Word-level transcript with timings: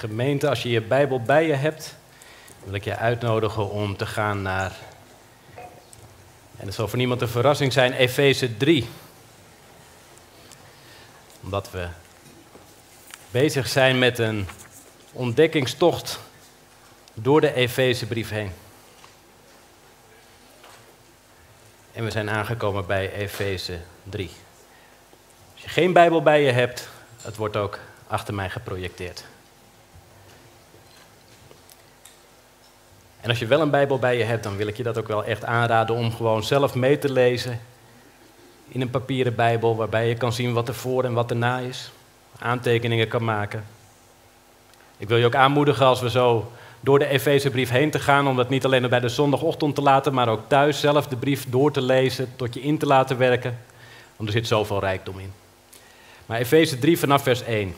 Gemeente, 0.00 0.48
als 0.48 0.62
je 0.62 0.70
je 0.70 0.80
Bijbel 0.80 1.22
bij 1.22 1.46
je 1.46 1.52
hebt, 1.52 1.96
wil 2.64 2.74
ik 2.74 2.84
je 2.84 2.96
uitnodigen 2.96 3.70
om 3.70 3.96
te 3.96 4.06
gaan 4.06 4.42
naar, 4.42 4.76
en 6.56 6.66
het 6.66 6.74
zal 6.74 6.88
voor 6.88 6.98
niemand 6.98 7.20
een 7.20 7.28
verrassing 7.28 7.72
zijn, 7.72 7.92
Efeze 7.92 8.56
3. 8.56 8.88
Omdat 11.42 11.70
we 11.70 11.88
bezig 13.30 13.68
zijn 13.68 13.98
met 13.98 14.18
een 14.18 14.48
ontdekkingstocht 15.12 16.20
door 17.14 17.40
de 17.40 17.54
Efezebrief 17.54 18.30
heen. 18.30 18.52
En 21.92 22.04
we 22.04 22.10
zijn 22.10 22.30
aangekomen 22.30 22.86
bij 22.86 23.12
Efeze 23.12 23.78
3. 24.02 24.30
Als 25.52 25.62
je 25.62 25.68
geen 25.68 25.92
Bijbel 25.92 26.22
bij 26.22 26.42
je 26.42 26.52
hebt, 26.52 26.88
het 27.22 27.36
wordt 27.36 27.56
ook 27.56 27.78
achter 28.06 28.34
mij 28.34 28.50
geprojecteerd. 28.50 29.24
En 33.20 33.28
als 33.28 33.38
je 33.38 33.46
wel 33.46 33.60
een 33.60 33.70
Bijbel 33.70 33.98
bij 33.98 34.16
je 34.16 34.24
hebt, 34.24 34.42
dan 34.42 34.56
wil 34.56 34.66
ik 34.66 34.76
je 34.76 34.82
dat 34.82 34.98
ook 34.98 35.08
wel 35.08 35.24
echt 35.24 35.44
aanraden 35.44 35.96
om 35.96 36.12
gewoon 36.12 36.44
zelf 36.44 36.74
mee 36.74 36.98
te 36.98 37.12
lezen 37.12 37.60
in 38.68 38.80
een 38.80 38.90
papieren 38.90 39.34
Bijbel, 39.34 39.76
waarbij 39.76 40.08
je 40.08 40.14
kan 40.14 40.32
zien 40.32 40.52
wat 40.52 40.68
er 40.68 40.74
voor 40.74 41.04
en 41.04 41.12
wat 41.12 41.30
er 41.30 41.36
na 41.36 41.58
is, 41.58 41.90
aantekeningen 42.38 43.08
kan 43.08 43.24
maken. 43.24 43.64
Ik 44.96 45.08
wil 45.08 45.16
je 45.16 45.26
ook 45.26 45.34
aanmoedigen 45.34 45.86
als 45.86 46.00
we 46.00 46.10
zo 46.10 46.52
door 46.80 46.98
de 46.98 47.06
Efezebrief 47.06 47.70
heen 47.70 47.90
te 47.90 47.98
gaan, 47.98 48.28
om 48.28 48.36
dat 48.36 48.48
niet 48.48 48.64
alleen 48.64 48.88
bij 48.88 49.00
de 49.00 49.08
zondagochtend 49.08 49.74
te 49.74 49.82
laten, 49.82 50.14
maar 50.14 50.28
ook 50.28 50.48
thuis 50.48 50.80
zelf 50.80 51.06
de 51.06 51.16
brief 51.16 51.46
door 51.48 51.72
te 51.72 51.82
lezen, 51.82 52.32
tot 52.36 52.54
je 52.54 52.60
in 52.60 52.78
te 52.78 52.86
laten 52.86 53.18
werken, 53.18 53.58
want 54.16 54.28
er 54.28 54.34
zit 54.34 54.46
zoveel 54.46 54.80
rijkdom 54.80 55.18
in. 55.18 55.32
Maar 56.26 56.38
Efeze 56.38 56.78
3 56.78 56.98
vanaf 56.98 57.22
vers 57.22 57.42
1. 57.42 57.74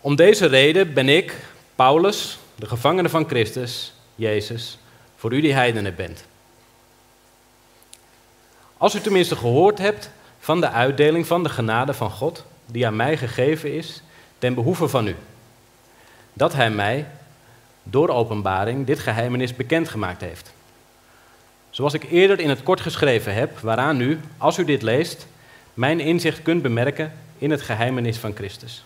Om 0.00 0.16
deze 0.16 0.46
reden 0.46 0.94
ben 0.94 1.08
ik, 1.08 1.34
Paulus, 1.74 2.38
de 2.54 2.66
gevangene 2.66 3.08
van 3.08 3.28
Christus, 3.28 3.92
Jezus, 4.14 4.78
voor 5.16 5.32
u 5.32 5.40
die 5.40 5.52
heidenen 5.52 5.94
bent. 5.94 6.24
Als 8.76 8.94
u 8.94 9.00
tenminste 9.00 9.36
gehoord 9.36 9.78
hebt 9.78 10.10
van 10.38 10.60
de 10.60 10.68
uitdeling 10.68 11.26
van 11.26 11.42
de 11.42 11.48
genade 11.48 11.94
van 11.94 12.10
God, 12.10 12.44
die 12.66 12.86
aan 12.86 12.96
mij 12.96 13.16
gegeven 13.16 13.72
is, 13.72 14.02
ten 14.38 14.54
behoeve 14.54 14.88
van 14.88 15.06
u. 15.06 15.16
Dat 16.32 16.52
hij 16.52 16.70
mij, 16.70 17.06
door 17.82 18.08
openbaring, 18.08 18.86
dit 18.86 18.98
geheimenis 18.98 19.56
bekendgemaakt 19.56 20.20
heeft. 20.20 20.52
Zoals 21.70 21.94
ik 21.94 22.10
eerder 22.10 22.40
in 22.40 22.48
het 22.48 22.62
kort 22.62 22.80
geschreven 22.80 23.34
heb, 23.34 23.58
waaraan 23.58 24.00
u, 24.00 24.20
als 24.38 24.58
u 24.58 24.64
dit 24.64 24.82
leest, 24.82 25.26
mijn 25.74 26.00
inzicht 26.00 26.42
kunt 26.42 26.62
bemerken 26.62 27.12
in 27.38 27.50
het 27.50 27.62
geheimenis 27.62 28.18
van 28.18 28.34
Christus. 28.34 28.84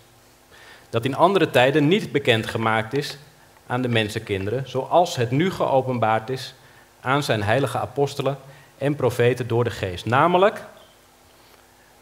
Dat 0.91 1.05
in 1.05 1.17
andere 1.17 1.51
tijden 1.51 1.89
niet 1.89 2.13
bekendgemaakt 2.13 2.97
is 2.97 3.19
aan 3.69 3.83
de 3.83 3.89
mensenkinderen, 3.89 4.69
zoals 4.69 5.17
het 5.17 5.31
nu 5.31 5.51
geopenbaard 5.51 6.31
is 6.31 6.55
aan 7.01 7.23
zijn 7.23 7.43
heilige 7.43 7.79
apostelen 7.79 8.39
en 8.79 8.95
profeten 8.95 9.47
door 9.47 9.65
de 9.65 9.71
geest. 9.71 10.07
Namelijk 10.07 10.65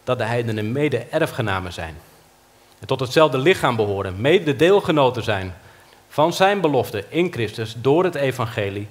dat 0.04 0.18
de 0.18 0.24
heidenen 0.24 0.72
mede-erfgenamen 0.72 1.72
zijn. 1.72 1.96
En 2.78 2.86
tot 2.86 3.00
hetzelfde 3.00 3.38
lichaam 3.38 3.76
behoren, 3.76 4.20
mede-deelgenoten 4.20 5.22
zijn 5.22 5.54
van 6.08 6.32
zijn 6.32 6.60
belofte 6.60 7.04
in 7.08 7.32
Christus 7.32 7.76
door 7.78 8.04
het 8.04 8.14
evangelie, 8.14 8.88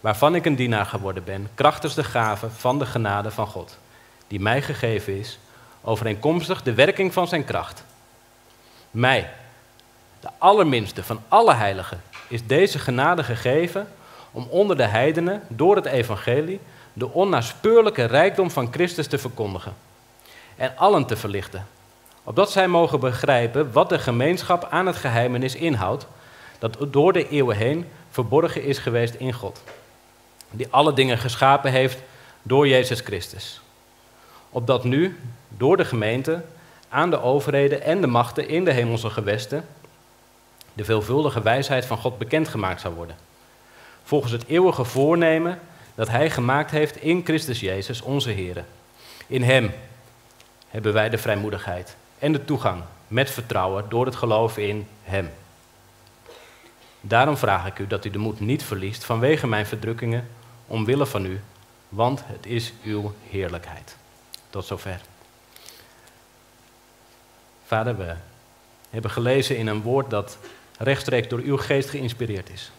waarvan 0.00 0.34
ik 0.34 0.44
een 0.44 0.56
dienaar 0.56 0.86
geworden 0.86 1.24
ben, 1.24 1.48
krachtens 1.54 1.94
de 1.94 2.04
gave 2.04 2.50
van 2.50 2.78
de 2.78 2.86
genade 2.86 3.30
van 3.30 3.46
God, 3.46 3.78
die 4.26 4.40
mij 4.40 4.62
gegeven 4.62 5.18
is, 5.18 5.38
overeenkomstig 5.82 6.62
de 6.62 6.74
werking 6.74 7.12
van 7.12 7.28
zijn 7.28 7.44
kracht. 7.44 7.84
Mij, 8.90 9.30
de 10.20 10.28
allerminste 10.38 11.04
van 11.04 11.22
alle 11.28 11.54
heiligen, 11.54 12.02
is 12.34 12.46
deze 12.46 12.78
genade 12.78 13.24
gegeven 13.24 13.88
om 14.32 14.46
onder 14.50 14.76
de 14.76 14.84
heidenen 14.84 15.42
door 15.48 15.76
het 15.76 15.84
evangelie 15.84 16.60
de 16.92 17.12
onnaspeurlijke 17.12 18.04
rijkdom 18.04 18.50
van 18.50 18.72
Christus 18.72 19.06
te 19.06 19.18
verkondigen 19.18 19.74
en 20.56 20.76
allen 20.76 21.06
te 21.06 21.16
verlichten, 21.16 21.66
opdat 22.24 22.50
zij 22.52 22.68
mogen 22.68 23.00
begrijpen 23.00 23.72
wat 23.72 23.88
de 23.88 23.98
gemeenschap 23.98 24.66
aan 24.70 24.86
het 24.86 24.96
geheimenis 24.96 25.54
inhoudt, 25.54 26.06
dat 26.58 26.76
door 26.90 27.12
de 27.12 27.28
eeuwen 27.28 27.56
heen 27.56 27.86
verborgen 28.10 28.62
is 28.62 28.78
geweest 28.78 29.14
in 29.14 29.32
God, 29.32 29.62
die 30.50 30.66
alle 30.70 30.92
dingen 30.92 31.18
geschapen 31.18 31.70
heeft 31.70 32.02
door 32.42 32.68
Jezus 32.68 33.00
Christus. 33.00 33.60
Opdat 34.50 34.84
nu, 34.84 35.20
door 35.48 35.76
de 35.76 35.84
gemeente, 35.84 36.44
aan 36.88 37.10
de 37.10 37.22
overheden 37.22 37.82
en 37.82 38.00
de 38.00 38.06
machten 38.06 38.48
in 38.48 38.64
de 38.64 38.72
hemelse 38.72 39.10
gewesten, 39.10 39.64
de 40.74 40.84
veelvuldige 40.84 41.42
wijsheid 41.42 41.86
van 41.86 41.98
God 41.98 42.18
bekendgemaakt 42.18 42.80
zou 42.80 42.94
worden. 42.94 43.16
Volgens 44.02 44.32
het 44.32 44.46
eeuwige 44.46 44.84
voornemen 44.84 45.60
dat 45.94 46.08
Hij 46.08 46.30
gemaakt 46.30 46.70
heeft 46.70 46.96
in 46.96 47.20
Christus 47.24 47.60
Jezus, 47.60 48.00
onze 48.00 48.30
Heer. 48.30 48.64
In 49.26 49.42
Hem 49.42 49.72
hebben 50.68 50.92
wij 50.92 51.08
de 51.08 51.18
vrijmoedigheid 51.18 51.96
en 52.18 52.32
de 52.32 52.44
toegang 52.44 52.82
met 53.08 53.30
vertrouwen 53.30 53.84
door 53.88 54.06
het 54.06 54.16
geloof 54.16 54.58
in 54.58 54.86
Hem. 55.02 55.30
Daarom 57.00 57.36
vraag 57.36 57.66
ik 57.66 57.78
u 57.78 57.86
dat 57.86 58.04
u 58.04 58.10
de 58.10 58.18
moed 58.18 58.40
niet 58.40 58.62
verliest 58.62 59.04
vanwege 59.04 59.46
mijn 59.46 59.66
verdrukkingen, 59.66 60.28
omwille 60.66 61.06
van 61.06 61.24
u, 61.24 61.40
want 61.88 62.22
het 62.24 62.46
is 62.46 62.72
uw 62.84 63.14
heerlijkheid. 63.28 63.96
Tot 64.50 64.64
zover. 64.64 65.00
Vader, 67.66 67.96
we 67.96 68.14
hebben 68.90 69.10
gelezen 69.10 69.56
in 69.56 69.66
een 69.66 69.82
woord 69.82 70.10
dat 70.10 70.38
rechtstreeks 70.78 71.28
door 71.28 71.38
uw 71.38 71.56
geest 71.56 71.90
geïnspireerd 71.90 72.50
is. 72.50 72.70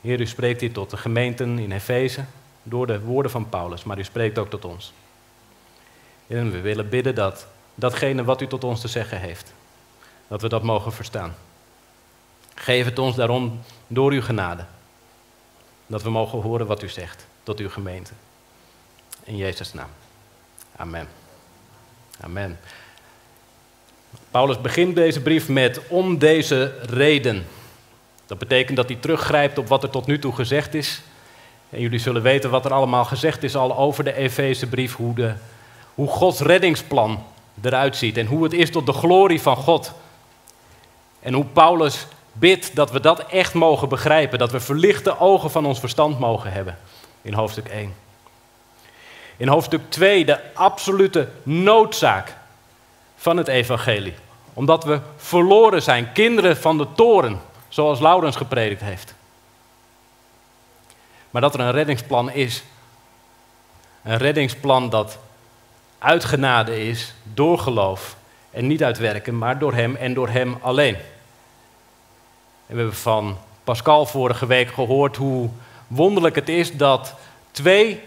Heer, 0.00 0.20
u 0.20 0.26
spreekt 0.26 0.60
hier 0.60 0.72
tot 0.72 0.90
de 0.90 0.96
gemeenten 0.96 1.58
in 1.58 1.72
Efeze 1.72 2.24
door 2.62 2.86
de 2.86 3.00
woorden 3.00 3.30
van 3.30 3.48
Paulus, 3.48 3.84
maar 3.84 3.98
u 3.98 4.04
spreekt 4.04 4.38
ook 4.38 4.50
tot 4.50 4.64
ons. 4.64 4.92
En 6.26 6.50
we 6.50 6.60
willen 6.60 6.88
bidden 6.88 7.14
dat 7.14 7.46
datgene 7.74 8.24
wat 8.24 8.40
u 8.40 8.46
tot 8.46 8.64
ons 8.64 8.80
te 8.80 8.88
zeggen 8.88 9.20
heeft, 9.20 9.52
dat 10.28 10.42
we 10.42 10.48
dat 10.48 10.62
mogen 10.62 10.92
verstaan. 10.92 11.34
Geef 12.54 12.84
het 12.84 12.98
ons 12.98 13.16
daarom 13.16 13.60
door 13.86 14.12
uw 14.12 14.22
genade. 14.22 14.64
Dat 15.86 16.02
we 16.02 16.10
mogen 16.10 16.40
horen 16.40 16.66
wat 16.66 16.82
u 16.82 16.88
zegt 16.88 17.26
tot 17.42 17.58
uw 17.58 17.70
gemeente. 17.70 18.12
In 19.24 19.36
Jezus' 19.36 19.72
naam. 19.72 19.90
Amen. 20.76 21.08
Amen. 22.20 22.58
Paulus 24.30 24.60
begint 24.60 24.94
deze 24.94 25.20
brief 25.20 25.48
met 25.48 25.80
om 25.88 26.18
deze 26.18 26.74
reden. 26.80 27.46
Dat 28.26 28.38
betekent 28.38 28.76
dat 28.76 28.88
hij 28.88 28.98
teruggrijpt 29.00 29.58
op 29.58 29.68
wat 29.68 29.82
er 29.82 29.90
tot 29.90 30.06
nu 30.06 30.18
toe 30.18 30.34
gezegd 30.34 30.74
is. 30.74 31.02
En 31.70 31.80
jullie 31.80 31.98
zullen 31.98 32.22
weten 32.22 32.50
wat 32.50 32.64
er 32.64 32.72
allemaal 32.72 33.04
gezegd 33.04 33.42
is 33.42 33.56
al 33.56 33.76
over 33.76 34.04
de 34.04 34.14
Efezebrief, 34.14 34.96
hoe, 34.96 35.14
de, 35.14 35.32
hoe 35.94 36.08
Gods 36.08 36.40
reddingsplan 36.40 37.24
eruit 37.62 37.96
ziet 37.96 38.16
en 38.16 38.26
hoe 38.26 38.42
het 38.42 38.52
is 38.52 38.70
tot 38.70 38.86
de 38.86 38.92
glorie 38.92 39.40
van 39.40 39.56
God. 39.56 39.92
En 41.20 41.32
hoe 41.32 41.44
Paulus 41.44 42.06
bidt 42.32 42.74
dat 42.74 42.90
we 42.90 43.00
dat 43.00 43.26
echt 43.26 43.54
mogen 43.54 43.88
begrijpen, 43.88 44.38
dat 44.38 44.52
we 44.52 44.60
verlichte 44.60 45.18
ogen 45.18 45.50
van 45.50 45.66
ons 45.66 45.80
verstand 45.80 46.18
mogen 46.18 46.52
hebben 46.52 46.78
in 47.22 47.32
hoofdstuk 47.32 47.68
1. 47.68 47.94
In 49.36 49.48
hoofdstuk 49.48 49.80
2 49.88 50.24
de 50.24 50.54
absolute 50.54 51.28
noodzaak 51.42 52.34
van 53.22 53.36
het 53.36 53.48
evangelie. 53.48 54.14
Omdat 54.52 54.84
we 54.84 55.00
verloren 55.16 55.82
zijn, 55.82 56.12
kinderen 56.12 56.56
van 56.56 56.78
de 56.78 56.86
toren, 56.94 57.40
zoals 57.68 58.00
Laurens 58.00 58.36
gepredikt 58.36 58.80
heeft. 58.80 59.14
Maar 61.30 61.42
dat 61.42 61.54
er 61.54 61.60
een 61.60 61.70
reddingsplan 61.70 62.30
is. 62.30 62.62
Een 64.02 64.16
reddingsplan 64.16 64.90
dat 64.90 65.18
uit 65.98 66.24
genade 66.24 66.88
is, 66.88 67.14
door 67.22 67.58
geloof. 67.58 68.16
En 68.50 68.66
niet 68.66 68.84
uit 68.84 68.98
werken, 68.98 69.38
maar 69.38 69.58
door 69.58 69.74
Hem 69.74 69.96
en 69.96 70.14
door 70.14 70.28
Hem 70.28 70.58
alleen. 70.60 70.94
En 70.94 71.02
we 72.66 72.76
hebben 72.76 72.94
van 72.94 73.38
Pascal 73.64 74.06
vorige 74.06 74.46
week 74.46 74.72
gehoord 74.72 75.16
hoe 75.16 75.48
wonderlijk 75.86 76.34
het 76.34 76.48
is 76.48 76.76
dat 76.76 77.14
twee 77.50 78.00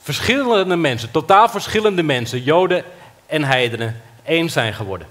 verschillende 0.00 0.76
mensen, 0.76 1.10
totaal 1.10 1.48
verschillende 1.48 2.02
mensen, 2.02 2.42
Joden 2.42 2.84
en 3.26 3.44
heidenen, 3.44 4.02
één 4.24 4.50
zijn 4.50 4.74
geworden. 4.74 5.06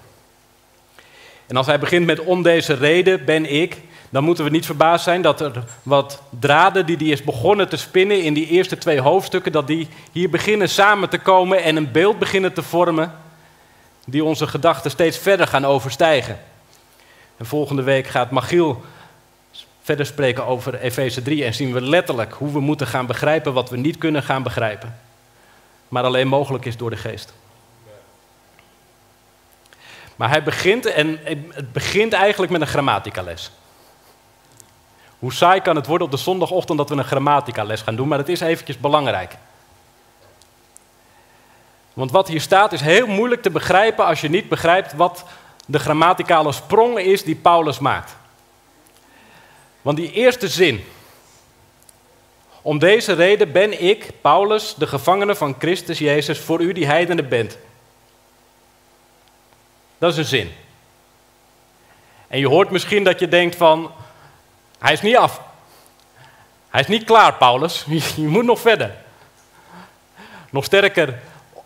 En 1.47 1.55
als 1.55 1.65
hij 1.65 1.79
begint 1.79 2.05
met 2.05 2.19
om 2.19 2.43
deze 2.43 2.73
reden 2.73 3.25
ben 3.25 3.51
ik, 3.51 3.81
dan 4.09 4.23
moeten 4.23 4.43
we 4.43 4.49
niet 4.49 4.65
verbaasd 4.65 5.03
zijn 5.03 5.21
dat 5.21 5.41
er 5.41 5.63
wat 5.83 6.21
draden 6.39 6.85
die 6.85 6.97
hij 6.97 7.07
is 7.07 7.23
begonnen 7.23 7.69
te 7.69 7.77
spinnen 7.77 8.23
in 8.23 8.33
die 8.33 8.47
eerste 8.47 8.77
twee 8.77 9.01
hoofdstukken, 9.01 9.51
dat 9.51 9.67
die 9.67 9.87
hier 10.11 10.29
beginnen 10.29 10.69
samen 10.69 11.09
te 11.09 11.17
komen 11.17 11.63
en 11.63 11.75
een 11.75 11.91
beeld 11.91 12.19
beginnen 12.19 12.53
te 12.53 12.63
vormen 12.63 13.13
die 14.05 14.23
onze 14.23 14.47
gedachten 14.47 14.91
steeds 14.91 15.17
verder 15.17 15.47
gaan 15.47 15.65
overstijgen. 15.65 16.39
En 17.37 17.45
volgende 17.45 17.83
week 17.83 18.07
gaat 18.07 18.31
Magiel 18.31 18.81
verder 19.81 20.05
spreken 20.05 20.45
over 20.45 20.79
Efeze 20.79 21.21
3 21.21 21.43
en 21.43 21.53
zien 21.53 21.73
we 21.73 21.81
letterlijk 21.81 22.33
hoe 22.33 22.51
we 22.51 22.59
moeten 22.59 22.87
gaan 22.87 23.05
begrijpen 23.05 23.53
wat 23.53 23.69
we 23.69 23.77
niet 23.77 23.97
kunnen 23.97 24.23
gaan 24.23 24.43
begrijpen. 24.43 24.99
Maar 25.87 26.03
alleen 26.03 26.27
mogelijk 26.27 26.65
is 26.65 26.77
door 26.77 26.89
de 26.89 26.97
geest. 26.97 27.33
Maar 30.15 30.29
hij 30.29 30.43
begint, 30.43 30.85
en 30.85 31.19
het 31.53 31.73
begint 31.73 32.13
eigenlijk 32.13 32.51
met 32.51 32.61
een 32.61 32.67
grammaticales. 32.67 33.51
Hoe 35.19 35.33
saai 35.33 35.61
kan 35.61 35.75
het 35.75 35.87
worden 35.87 36.07
op 36.07 36.13
de 36.13 36.19
zondagochtend 36.19 36.77
dat 36.77 36.89
we 36.89 36.95
een 36.95 37.03
grammaticales 37.03 37.81
gaan 37.81 37.95
doen, 37.95 38.07
maar 38.07 38.17
het 38.17 38.29
is 38.29 38.39
eventjes 38.39 38.79
belangrijk. 38.79 39.35
Want 41.93 42.11
wat 42.11 42.27
hier 42.27 42.41
staat 42.41 42.73
is 42.73 42.81
heel 42.81 43.07
moeilijk 43.07 43.41
te 43.41 43.49
begrijpen 43.49 44.05
als 44.05 44.21
je 44.21 44.29
niet 44.29 44.49
begrijpt 44.49 44.93
wat 44.93 45.25
de 45.65 45.79
grammaticale 45.79 46.51
sprong 46.51 46.99
is 46.99 47.23
die 47.23 47.35
Paulus 47.35 47.79
maakt. 47.79 48.15
Want 49.81 49.97
die 49.97 50.11
eerste 50.11 50.47
zin. 50.47 50.83
Om 52.61 52.79
deze 52.79 53.13
reden 53.13 53.51
ben 53.51 53.83
ik, 53.83 54.11
Paulus, 54.21 54.75
de 54.75 54.87
gevangene 54.87 55.35
van 55.35 55.55
Christus 55.59 55.99
Jezus, 55.99 56.39
voor 56.39 56.61
u 56.61 56.73
die 56.73 56.85
heidenen 56.85 57.29
bent. 57.29 57.57
Dat 60.03 60.11
is 60.11 60.17
een 60.17 60.25
zin. 60.25 60.51
En 62.27 62.39
je 62.39 62.47
hoort 62.47 62.69
misschien 62.69 63.03
dat 63.03 63.19
je 63.19 63.27
denkt 63.27 63.55
van, 63.55 63.91
hij 64.79 64.93
is 64.93 65.01
niet 65.01 65.15
af. 65.15 65.41
Hij 66.69 66.81
is 66.81 66.87
niet 66.87 67.03
klaar, 67.03 67.33
Paulus. 67.33 67.85
Je 68.15 68.27
moet 68.27 68.45
nog 68.45 68.59
verder. 68.59 68.91
Nog 70.49 70.63
sterker, 70.65 71.19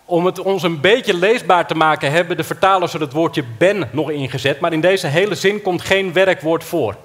om 0.05 0.25
het 0.25 0.39
ons 0.39 0.63
een 0.63 0.81
beetje 0.81 1.13
leesbaar 1.13 1.67
te 1.67 1.75
maken, 1.75 2.11
hebben 2.11 2.37
de 2.37 2.43
vertalers 2.43 2.93
er 2.93 3.01
het 3.01 3.13
woordje 3.13 3.43
ben 3.57 3.89
nog 3.91 4.09
ingezet, 4.09 4.59
maar 4.59 4.73
in 4.73 4.81
deze 4.81 5.07
hele 5.07 5.35
zin 5.35 5.61
komt 5.61 5.81
geen 5.81 6.13
werkwoord 6.13 6.63
voor. 6.63 6.95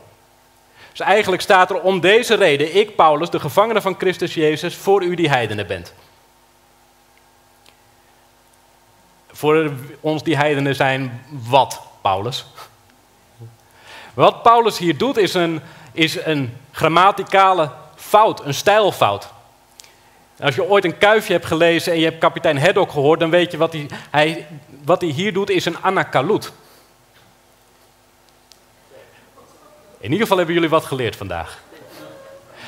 Dus 0.91 1.01
eigenlijk 1.01 1.43
staat 1.43 1.71
er 1.71 1.81
om 1.81 2.01
deze 2.01 2.35
reden, 2.35 2.77
ik 2.77 2.97
Paulus, 2.97 3.31
de 3.31 3.41
gevangene 3.41 3.81
van 3.81 3.95
Christus 3.99 4.35
Jezus, 4.35 4.77
voor 4.77 5.03
u 5.03 5.15
die 5.15 5.29
heidenen 5.29 5.67
bent. 5.67 5.95
Voor 9.43 9.71
ons 10.01 10.23
die 10.23 10.37
heidenen 10.37 10.75
zijn 10.75 11.25
wat, 11.29 11.81
Paulus? 12.01 12.47
Wat 14.15 14.43
Paulus 14.43 14.79
hier 14.79 14.97
doet 14.97 15.17
is 15.17 15.35
een, 15.35 15.61
is 15.93 16.25
een 16.25 16.57
grammaticale 16.73 17.71
fout, 17.95 18.45
een 18.45 18.55
stijlfout. 18.55 19.29
Als 20.41 20.55
je 20.55 20.69
ooit 20.69 20.85
een 20.85 20.99
kuifje 20.99 21.33
hebt 21.33 21.47
gelezen 21.47 21.93
en 21.93 21.99
je 21.99 22.05
hebt 22.05 22.19
kapitein 22.19 22.59
Haddock 22.59 22.91
gehoord, 22.91 23.21
dan 23.21 23.31
weet 23.31 23.51
je 23.51 23.57
wat 23.57 23.73
hij, 23.73 23.87
hij, 24.11 24.47
wat 24.85 25.01
hij 25.01 25.11
hier 25.11 25.33
doet 25.33 25.51
is 25.51 25.65
een 25.65 25.79
anakalut. 25.81 26.53
In 29.99 30.11
ieder 30.11 30.21
geval 30.21 30.37
hebben 30.37 30.55
jullie 30.55 30.71
wat 30.71 30.85
geleerd 30.85 31.17
vandaag. 31.17 31.63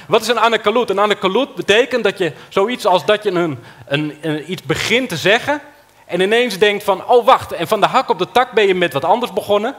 Wat 0.09 0.21
is 0.21 0.29
een 0.29 0.41
anakalut? 0.41 0.91
Een 0.91 1.01
anakalut 1.01 1.55
betekent 1.55 2.05
dat 2.05 2.19
je 2.19 2.33
zoiets 2.49 2.87
als 2.87 3.05
dat 3.05 3.23
je 3.23 3.31
een, 3.31 3.59
een, 3.87 4.51
iets 4.53 4.63
begint 4.63 5.09
te 5.09 5.17
zeggen 5.17 5.61
en 6.05 6.21
ineens 6.21 6.59
denkt 6.59 6.85
van, 6.85 7.07
oh 7.07 7.25
wacht, 7.25 7.53
en 7.53 7.69
van 7.69 7.81
de 7.81 7.87
hak 7.87 8.09
op 8.09 8.19
de 8.19 8.31
tak 8.31 8.53
ben 8.53 8.67
je 8.67 8.75
met 8.75 8.93
wat 8.93 9.05
anders 9.05 9.33
begonnen. 9.33 9.75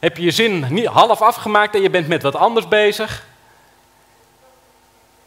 Heb 0.00 0.16
je 0.16 0.22
je 0.22 0.30
zin 0.30 0.66
niet 0.70 0.86
half 0.86 1.22
afgemaakt 1.22 1.74
en 1.74 1.82
je 1.82 1.90
bent 1.90 2.08
met 2.08 2.22
wat 2.22 2.34
anders 2.34 2.68
bezig. 2.68 3.26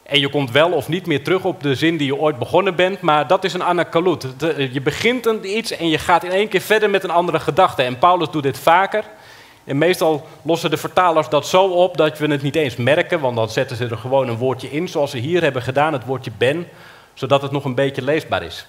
En 0.02 0.20
je 0.20 0.28
komt 0.28 0.50
wel 0.50 0.72
of 0.72 0.88
niet 0.88 1.06
meer 1.06 1.24
terug 1.24 1.44
op 1.44 1.62
de 1.62 1.74
zin 1.74 1.96
die 1.96 2.06
je 2.06 2.16
ooit 2.16 2.38
begonnen 2.38 2.74
bent, 2.74 3.00
maar 3.00 3.26
dat 3.26 3.44
is 3.44 3.52
een 3.52 3.64
anakalut. 3.64 4.26
Je 4.72 4.80
begint 4.80 5.26
iets 5.42 5.70
en 5.70 5.88
je 5.88 5.98
gaat 5.98 6.24
in 6.24 6.30
één 6.30 6.48
keer 6.48 6.60
verder 6.60 6.90
met 6.90 7.04
een 7.04 7.10
andere 7.10 7.40
gedachte. 7.40 7.82
En 7.82 7.98
Paulus 7.98 8.30
doet 8.30 8.42
dit 8.42 8.58
vaker. 8.58 9.04
En 9.64 9.78
meestal 9.78 10.26
lossen 10.42 10.70
de 10.70 10.76
vertalers 10.76 11.28
dat 11.28 11.46
zo 11.46 11.64
op 11.64 11.96
dat 11.96 12.18
we 12.18 12.26
het 12.26 12.42
niet 12.42 12.56
eens 12.56 12.76
merken, 12.76 13.20
want 13.20 13.36
dan 13.36 13.48
zetten 13.48 13.76
ze 13.76 13.86
er 13.86 13.98
gewoon 13.98 14.28
een 14.28 14.36
woordje 14.36 14.70
in, 14.70 14.88
zoals 14.88 15.10
ze 15.10 15.18
hier 15.18 15.42
hebben 15.42 15.62
gedaan, 15.62 15.92
het 15.92 16.04
woordje 16.04 16.30
ben, 16.38 16.68
zodat 17.14 17.42
het 17.42 17.50
nog 17.50 17.64
een 17.64 17.74
beetje 17.74 18.02
leesbaar 18.02 18.42
is. 18.42 18.66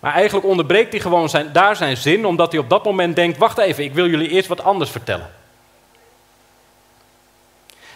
Maar 0.00 0.12
eigenlijk 0.12 0.46
onderbreekt 0.46 0.92
hij 0.92 1.00
gewoon 1.00 1.28
zijn, 1.28 1.52
daar 1.52 1.76
zijn 1.76 1.96
zin, 1.96 2.26
omdat 2.26 2.52
hij 2.52 2.60
op 2.60 2.68
dat 2.68 2.84
moment 2.84 3.16
denkt: 3.16 3.38
wacht 3.38 3.58
even, 3.58 3.84
ik 3.84 3.94
wil 3.94 4.08
jullie 4.08 4.28
eerst 4.28 4.48
wat 4.48 4.62
anders 4.62 4.90
vertellen. 4.90 5.30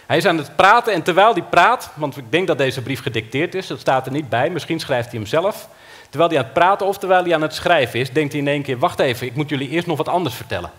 Hij 0.06 0.16
is 0.16 0.26
aan 0.26 0.38
het 0.38 0.56
praten 0.56 0.92
en 0.92 1.02
terwijl 1.02 1.32
hij 1.32 1.42
praat, 1.42 1.90
want 1.94 2.16
ik 2.16 2.24
denk 2.30 2.46
dat 2.46 2.58
deze 2.58 2.82
brief 2.82 3.02
gedicteerd 3.02 3.54
is, 3.54 3.66
dat 3.66 3.80
staat 3.80 4.06
er 4.06 4.12
niet 4.12 4.28
bij, 4.28 4.50
misschien 4.50 4.80
schrijft 4.80 5.10
hij 5.10 5.18
hem 5.18 5.28
zelf. 5.28 5.68
Terwijl 6.08 6.30
hij 6.30 6.38
aan 6.38 6.44
het 6.44 6.54
praten 6.54 6.86
of 6.86 6.98
terwijl 6.98 7.24
hij 7.24 7.34
aan 7.34 7.42
het 7.42 7.54
schrijven 7.54 8.00
is, 8.00 8.12
denkt 8.12 8.32
hij 8.32 8.40
in 8.40 8.48
één 8.48 8.62
keer: 8.62 8.78
wacht 8.78 8.98
even, 8.98 9.26
ik 9.26 9.34
moet 9.34 9.48
jullie 9.48 9.68
eerst 9.68 9.86
nog 9.86 9.96
wat 9.96 10.08
anders 10.08 10.34
vertellen. 10.34 10.70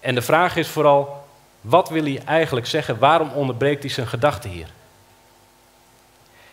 En 0.00 0.14
de 0.14 0.22
vraag 0.22 0.56
is 0.56 0.68
vooral, 0.68 1.26
wat 1.60 1.88
wil 1.88 2.02
hij 2.02 2.22
eigenlijk 2.24 2.66
zeggen? 2.66 2.98
Waarom 2.98 3.30
onderbreekt 3.30 3.82
hij 3.82 3.92
zijn 3.92 4.06
gedachten 4.06 4.50
hier? 4.50 4.66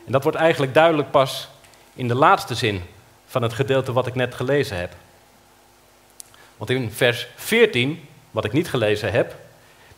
En 0.05 0.11
dat 0.11 0.23
wordt 0.23 0.37
eigenlijk 0.37 0.73
duidelijk 0.73 1.11
pas 1.11 1.47
in 1.93 2.07
de 2.07 2.15
laatste 2.15 2.55
zin 2.55 2.81
van 3.25 3.41
het 3.41 3.53
gedeelte 3.53 3.93
wat 3.93 4.07
ik 4.07 4.15
net 4.15 4.35
gelezen 4.35 4.77
heb. 4.77 4.93
Want 6.57 6.69
in 6.69 6.91
vers 6.91 7.27
14 7.35 8.07
wat 8.31 8.45
ik 8.45 8.51
niet 8.51 8.69
gelezen 8.69 9.11
heb, 9.11 9.35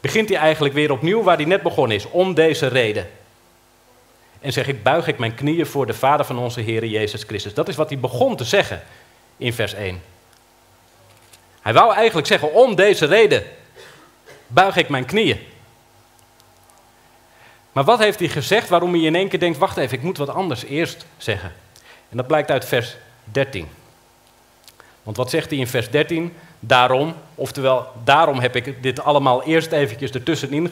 begint 0.02 0.30
hij 0.30 0.38
eigenlijk 0.38 0.74
weer 0.74 0.92
opnieuw 0.92 1.24
waar 1.24 1.36
hij 1.36 1.46
net 1.46 1.62
begonnen 1.62 1.98
is, 1.98 2.10
om 2.10 2.34
deze 2.34 2.68
reden. 2.68 3.10
En 4.40 4.54
zeg 4.54 4.68
ik, 4.68 4.84
buig 4.84 5.08
ik 5.08 5.18
mijn 5.18 5.36
knieën 5.36 5.66
voor 5.66 5.86
de 5.86 5.94
Vader 5.94 6.26
van 6.26 6.38
onze 6.38 6.62
Heer 6.62 6.86
Jezus 6.86 7.24
Christus. 7.24 7.54
Dat 7.54 7.68
is 7.68 7.76
wat 7.76 7.90
hij 7.90 8.00
begon 8.00 8.36
te 8.36 8.44
zeggen 8.44 8.82
in 9.38 9.54
vers 9.54 9.74
1. 9.74 10.02
Hij 11.62 11.74
wou 11.74 11.94
eigenlijk 11.94 12.28
zeggen, 12.28 12.54
om 12.54 12.76
deze 12.76 13.06
reden 13.06 13.44
buig 14.48 14.76
ik 14.76 14.90
mijn 14.90 15.06
knieën. 15.06 15.40
Maar 17.76 17.84
wat 17.84 18.00
heeft 18.00 18.20
hij 18.20 18.28
gezegd 18.28 18.70
waarom 18.70 18.94
hij 18.94 19.02
in 19.02 19.16
één 19.16 19.28
keer 19.28 19.40
denkt, 19.40 19.58
wacht 19.58 19.78
even, 19.78 19.98
ik 19.98 20.04
moet 20.04 20.18
wat 20.18 20.30
anders 20.30 20.64
eerst 20.64 21.06
zeggen. 21.18 21.52
En 22.10 22.18
dat 22.18 22.28
blijkt 22.28 22.52
uit 22.52 22.66
vers 22.66 22.96
13. 23.24 23.68
Want 25.04 25.18
wat 25.18 25.30
zegt 25.30 25.50
hij 25.50 25.60
in 25.60 25.68
vers 25.68 25.90
13? 25.90 26.34
Daarom, 26.60 27.16
oftewel, 27.36 27.88
daarom 28.04 28.40
heb 28.40 28.56
ik 28.56 28.84
dit 28.84 29.04
allemaal 29.04 29.44
eerst 29.44 29.72
eventjes 29.72 30.12
ertussenin 30.12 30.72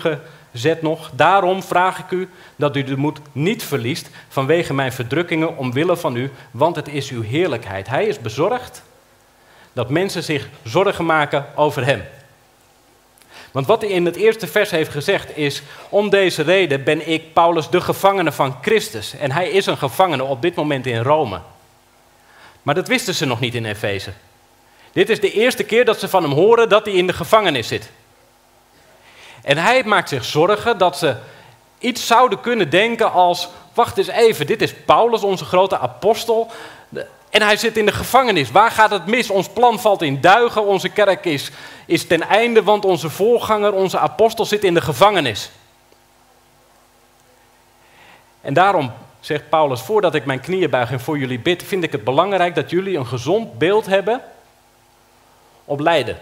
gezet 0.51 0.81
nog. 0.81 1.11
Daarom 1.13 1.63
vraag 1.63 1.99
ik 1.99 2.11
u 2.11 2.29
dat 2.55 2.75
u 2.75 2.83
de 2.83 2.97
moed 2.97 3.19
niet 3.31 3.63
verliest 3.63 4.09
vanwege 4.27 4.73
mijn 4.73 4.93
verdrukkingen 4.93 5.57
omwille 5.57 5.97
van 5.97 6.15
u, 6.15 6.31
want 6.51 6.75
het 6.75 6.87
is 6.87 7.09
uw 7.09 7.21
heerlijkheid. 7.21 7.87
Hij 7.87 8.05
is 8.05 8.19
bezorgd 8.19 8.83
dat 9.73 9.89
mensen 9.89 10.23
zich 10.23 10.49
zorgen 10.63 11.05
maken 11.05 11.45
over 11.55 11.85
hem. 11.85 12.03
Want 13.53 13.67
wat 13.67 13.81
hij 13.81 13.91
in 13.91 14.05
het 14.05 14.15
eerste 14.15 14.47
vers 14.47 14.71
heeft 14.71 14.91
gezegd 14.91 15.37
is: 15.37 15.61
Om 15.89 16.09
deze 16.09 16.41
reden 16.41 16.83
ben 16.83 17.09
ik 17.09 17.33
Paulus 17.33 17.69
de 17.69 17.81
gevangene 17.81 18.31
van 18.31 18.57
Christus. 18.61 19.15
En 19.15 19.31
hij 19.31 19.49
is 19.49 19.65
een 19.65 19.77
gevangene 19.77 20.23
op 20.23 20.41
dit 20.41 20.55
moment 20.55 20.85
in 20.85 21.01
Rome. 21.01 21.39
Maar 22.61 22.75
dat 22.75 22.87
wisten 22.87 23.13
ze 23.13 23.25
nog 23.25 23.39
niet 23.39 23.55
in 23.55 23.65
Efeze. 23.65 24.11
Dit 24.91 25.09
is 25.09 25.19
de 25.19 25.31
eerste 25.31 25.63
keer 25.63 25.85
dat 25.85 25.99
ze 25.99 26.09
van 26.09 26.23
hem 26.23 26.31
horen 26.31 26.69
dat 26.69 26.85
hij 26.85 26.93
in 26.93 27.07
de 27.07 27.13
gevangenis 27.13 27.67
zit. 27.67 27.91
En 29.41 29.57
hij 29.57 29.83
maakt 29.83 30.09
zich 30.09 30.25
zorgen 30.25 30.77
dat 30.77 30.97
ze 30.97 31.15
iets 31.79 32.07
zouden 32.07 32.41
kunnen 32.41 32.69
denken 32.69 33.11
als: 33.11 33.49
wacht 33.73 33.97
eens 33.97 34.07
even, 34.07 34.47
dit 34.47 34.61
is 34.61 34.73
Paulus, 34.73 35.21
onze 35.21 35.45
grote 35.45 35.77
apostel. 35.77 36.51
En 37.33 37.41
hij 37.41 37.57
zit 37.57 37.77
in 37.77 37.85
de 37.85 37.91
gevangenis. 37.91 38.51
Waar 38.51 38.71
gaat 38.71 38.89
het 38.89 39.05
mis? 39.05 39.29
Ons 39.29 39.49
plan 39.49 39.79
valt 39.79 40.01
in 40.01 40.21
duigen. 40.21 40.65
Onze 40.65 40.89
kerk 40.89 41.25
is, 41.25 41.51
is 41.85 42.07
ten 42.07 42.21
einde, 42.21 42.63
want 42.63 42.85
onze 42.85 43.09
voorganger, 43.09 43.73
onze 43.73 43.99
apostel, 43.99 44.45
zit 44.45 44.63
in 44.63 44.73
de 44.73 44.81
gevangenis. 44.81 45.51
En 48.41 48.53
daarom 48.53 48.91
zegt 49.19 49.49
Paulus: 49.49 49.81
voordat 49.81 50.15
ik 50.15 50.25
mijn 50.25 50.39
knieën 50.39 50.69
buig 50.69 50.91
en 50.91 50.99
voor 50.99 51.17
jullie 51.17 51.39
bid, 51.39 51.63
vind 51.63 51.83
ik 51.83 51.91
het 51.91 52.03
belangrijk 52.03 52.55
dat 52.55 52.69
jullie 52.69 52.97
een 52.97 53.07
gezond 53.07 53.57
beeld 53.57 53.85
hebben 53.85 54.21
op 55.65 55.79
lijden. 55.79 56.17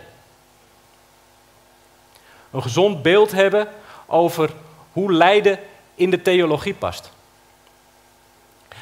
Een 2.51 2.61
gezond 2.61 3.01
beeld 3.01 3.31
hebben 3.31 3.67
over 4.05 4.49
hoe 4.91 5.13
lijden 5.13 5.59
in 5.95 6.09
de 6.09 6.21
theologie 6.21 6.73
past. 6.73 7.11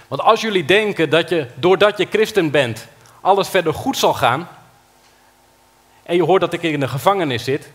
Want 0.09 0.21
als 0.21 0.41
jullie 0.41 0.65
denken 0.65 1.09
dat 1.09 1.29
je, 1.29 1.47
doordat 1.55 1.97
je 1.97 2.07
christen 2.09 2.51
bent, 2.51 2.87
alles 3.21 3.49
verder 3.49 3.73
goed 3.73 3.97
zal 3.97 4.13
gaan, 4.13 4.47
en 6.03 6.15
je 6.15 6.23
hoort 6.23 6.41
dat 6.41 6.53
ik 6.53 6.61
in 6.61 6.79
de 6.79 6.87
gevangenis 6.87 7.43
zit, 7.43 7.69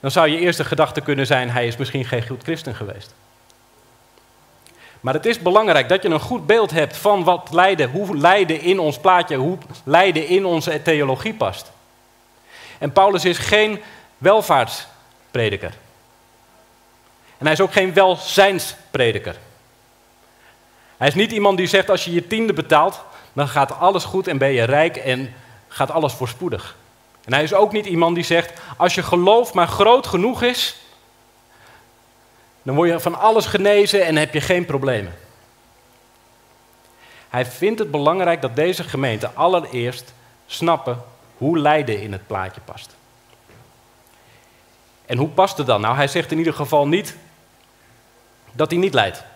dan 0.00 0.10
zou 0.10 0.28
je 0.28 0.38
eerste 0.38 0.64
gedachte 0.64 1.00
kunnen 1.00 1.26
zijn, 1.26 1.50
hij 1.50 1.66
is 1.66 1.76
misschien 1.76 2.04
geen 2.04 2.26
goed 2.26 2.42
christen 2.42 2.74
geweest. 2.74 3.14
Maar 5.00 5.14
het 5.14 5.26
is 5.26 5.38
belangrijk 5.38 5.88
dat 5.88 6.02
je 6.02 6.08
een 6.08 6.20
goed 6.20 6.46
beeld 6.46 6.70
hebt 6.70 6.96
van 6.96 7.24
wat 7.24 7.48
lijden, 7.52 7.90
hoe 7.90 8.16
lijden 8.16 8.60
in 8.60 8.78
ons 8.78 8.98
plaatje, 8.98 9.36
hoe 9.36 9.58
lijden 9.84 10.26
in 10.26 10.44
onze 10.44 10.82
theologie 10.82 11.34
past. 11.34 11.70
En 12.78 12.92
Paulus 12.92 13.24
is 13.24 13.38
geen 13.38 13.82
welvaartsprediker. 14.18 15.72
En 17.38 17.46
hij 17.46 17.52
is 17.52 17.60
ook 17.60 17.72
geen 17.72 17.94
welzijnsprediker. 17.94 19.36
Hij 21.00 21.08
is 21.08 21.14
niet 21.14 21.32
iemand 21.32 21.56
die 21.56 21.66
zegt 21.66 21.90
als 21.90 22.04
je 22.04 22.12
je 22.12 22.26
tiende 22.26 22.52
betaalt, 22.52 23.00
dan 23.32 23.48
gaat 23.48 23.78
alles 23.78 24.04
goed 24.04 24.26
en 24.26 24.38
ben 24.38 24.52
je 24.52 24.62
rijk 24.62 24.96
en 24.96 25.34
gaat 25.68 25.90
alles 25.90 26.12
voorspoedig. 26.12 26.76
En 27.24 27.32
hij 27.32 27.42
is 27.42 27.54
ook 27.54 27.72
niet 27.72 27.86
iemand 27.86 28.14
die 28.14 28.24
zegt 28.24 28.60
als 28.76 28.94
je 28.94 29.02
geloof 29.02 29.54
maar 29.54 29.68
groot 29.68 30.06
genoeg 30.06 30.42
is, 30.42 30.76
dan 32.62 32.74
word 32.74 32.88
je 32.90 33.00
van 33.00 33.18
alles 33.18 33.46
genezen 33.46 34.06
en 34.06 34.16
heb 34.16 34.34
je 34.34 34.40
geen 34.40 34.64
problemen. 34.64 35.14
Hij 37.28 37.46
vindt 37.46 37.78
het 37.78 37.90
belangrijk 37.90 38.40
dat 38.40 38.56
deze 38.56 38.84
gemeente 38.84 39.30
allereerst 39.34 40.12
snappen 40.46 41.02
hoe 41.36 41.58
lijden 41.58 42.02
in 42.02 42.12
het 42.12 42.26
plaatje 42.26 42.60
past. 42.64 42.96
En 45.06 45.18
hoe 45.18 45.28
past 45.28 45.56
het 45.56 45.66
dan? 45.66 45.80
Nou, 45.80 45.96
hij 45.96 46.08
zegt 46.08 46.30
in 46.30 46.38
ieder 46.38 46.54
geval 46.54 46.88
niet 46.88 47.16
dat 48.52 48.70
hij 48.70 48.78
niet 48.78 48.94
lijdt. 48.94 49.28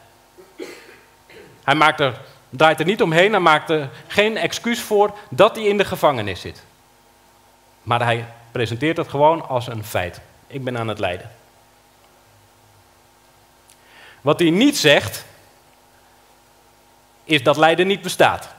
Hij 1.64 1.74
maakt 1.74 2.00
er, 2.00 2.20
draait 2.50 2.80
er 2.80 2.86
niet 2.86 3.02
omheen, 3.02 3.30
hij 3.30 3.40
maakt 3.40 3.70
er 3.70 3.90
geen 4.06 4.36
excuus 4.36 4.80
voor 4.80 5.18
dat 5.30 5.56
hij 5.56 5.64
in 5.64 5.76
de 5.76 5.84
gevangenis 5.84 6.40
zit. 6.40 6.62
Maar 7.82 8.02
hij 8.02 8.26
presenteert 8.52 8.96
het 8.96 9.08
gewoon 9.08 9.48
als 9.48 9.66
een 9.66 9.84
feit. 9.84 10.20
Ik 10.46 10.64
ben 10.64 10.78
aan 10.78 10.88
het 10.88 10.98
lijden. 10.98 11.30
Wat 14.20 14.38
hij 14.40 14.50
niet 14.50 14.76
zegt, 14.76 15.24
is 17.24 17.42
dat 17.42 17.56
lijden 17.56 17.86
niet 17.86 18.02
bestaat. 18.02 18.54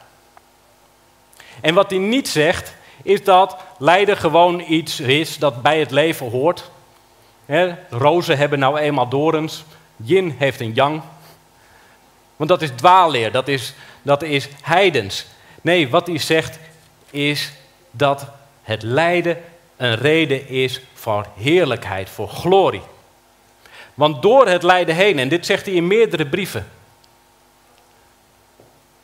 En 1.62 1.74
wat 1.74 1.90
hij 1.90 2.00
niet 2.00 2.28
zegt, 2.28 2.76
is 3.04 3.24
dat 3.24 3.58
lijden 3.78 4.18
gewoon 4.18 4.60
iets 4.68 5.00
is 5.00 5.38
dat 5.38 5.62
bij 5.62 5.80
het 5.80 5.92
leven 5.92 6.30
hoort. 6.30 6.72
rozen 7.90 8.38
hebben 8.38 8.60
nou 8.60 8.78
eenmaal 8.78 9.10
dorens, 9.10 9.64
yin 9.96 10.36
heeft 10.38 10.60
een 10.60 10.74
yang. 10.74 11.02
Want 12.36 12.50
dat 12.50 12.62
is 12.62 12.70
dwaalleer, 12.76 13.32
dat 13.32 13.48
is, 13.48 13.74
dat 14.02 14.22
is 14.22 14.48
heidens. 14.62 15.26
Nee, 15.62 15.90
wat 15.90 16.08
hij 16.08 16.18
zegt 16.18 16.60
is 17.10 17.52
dat 17.92 18.28
het 18.64 18.84
lijden 18.84 19.38
een 19.78 19.96
reden 19.96 20.48
is 20.48 20.82
voor 20.94 21.28
heerlijkheid, 21.38 22.10
voor 22.10 22.28
glorie. 22.28 22.82
Want 23.94 24.22
door 24.22 24.48
het 24.48 24.64
lijden 24.64 24.96
heen, 24.96 25.20
en 25.20 25.30
dit 25.30 25.46
zegt 25.46 25.66
hij 25.66 25.76
in 25.76 25.88
meerdere 25.88 26.28
brieven, 26.28 26.68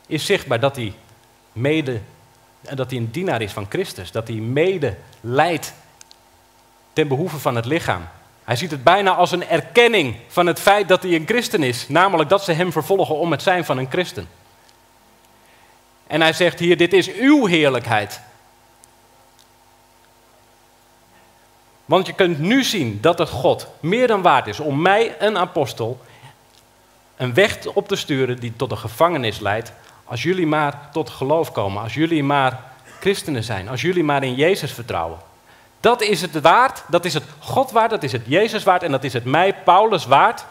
is 0.06 0.26
zichtbaar 0.26 0.60
dat 0.60 0.76
hij 0.76 0.92
mede, 1.52 2.00
dat 2.60 2.90
hij 2.90 2.98
een 2.98 3.10
dienaar 3.10 3.42
is 3.42 3.52
van 3.52 3.66
Christus, 3.68 4.10
dat 4.10 4.28
hij 4.28 4.36
mede 4.36 4.96
lijdt 5.20 5.72
ten 6.92 7.08
behoeve 7.08 7.38
van 7.38 7.56
het 7.56 7.64
lichaam. 7.64 8.08
Hij 8.44 8.56
ziet 8.56 8.70
het 8.70 8.84
bijna 8.84 9.14
als 9.14 9.32
een 9.32 9.48
erkenning 9.48 10.16
van 10.28 10.46
het 10.46 10.60
feit 10.60 10.88
dat 10.88 11.02
hij 11.02 11.14
een 11.14 11.26
christen 11.26 11.62
is, 11.62 11.88
namelijk 11.88 12.28
dat 12.28 12.44
ze 12.44 12.52
hem 12.52 12.72
vervolgen 12.72 13.16
om 13.16 13.30
het 13.30 13.42
zijn 13.42 13.64
van 13.64 13.78
een 13.78 13.90
christen. 13.90 14.28
En 16.06 16.20
hij 16.20 16.32
zegt 16.32 16.58
hier, 16.58 16.76
dit 16.76 16.92
is 16.92 17.12
uw 17.12 17.46
heerlijkheid. 17.46 18.20
Want 21.84 22.06
je 22.06 22.12
kunt 22.12 22.38
nu 22.38 22.64
zien 22.64 22.98
dat 23.00 23.18
het 23.18 23.28
God 23.28 23.66
meer 23.80 24.06
dan 24.06 24.22
waard 24.22 24.46
is 24.46 24.60
om 24.60 24.82
mij, 24.82 25.16
een 25.18 25.38
apostel, 25.38 26.00
een 27.16 27.34
weg 27.34 27.66
op 27.66 27.88
te 27.88 27.96
sturen 27.96 28.40
die 28.40 28.52
tot 28.56 28.70
een 28.70 28.78
gevangenis 28.78 29.38
leidt. 29.38 29.72
Als 30.04 30.22
jullie 30.22 30.46
maar 30.46 30.88
tot 30.92 31.10
geloof 31.10 31.52
komen, 31.52 31.82
als 31.82 31.94
jullie 31.94 32.22
maar 32.22 32.72
christenen 33.00 33.44
zijn, 33.44 33.68
als 33.68 33.80
jullie 33.80 34.04
maar 34.04 34.22
in 34.22 34.34
Jezus 34.34 34.72
vertrouwen. 34.72 35.18
Dat 35.82 36.02
is 36.02 36.20
het 36.20 36.40
waard, 36.40 36.82
dat 36.88 37.04
is 37.04 37.14
het 37.14 37.24
God 37.38 37.70
waard, 37.70 37.90
dat 37.90 38.02
is 38.02 38.12
het 38.12 38.22
Jezus 38.26 38.62
waard 38.62 38.82
en 38.82 38.90
dat 38.90 39.04
is 39.04 39.12
het 39.12 39.24
mij, 39.24 39.54
Paulus, 39.54 40.06
waard 40.06 40.44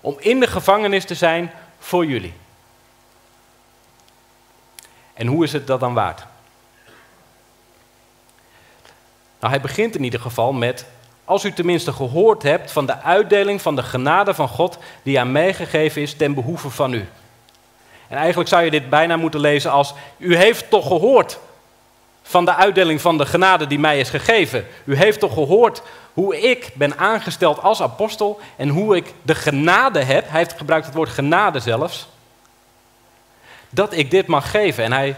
om 0.00 0.16
in 0.18 0.40
de 0.40 0.46
gevangenis 0.46 1.04
te 1.04 1.14
zijn 1.14 1.52
voor 1.78 2.06
jullie. 2.06 2.34
En 5.14 5.26
hoe 5.26 5.44
is 5.44 5.52
het 5.52 5.66
dat 5.66 5.80
dan 5.80 5.94
waard? 5.94 6.22
Nou, 9.40 9.52
hij 9.52 9.60
begint 9.60 9.96
in 9.96 10.04
ieder 10.04 10.20
geval 10.20 10.52
met, 10.52 10.86
als 11.24 11.44
u 11.44 11.52
tenminste 11.52 11.92
gehoord 11.92 12.42
hebt 12.42 12.72
van 12.72 12.86
de 12.86 13.00
uitdeling 13.00 13.62
van 13.62 13.76
de 13.76 13.82
genade 13.82 14.34
van 14.34 14.48
God 14.48 14.78
die 15.02 15.20
aan 15.20 15.32
mij 15.32 15.54
gegeven 15.54 16.02
is 16.02 16.14
ten 16.14 16.34
behoeve 16.34 16.70
van 16.70 16.92
u. 16.92 17.08
En 18.08 18.16
eigenlijk 18.16 18.48
zou 18.48 18.64
je 18.64 18.70
dit 18.70 18.90
bijna 18.90 19.16
moeten 19.16 19.40
lezen 19.40 19.70
als, 19.70 19.94
u 20.16 20.36
heeft 20.36 20.70
toch 20.70 20.86
gehoord 20.86 21.38
van 22.30 22.44
de 22.44 22.54
uitdeling 22.54 23.00
van 23.00 23.18
de 23.18 23.26
genade 23.26 23.66
die 23.66 23.78
mij 23.78 23.98
is 23.98 24.08
gegeven. 24.08 24.66
U 24.84 24.96
heeft 24.96 25.20
toch 25.20 25.32
gehoord 25.34 25.82
hoe 26.12 26.40
ik 26.40 26.70
ben 26.74 26.98
aangesteld 26.98 27.62
als 27.62 27.82
apostel 27.82 28.40
en 28.56 28.68
hoe 28.68 28.96
ik 28.96 29.14
de 29.22 29.34
genade 29.34 30.02
heb. 30.02 30.28
Hij 30.28 30.38
heeft 30.38 30.56
gebruikt 30.56 30.86
het 30.86 30.94
woord 30.94 31.08
genade 31.08 31.60
zelfs. 31.60 32.08
Dat 33.70 33.92
ik 33.92 34.10
dit 34.10 34.26
mag 34.26 34.50
geven. 34.50 34.84
En 34.84 34.92
hij 34.92 35.16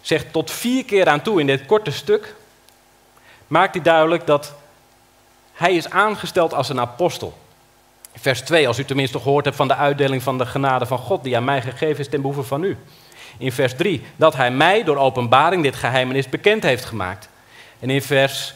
zegt 0.00 0.32
tot 0.32 0.50
vier 0.50 0.84
keer 0.84 1.08
aan 1.08 1.22
toe 1.22 1.40
in 1.40 1.46
dit 1.46 1.66
korte 1.66 1.90
stuk 1.90 2.34
maakt 3.46 3.74
hij 3.74 3.82
duidelijk 3.82 4.26
dat 4.26 4.54
hij 5.52 5.74
is 5.74 5.90
aangesteld 5.90 6.54
als 6.54 6.68
een 6.68 6.80
apostel. 6.80 7.38
Vers 8.14 8.40
2, 8.40 8.68
als 8.68 8.78
u 8.78 8.84
tenminste 8.84 9.18
gehoord 9.18 9.44
hebt 9.44 9.56
van 9.56 9.68
de 9.68 9.76
uitdeling 9.76 10.22
van 10.22 10.38
de 10.38 10.46
genade 10.46 10.86
van 10.86 10.98
God 10.98 11.22
die 11.24 11.36
aan 11.36 11.44
mij 11.44 11.62
gegeven 11.62 11.98
is 11.98 12.08
ten 12.08 12.20
behoeve 12.20 12.42
van 12.42 12.62
u. 12.62 12.76
In 13.38 13.52
vers 13.52 13.74
3, 13.74 14.02
dat 14.16 14.36
hij 14.36 14.50
mij 14.50 14.84
door 14.84 14.96
openbaring 14.96 15.62
dit 15.62 15.76
geheimenis 15.76 16.28
bekend 16.28 16.62
heeft 16.62 16.84
gemaakt. 16.84 17.28
En 17.80 17.90
in 17.90 18.02
vers 18.02 18.54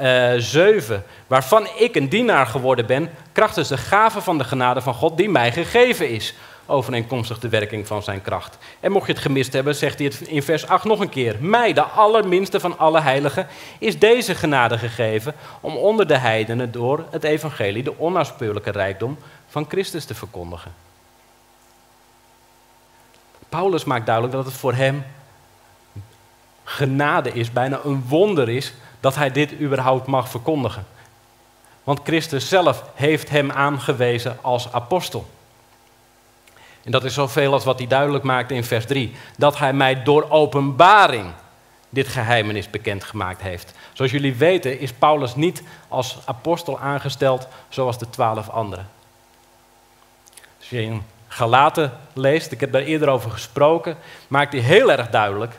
uh, 0.00 0.34
eh, 0.34 0.40
7, 0.40 1.04
waarvan 1.26 1.66
ik 1.78 1.94
een 1.94 2.08
dienaar 2.08 2.46
geworden 2.46 2.86
ben, 2.86 3.10
krachtens 3.32 3.68
de 3.68 3.76
gave 3.76 4.20
van 4.20 4.38
de 4.38 4.44
genade 4.44 4.80
van 4.80 4.94
God 4.94 5.16
die 5.16 5.28
mij 5.28 5.52
gegeven 5.52 6.08
is 6.10 6.34
overeenkomstig 6.70 7.38
de 7.38 7.48
werking 7.48 7.86
van 7.86 8.02
zijn 8.02 8.22
kracht. 8.22 8.58
En 8.80 8.92
mocht 8.92 9.06
je 9.06 9.12
het 9.12 9.22
gemist 9.22 9.52
hebben, 9.52 9.74
zegt 9.74 9.98
hij 9.98 10.06
het 10.06 10.20
in 10.20 10.42
vers 10.42 10.66
8 10.66 10.84
nog 10.84 11.00
een 11.00 11.08
keer. 11.08 11.36
Mij, 11.40 11.72
de 11.72 11.82
allerminste 11.82 12.60
van 12.60 12.78
alle 12.78 13.00
heiligen, 13.00 13.46
is 13.78 13.98
deze 13.98 14.34
genade 14.34 14.78
gegeven 14.78 15.34
om 15.60 15.76
onder 15.76 16.06
de 16.06 16.16
heidenen 16.16 16.72
door 16.72 17.04
het 17.10 17.24
evangelie 17.24 17.82
de 17.82 17.98
onnaspeurlijke 17.98 18.70
rijkdom 18.70 19.18
van 19.48 19.66
Christus 19.68 20.04
te 20.04 20.14
verkondigen. 20.14 20.89
Paulus 23.50 23.84
maakt 23.84 24.06
duidelijk 24.06 24.34
dat 24.34 24.44
het 24.44 24.54
voor 24.54 24.74
hem 24.74 25.04
genade 26.64 27.32
is, 27.32 27.52
bijna 27.52 27.80
een 27.84 28.04
wonder 28.08 28.48
is, 28.48 28.72
dat 29.00 29.14
hij 29.14 29.30
dit 29.30 29.60
überhaupt 29.60 30.06
mag 30.06 30.28
verkondigen. 30.28 30.86
Want 31.84 32.00
Christus 32.04 32.48
zelf 32.48 32.84
heeft 32.94 33.28
hem 33.28 33.50
aangewezen 33.50 34.38
als 34.40 34.72
apostel. 34.72 35.28
En 36.82 36.90
dat 36.90 37.04
is 37.04 37.14
zoveel 37.14 37.52
als 37.52 37.64
wat 37.64 37.78
hij 37.78 37.88
duidelijk 37.88 38.24
maakt 38.24 38.50
in 38.50 38.64
vers 38.64 38.86
3. 38.86 39.14
Dat 39.36 39.58
hij 39.58 39.72
mij 39.72 40.02
door 40.02 40.30
openbaring 40.30 41.32
dit 41.88 42.08
geheimenis 42.08 42.70
bekendgemaakt 42.70 43.42
heeft. 43.42 43.72
Zoals 43.92 44.10
jullie 44.10 44.34
weten 44.34 44.80
is 44.80 44.92
Paulus 44.92 45.34
niet 45.34 45.62
als 45.88 46.18
apostel 46.24 46.78
aangesteld 46.78 47.48
zoals 47.68 47.98
de 47.98 48.10
twaalf 48.10 48.48
anderen. 48.48 48.88
In 50.68 51.02
Galaten 51.32 51.92
leest, 52.12 52.52
ik 52.52 52.60
heb 52.60 52.72
daar 52.72 52.82
eerder 52.82 53.08
over 53.08 53.30
gesproken, 53.30 53.96
maakt 54.28 54.52
hij 54.52 54.62
heel 54.62 54.92
erg 54.92 55.10
duidelijk 55.10 55.58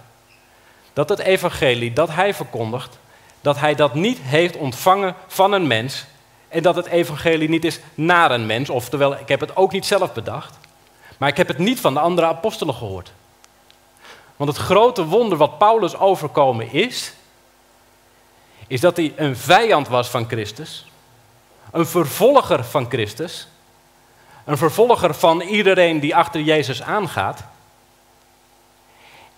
dat 0.93 1.09
het 1.09 1.19
evangelie 1.19 1.93
dat 1.93 2.09
hij 2.09 2.33
verkondigt, 2.33 2.99
dat 3.41 3.59
hij 3.59 3.75
dat 3.75 3.93
niet 3.93 4.19
heeft 4.21 4.57
ontvangen 4.57 5.15
van 5.27 5.51
een 5.51 5.67
mens. 5.67 6.05
En 6.47 6.63
dat 6.63 6.75
het 6.75 6.85
evangelie 6.85 7.49
niet 7.49 7.65
is 7.65 7.79
naar 7.93 8.31
een 8.31 8.45
mens, 8.45 8.69
oftewel 8.69 9.13
ik 9.13 9.27
heb 9.27 9.39
het 9.39 9.55
ook 9.55 9.71
niet 9.71 9.85
zelf 9.85 10.13
bedacht, 10.13 10.57
maar 11.17 11.29
ik 11.29 11.37
heb 11.37 11.47
het 11.47 11.57
niet 11.57 11.79
van 11.79 11.93
de 11.93 11.99
andere 11.99 12.27
apostelen 12.27 12.75
gehoord. 12.75 13.11
Want 14.35 14.49
het 14.49 14.59
grote 14.59 15.05
wonder 15.05 15.37
wat 15.37 15.57
Paulus 15.57 15.97
overkomen 15.97 16.71
is, 16.71 17.13
is 18.67 18.81
dat 18.81 18.97
hij 18.97 19.13
een 19.15 19.37
vijand 19.37 19.87
was 19.87 20.09
van 20.09 20.27
Christus, 20.27 20.85
een 21.71 21.87
vervolger 21.87 22.63
van 22.63 22.85
Christus, 22.89 23.47
een 24.45 24.57
vervolger 24.57 25.13
van 25.13 25.41
iedereen 25.41 25.99
die 25.99 26.15
achter 26.15 26.41
Jezus 26.41 26.81
aangaat, 26.81 27.43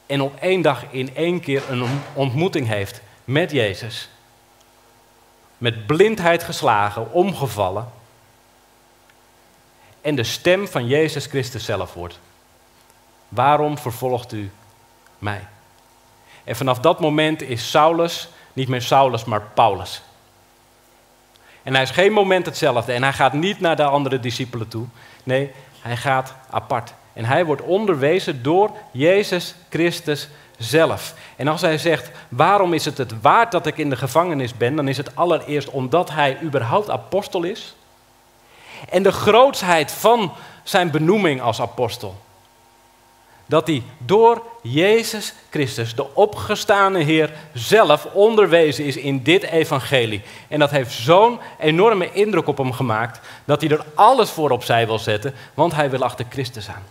en 0.05 0.21
op 0.21 0.39
één 0.39 0.61
dag 0.61 0.83
in 0.89 1.15
één 1.15 1.39
keer 1.39 1.63
een 1.69 2.01
ontmoeting 2.13 2.67
heeft 2.67 3.01
met 3.23 3.51
Jezus, 3.51 4.09
met 5.57 5.85
blindheid 5.85 6.43
geslagen, 6.43 7.11
omgevallen 7.11 7.91
en 10.01 10.15
de 10.15 10.23
stem 10.23 10.67
van 10.67 10.87
Jezus 10.87 11.25
Christus 11.25 11.65
zelf 11.65 11.93
wordt. 11.93 12.19
Waarom 13.29 13.77
vervolgt 13.77 14.31
u 14.33 14.51
mij? 15.19 15.47
En 16.43 16.55
vanaf 16.55 16.79
dat 16.79 16.99
moment 16.99 17.41
is 17.41 17.69
Saulus 17.69 18.29
niet 18.53 18.67
meer 18.67 18.81
Saulus, 18.81 19.25
maar 19.25 19.41
Paulus. 19.41 20.01
En 21.63 21.73
hij 21.73 21.83
is 21.83 21.89
geen 21.89 22.13
moment 22.13 22.45
hetzelfde. 22.45 22.93
En 22.93 23.03
hij 23.03 23.13
gaat 23.13 23.33
niet 23.33 23.59
naar 23.59 23.75
de 23.75 23.83
andere 23.83 24.19
discipelen 24.19 24.67
toe. 24.67 24.85
Nee, 25.23 25.51
hij 25.81 25.97
gaat 25.97 26.33
apart. 26.49 26.93
En 27.13 27.25
hij 27.25 27.45
wordt 27.45 27.61
onderwezen 27.61 28.43
door 28.43 28.71
Jezus 28.91 29.55
Christus 29.69 30.29
zelf. 30.57 31.13
En 31.35 31.47
als 31.47 31.61
hij 31.61 31.77
zegt, 31.77 32.11
waarom 32.29 32.73
is 32.73 32.85
het 32.85 32.97
het 32.97 33.21
waard 33.21 33.51
dat 33.51 33.65
ik 33.65 33.77
in 33.77 33.89
de 33.89 33.95
gevangenis 33.95 34.57
ben, 34.57 34.75
dan 34.75 34.87
is 34.87 34.97
het 34.97 35.15
allereerst 35.15 35.69
omdat 35.69 36.11
hij 36.11 36.37
überhaupt 36.41 36.89
apostel 36.89 37.43
is 37.43 37.75
en 38.89 39.03
de 39.03 39.11
grootsheid 39.11 39.91
van 39.91 40.31
zijn 40.63 40.91
benoeming 40.91 41.41
als 41.41 41.61
apostel. 41.61 42.15
Dat 43.53 43.67
hij 43.67 43.83
door 43.97 44.43
Jezus 44.61 45.33
Christus, 45.49 45.95
de 45.95 46.15
opgestane 46.15 46.99
Heer, 46.99 47.33
zelf 47.53 48.05
onderwezen 48.05 48.85
is 48.85 48.97
in 48.97 49.23
dit 49.23 49.43
evangelie. 49.43 50.21
En 50.47 50.59
dat 50.59 50.71
heeft 50.71 50.91
zo'n 50.91 51.39
enorme 51.59 52.11
indruk 52.11 52.47
op 52.47 52.57
hem 52.57 52.71
gemaakt 52.71 53.19
dat 53.45 53.61
hij 53.61 53.69
er 53.69 53.85
alles 53.93 54.29
voor 54.29 54.49
opzij 54.49 54.85
wil 54.85 54.99
zetten, 54.99 55.33
want 55.53 55.73
hij 55.73 55.89
wil 55.89 56.03
achter 56.03 56.25
Christus 56.29 56.69
aan. 56.69 56.83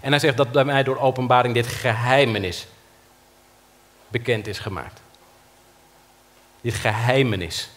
En 0.00 0.10
hij 0.10 0.18
zegt 0.18 0.36
dat 0.36 0.52
bij 0.52 0.64
mij 0.64 0.82
door 0.82 0.98
openbaring 0.98 1.54
dit 1.54 1.66
geheimenis 1.66 2.66
bekend 4.08 4.46
is 4.46 4.58
gemaakt. 4.58 5.00
Dit 6.60 6.74
geheimenis. 6.74 7.70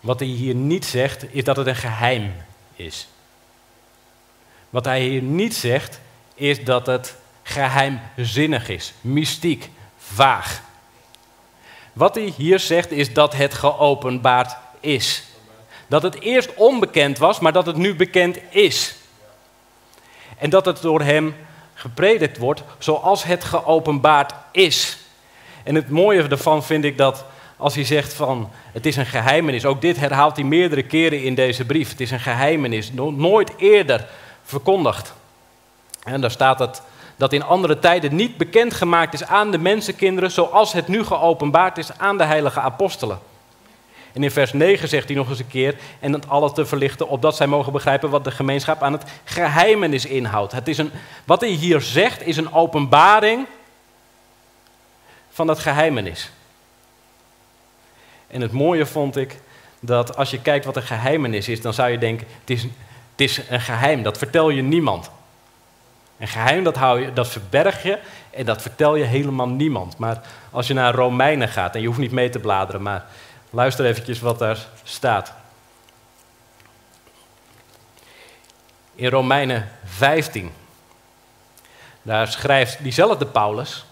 Wat 0.00 0.18
hij 0.18 0.28
hier 0.28 0.54
niet 0.54 0.84
zegt, 0.84 1.34
is 1.34 1.44
dat 1.44 1.56
het 1.56 1.66
een 1.66 1.76
geheim 1.76 2.32
is. 2.76 3.08
Wat 4.70 4.84
hij 4.84 5.00
hier 5.00 5.22
niet 5.22 5.54
zegt, 5.54 6.00
is 6.34 6.64
dat 6.64 6.86
het 6.86 7.16
geheimzinnig 7.42 8.68
is, 8.68 8.92
mystiek, 9.00 9.70
vaag. 9.98 10.62
Wat 11.92 12.14
hij 12.14 12.32
hier 12.36 12.58
zegt, 12.58 12.90
is 12.90 13.12
dat 13.12 13.34
het 13.34 13.54
geopenbaard 13.54 14.56
is. 14.80 15.24
Dat 15.86 16.02
het 16.02 16.20
eerst 16.20 16.54
onbekend 16.54 17.18
was, 17.18 17.40
maar 17.40 17.52
dat 17.52 17.66
het 17.66 17.76
nu 17.76 17.94
bekend 17.94 18.38
is. 18.50 18.94
En 20.38 20.50
dat 20.50 20.64
het 20.64 20.82
door 20.82 21.00
hem 21.00 21.34
gepredikt 21.74 22.38
wordt 22.38 22.62
zoals 22.78 23.24
het 23.24 23.44
geopenbaard 23.44 24.32
is. 24.52 24.98
En 25.62 25.74
het 25.74 25.88
mooie 25.88 26.22
ervan 26.22 26.64
vind 26.64 26.84
ik 26.84 26.98
dat 26.98 27.24
als 27.64 27.74
hij 27.74 27.84
zegt 27.84 28.14
van 28.14 28.50
het 28.72 28.86
is 28.86 28.96
een 28.96 29.06
geheimenis, 29.06 29.64
ook 29.64 29.80
dit 29.80 29.96
herhaalt 29.96 30.36
hij 30.36 30.44
meerdere 30.44 30.82
keren 30.82 31.22
in 31.22 31.34
deze 31.34 31.64
brief. 31.64 31.90
Het 31.90 32.00
is 32.00 32.10
een 32.10 32.20
geheimenis, 32.20 32.92
nooit 32.92 33.52
eerder 33.56 34.06
verkondigd. 34.42 35.12
En 36.02 36.20
daar 36.20 36.30
staat 36.30 36.58
het 36.58 36.82
dat 37.16 37.32
in 37.32 37.42
andere 37.42 37.78
tijden 37.78 38.14
niet 38.14 38.36
bekendgemaakt 38.36 39.14
is 39.14 39.24
aan 39.24 39.50
de 39.50 39.58
mensenkinderen 39.58 40.30
zoals 40.30 40.72
het 40.72 40.88
nu 40.88 41.04
geopenbaard 41.04 41.78
is 41.78 41.98
aan 41.98 42.18
de 42.18 42.24
heilige 42.24 42.60
apostelen. 42.60 43.18
En 44.12 44.22
in 44.22 44.30
vers 44.30 44.52
9 44.52 44.88
zegt 44.88 45.08
hij 45.08 45.16
nog 45.16 45.28
eens 45.28 45.38
een 45.38 45.48
keer, 45.48 45.76
en 46.00 46.12
het 46.12 46.28
alles 46.28 46.52
te 46.52 46.66
verlichten, 46.66 47.08
opdat 47.08 47.36
zij 47.36 47.46
mogen 47.46 47.72
begrijpen 47.72 48.10
wat 48.10 48.24
de 48.24 48.30
gemeenschap 48.30 48.82
aan 48.82 48.92
het 48.92 49.04
geheimenis 49.24 50.06
inhoudt. 50.06 50.52
Het 50.52 50.68
is 50.68 50.78
een, 50.78 50.90
wat 51.24 51.40
hij 51.40 51.50
hier 51.50 51.80
zegt 51.80 52.26
is 52.26 52.36
een 52.36 52.52
openbaring 52.52 53.46
van 55.30 55.46
dat 55.46 55.58
geheimenis. 55.58 56.30
En 58.34 58.40
het 58.40 58.52
mooie 58.52 58.86
vond 58.86 59.16
ik 59.16 59.40
dat 59.80 60.16
als 60.16 60.30
je 60.30 60.40
kijkt 60.40 60.64
wat 60.64 60.76
een 60.76 60.82
geheimenis 60.82 61.48
is, 61.48 61.60
dan 61.60 61.74
zou 61.74 61.90
je 61.90 61.98
denken, 61.98 62.26
het 62.40 62.50
is, 62.50 62.62
het 62.62 62.70
is 63.16 63.40
een 63.48 63.60
geheim, 63.60 64.02
dat 64.02 64.18
vertel 64.18 64.50
je 64.50 64.62
niemand. 64.62 65.10
Een 66.18 66.28
geheim, 66.28 66.64
dat, 66.64 66.76
hou 66.76 67.00
je, 67.00 67.12
dat 67.12 67.28
verberg 67.28 67.82
je 67.82 67.98
en 68.30 68.44
dat 68.44 68.62
vertel 68.62 68.94
je 68.94 69.04
helemaal 69.04 69.48
niemand. 69.48 69.98
Maar 69.98 70.20
als 70.50 70.66
je 70.66 70.74
naar 70.74 70.94
Romeinen 70.94 71.48
gaat, 71.48 71.74
en 71.74 71.80
je 71.80 71.86
hoeft 71.86 71.98
niet 71.98 72.12
mee 72.12 72.28
te 72.28 72.38
bladeren, 72.38 72.82
maar 72.82 73.06
luister 73.50 73.84
eventjes 73.84 74.20
wat 74.20 74.38
daar 74.38 74.58
staat. 74.82 75.32
In 78.94 79.08
Romeinen 79.08 79.68
15, 79.84 80.52
daar 82.02 82.28
schrijft 82.28 82.82
diezelfde 82.82 83.26
Paulus. 83.26 83.84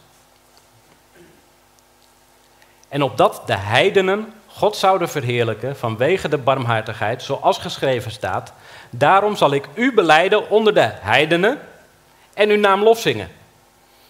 En 2.93 3.03
opdat 3.03 3.43
de 3.47 3.57
heidenen 3.57 4.33
God 4.47 4.77
zouden 4.77 5.09
verheerlijken 5.09 5.77
vanwege 5.77 6.29
de 6.29 6.39
barmhartigheid, 6.39 7.23
zoals 7.23 7.59
geschreven 7.59 8.11
staat. 8.11 8.53
Daarom 8.91 9.37
zal 9.37 9.53
ik 9.53 9.69
u 9.75 9.93
beleiden 9.93 10.51
onder 10.51 10.75
de 10.75 10.91
heidenen 10.93 11.61
en 12.35 12.49
uw 12.49 12.59
naam 12.59 12.83
lof 12.83 13.01
zingen. 13.01 13.29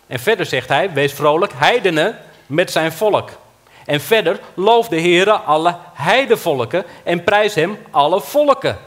En 0.06 0.18
verder 0.18 0.46
zegt 0.46 0.68
hij, 0.68 0.92
wees 0.92 1.12
vrolijk, 1.12 1.52
heidenen 1.56 2.18
met 2.46 2.70
zijn 2.70 2.92
volk. 2.92 3.30
En 3.84 4.00
verder, 4.00 4.40
loof 4.54 4.88
de 4.88 5.00
Heere 5.00 5.32
alle 5.32 5.76
heidevolken 5.92 6.84
en 7.04 7.24
prijs 7.24 7.54
hem 7.54 7.78
alle 7.90 8.20
volken. 8.20 8.78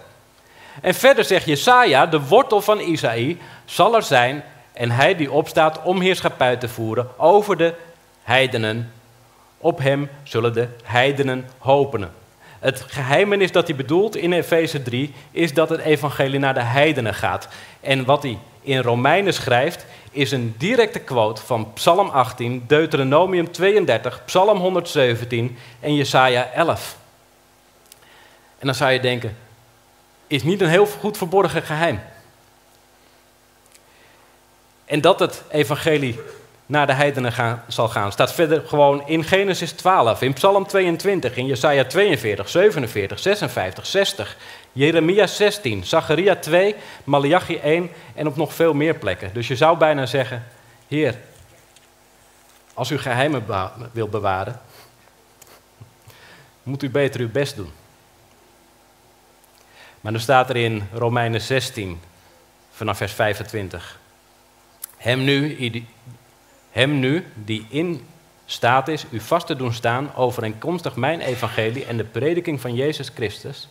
En 0.82 0.94
verder 0.94 1.24
zegt 1.24 1.46
Jesaja, 1.46 2.06
de 2.06 2.22
wortel 2.22 2.62
van 2.62 2.80
Isaïe 2.80 3.38
zal 3.66 3.96
er 3.96 4.04
zijn 4.04 4.44
en 4.74 4.92
hij 4.92 5.16
die 5.16 5.32
opstaat 5.32 5.82
om 5.84 6.02
heerschappij 6.02 6.56
te 6.56 6.68
voeren 6.68 7.08
over 7.18 7.58
de 7.58 7.74
heidenen. 8.24 8.95
Op 9.57 9.79
hem 9.79 10.09
zullen 10.24 10.53
de 10.53 10.68
heidenen 10.83 11.50
hopen. 11.57 12.11
Het 12.59 12.83
geheimenis 12.87 13.51
dat 13.51 13.68
hij 13.68 13.75
bedoelt 13.75 14.15
in 14.15 14.33
Efeze 14.33 14.81
3 14.81 15.13
is 15.31 15.53
dat 15.53 15.70
het 15.70 15.79
evangelie 15.79 16.39
naar 16.39 16.53
de 16.53 16.61
heidenen 16.63 17.13
gaat. 17.13 17.48
En 17.79 18.05
wat 18.05 18.24
hij 18.24 18.37
in 18.61 18.79
Romeinen 18.81 19.33
schrijft, 19.33 19.85
is 20.11 20.31
een 20.31 20.55
directe 20.57 21.00
quote 21.00 21.41
van 21.41 21.74
Psalm 21.74 22.09
18, 22.09 22.63
Deuteronomium 22.68 23.51
32, 23.51 24.25
Psalm 24.25 24.57
117 24.57 25.57
en 25.79 25.96
Jesaja 25.96 26.51
11. 26.51 26.98
En 28.59 28.65
dan 28.65 28.75
zou 28.75 28.91
je 28.91 29.00
denken, 29.00 29.37
is 30.27 30.44
niet 30.44 30.61
een 30.61 30.70
heel 30.70 30.85
goed 30.85 31.18
verborgen 31.18 31.61
geheim. 31.61 32.00
En 34.85 35.01
dat 35.01 35.20
het 35.20 35.44
evangelie 35.50 36.20
naar 36.66 36.88
de 36.88 36.94
heidenen 36.94 37.32
gaan, 37.32 37.64
zal 37.68 37.88
gaan. 37.88 38.12
Staat 38.12 38.34
verder 38.34 38.68
gewoon 38.68 39.08
in 39.08 39.24
Genesis 39.24 39.72
12, 39.72 40.22
in 40.22 40.34
Psalm 40.34 40.68
22, 40.68 41.38
in 41.38 41.46
Jesaja 41.46 41.86
42, 41.86 42.50
47, 42.50 43.20
56, 43.20 43.86
60, 43.86 44.38
Jeremia 44.72 45.28
16, 45.28 45.84
Zacharia 45.84 46.36
2, 46.36 46.75
Malachi 47.04 47.58
1 47.58 47.90
en 48.16 48.28
op 48.28 48.36
nog 48.36 48.54
veel 48.54 48.74
meer 48.74 48.96
plekken. 48.96 49.30
Dus 49.34 49.48
je 49.48 49.56
zou 49.56 49.78
bijna 49.78 50.06
zeggen, 50.06 50.44
Heer, 50.88 51.16
als 52.74 52.92
u 52.92 52.98
geheimen 52.98 53.46
wil 53.92 54.08
bewaren, 54.08 54.62
moet 56.64 56.84
u 56.84 56.90
beter 56.90 57.20
uw 57.20 57.32
best 57.32 57.56
doen. 57.56 57.72
Maar 60.01 60.12
dan 60.12 60.22
staat 60.22 60.50
er 60.50 60.56
in 60.56 60.88
Romeinen 60.94 61.42
16, 61.42 62.01
vanaf 62.72 62.98
vers 62.98 63.14
25. 63.14 64.00
Hem 64.98 65.24
nu, 65.24 65.56
hem 66.75 67.00
nu, 67.00 67.25
die 67.33 67.66
in 67.70 68.07
staat 68.46 68.88
is 68.88 69.05
u 69.09 69.20
vast 69.20 69.48
te 69.48 69.55
doen 69.55 69.74
staan 69.74 70.16
overeenkomstig 70.16 70.96
mijn 70.96 71.20
evangelie 71.22 71.85
en 71.85 71.98
de 71.98 72.03
prediking 72.03 72.61
van 72.61 72.75
Jezus 72.75 73.11
Christus, 73.16 73.70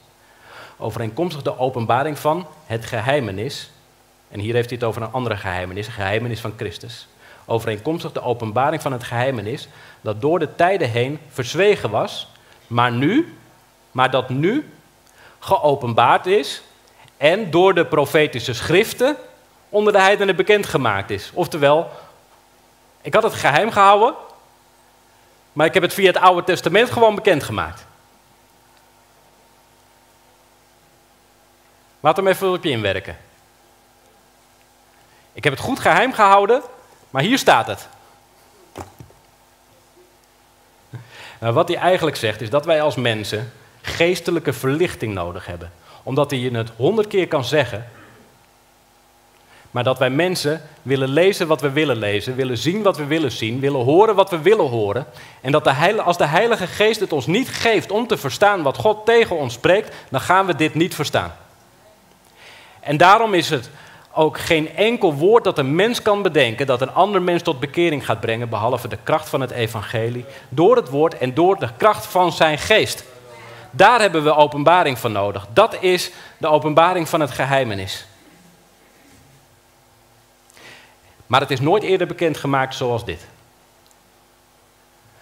overeenkomstig 0.76 1.42
de 1.42 1.58
openbaring 1.58 2.18
van 2.18 2.46
het 2.66 2.86
geheimenis, 2.86 3.70
en 4.28 4.40
hier 4.40 4.54
heeft 4.54 4.68
hij 4.68 4.78
het 4.78 4.88
over 4.88 5.02
een 5.02 5.12
andere 5.12 5.36
geheimenis, 5.36 5.86
een 5.86 5.92
geheimenis 5.92 6.40
van 6.40 6.52
Christus, 6.56 7.06
overeenkomstig 7.44 8.12
de 8.12 8.22
openbaring 8.22 8.82
van 8.82 8.92
het 8.92 9.04
geheimenis, 9.04 9.68
dat 10.00 10.20
door 10.20 10.38
de 10.38 10.54
tijden 10.54 10.90
heen 10.90 11.18
verzwegen 11.28 11.90
was, 11.90 12.28
maar 12.66 12.92
nu, 12.92 13.34
maar 13.90 14.10
dat 14.10 14.28
nu 14.28 14.70
geopenbaard 15.38 16.26
is 16.26 16.62
en 17.16 17.50
door 17.50 17.74
de 17.74 17.86
profetische 17.86 18.54
schriften 18.54 19.16
onder 19.68 19.92
de 19.92 20.00
heidenen 20.00 20.36
bekendgemaakt 20.36 21.10
is. 21.10 21.30
Oftewel, 21.34 21.90
ik 23.04 23.14
had 23.14 23.22
het 23.22 23.34
geheim 23.34 23.70
gehouden, 23.70 24.14
maar 25.52 25.66
ik 25.66 25.74
heb 25.74 25.82
het 25.82 25.94
via 25.94 26.06
het 26.06 26.16
Oude 26.16 26.44
Testament 26.44 26.90
gewoon 26.90 27.14
bekendgemaakt. 27.14 27.84
Laat 32.00 32.16
hem 32.16 32.26
even 32.26 32.52
op 32.52 32.64
je 32.64 32.70
inwerken. 32.70 33.16
Ik 35.32 35.44
heb 35.44 35.52
het 35.52 35.62
goed 35.62 35.78
geheim 35.78 36.12
gehouden, 36.12 36.62
maar 37.10 37.22
hier 37.22 37.38
staat 37.38 37.66
het. 37.66 37.88
Nou, 41.40 41.54
wat 41.54 41.68
hij 41.68 41.76
eigenlijk 41.76 42.16
zegt 42.16 42.40
is 42.40 42.50
dat 42.50 42.64
wij 42.64 42.82
als 42.82 42.96
mensen 42.96 43.52
geestelijke 43.82 44.52
verlichting 44.52 45.14
nodig 45.14 45.46
hebben. 45.46 45.72
Omdat 46.02 46.30
hij 46.30 46.40
het 46.40 46.70
honderd 46.76 47.08
keer 47.08 47.28
kan 47.28 47.44
zeggen, 47.44 47.90
maar 49.74 49.84
dat 49.84 49.98
wij 49.98 50.10
mensen 50.10 50.62
willen 50.82 51.08
lezen 51.08 51.46
wat 51.46 51.60
we 51.60 51.70
willen 51.70 51.96
lezen, 51.96 52.36
willen 52.36 52.58
zien 52.58 52.82
wat 52.82 52.96
we 52.96 53.04
willen 53.04 53.32
zien, 53.32 53.60
willen 53.60 53.84
horen 53.84 54.14
wat 54.14 54.30
we 54.30 54.38
willen 54.38 54.68
horen. 54.68 55.06
En 55.40 55.52
dat 55.52 55.64
de 55.64 56.02
als 56.02 56.16
de 56.16 56.26
Heilige 56.26 56.66
Geest 56.66 57.00
het 57.00 57.12
ons 57.12 57.26
niet 57.26 57.48
geeft 57.48 57.90
om 57.90 58.06
te 58.06 58.16
verstaan 58.16 58.62
wat 58.62 58.76
God 58.76 59.06
tegen 59.06 59.36
ons 59.36 59.54
spreekt, 59.54 59.94
dan 60.10 60.20
gaan 60.20 60.46
we 60.46 60.54
dit 60.54 60.74
niet 60.74 60.94
verstaan. 60.94 61.34
En 62.80 62.96
daarom 62.96 63.34
is 63.34 63.50
het 63.50 63.70
ook 64.12 64.38
geen 64.38 64.76
enkel 64.76 65.14
woord 65.14 65.44
dat 65.44 65.58
een 65.58 65.74
mens 65.74 66.02
kan 66.02 66.22
bedenken 66.22 66.66
dat 66.66 66.80
een 66.80 66.92
ander 66.92 67.22
mens 67.22 67.42
tot 67.42 67.60
bekering 67.60 68.04
gaat 68.04 68.20
brengen, 68.20 68.48
behalve 68.48 68.88
de 68.88 68.98
kracht 69.02 69.28
van 69.28 69.40
het 69.40 69.50
evangelie, 69.50 70.24
door 70.48 70.76
het 70.76 70.88
woord 70.88 71.18
en 71.18 71.34
door 71.34 71.58
de 71.58 71.68
kracht 71.76 72.06
van 72.06 72.32
zijn 72.32 72.58
geest. 72.58 73.04
Daar 73.70 74.00
hebben 74.00 74.24
we 74.24 74.34
openbaring 74.34 74.98
van 74.98 75.12
nodig. 75.12 75.46
Dat 75.52 75.76
is 75.80 76.10
de 76.38 76.48
openbaring 76.48 77.08
van 77.08 77.20
het 77.20 77.30
geheimenis. 77.30 78.06
Maar 81.34 81.42
het 81.42 81.52
is 81.52 81.60
nooit 81.60 81.82
eerder 81.82 82.06
bekendgemaakt 82.06 82.74
zoals 82.74 83.04
dit. 83.04 83.26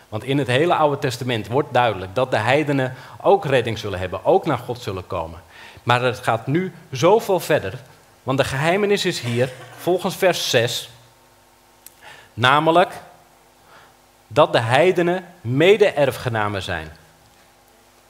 Want 0.09 0.25
in 0.25 0.39
het 0.39 0.47
hele 0.47 0.75
Oude 0.75 0.99
Testament 0.99 1.47
wordt 1.47 1.73
duidelijk 1.73 2.15
dat 2.15 2.31
de 2.31 2.37
heidenen 2.37 2.95
ook 3.23 3.45
redding 3.45 3.79
zullen 3.79 3.99
hebben, 3.99 4.25
ook 4.25 4.47
naar 4.47 4.59
God 4.59 4.81
zullen 4.81 5.07
komen. 5.07 5.43
Maar 5.83 6.03
het 6.03 6.19
gaat 6.19 6.47
nu 6.47 6.73
zoveel 6.91 7.41
verder, 7.41 7.79
want 8.23 8.39
de 8.39 8.45
geheimenis 8.45 9.05
is 9.05 9.21
hier, 9.21 9.53
volgens 9.77 10.17
vers 10.17 10.51
6, 10.51 10.91
namelijk 12.35 12.93
dat 14.27 14.53
de 14.53 14.61
heidenen 14.61 15.27
mede-erfgenamen 15.41 16.63
zijn. 16.63 16.93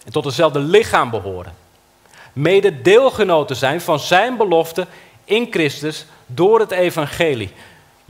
En 0.05 0.13
tot 0.13 0.25
hetzelfde 0.25 0.59
lichaam 0.59 1.11
behoren. 1.11 1.55
Mede 2.33 2.83
deelgenoten 2.83 3.57
zijn 3.57 3.81
van 3.81 4.01
zijn 4.01 4.37
belofte 4.37 4.87
in 5.25 5.47
Christus 5.51 6.07
door 6.27 6.61
het 6.61 6.71
evangelie. 6.71 7.53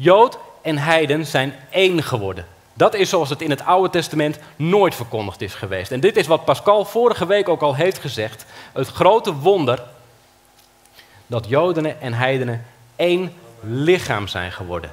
Jood 0.03 0.38
en 0.62 0.79
heiden 0.79 1.27
zijn 1.27 1.55
één 1.71 2.03
geworden. 2.03 2.47
Dat 2.75 2.95
is 2.95 3.09
zoals 3.09 3.31
het 3.31 3.43
in 3.43 3.51
het 3.51 3.65
Oude 3.65 3.91
Testament 3.91 4.38
nooit 4.57 4.95
verkondigd 4.95 5.41
is 5.41 5.55
geweest. 5.55 5.91
En 5.91 6.01
dit 6.01 6.17
is 6.17 6.27
wat 6.27 6.45
Pascal 6.45 6.85
vorige 6.85 7.27
week 7.27 7.49
ook 7.49 7.61
al 7.61 7.75
heeft 7.75 7.99
gezegd. 7.99 8.45
Het 8.73 8.88
grote 8.88 9.35
wonder 9.35 9.83
dat 11.27 11.49
Joden 11.49 12.01
en 12.01 12.12
heidenen 12.12 12.67
één 12.97 13.33
lichaam 13.61 14.29
zijn 14.29 14.53
geworden. 14.53 14.91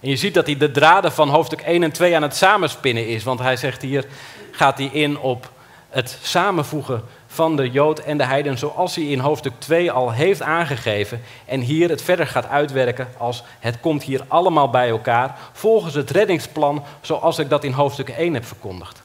En 0.00 0.08
je 0.08 0.16
ziet 0.16 0.34
dat 0.34 0.46
hij 0.46 0.56
de 0.56 0.70
draden 0.70 1.12
van 1.12 1.28
hoofdstuk 1.28 1.60
1 1.60 1.82
en 1.82 1.92
2 1.92 2.16
aan 2.16 2.22
het 2.22 2.36
samenspinnen 2.36 3.06
is. 3.06 3.24
Want 3.24 3.38
hij 3.38 3.56
zegt 3.56 3.82
hier, 3.82 4.04
gaat 4.50 4.78
hij 4.78 4.90
in 4.92 5.18
op 5.18 5.50
het 5.88 6.18
samenvoegen 6.22 7.04
van 7.30 7.56
de 7.56 7.70
Jood 7.70 7.98
en 7.98 8.18
de 8.18 8.24
Heiden, 8.24 8.58
zoals 8.58 8.94
hij 8.94 9.04
in 9.04 9.18
hoofdstuk 9.18 9.52
2 9.58 9.92
al 9.92 10.12
heeft 10.12 10.42
aangegeven. 10.42 11.22
En 11.44 11.60
hier 11.60 11.88
het 11.88 12.02
verder 12.02 12.26
gaat 12.26 12.46
uitwerken 12.46 13.08
als 13.16 13.42
het 13.58 13.80
komt 13.80 14.02
hier 14.02 14.24
allemaal 14.28 14.70
bij 14.70 14.88
elkaar, 14.88 15.38
volgens 15.52 15.94
het 15.94 16.10
reddingsplan 16.10 16.84
zoals 17.00 17.38
ik 17.38 17.48
dat 17.48 17.64
in 17.64 17.72
hoofdstuk 17.72 18.08
1 18.08 18.34
heb 18.34 18.44
verkondigd. 18.44 19.02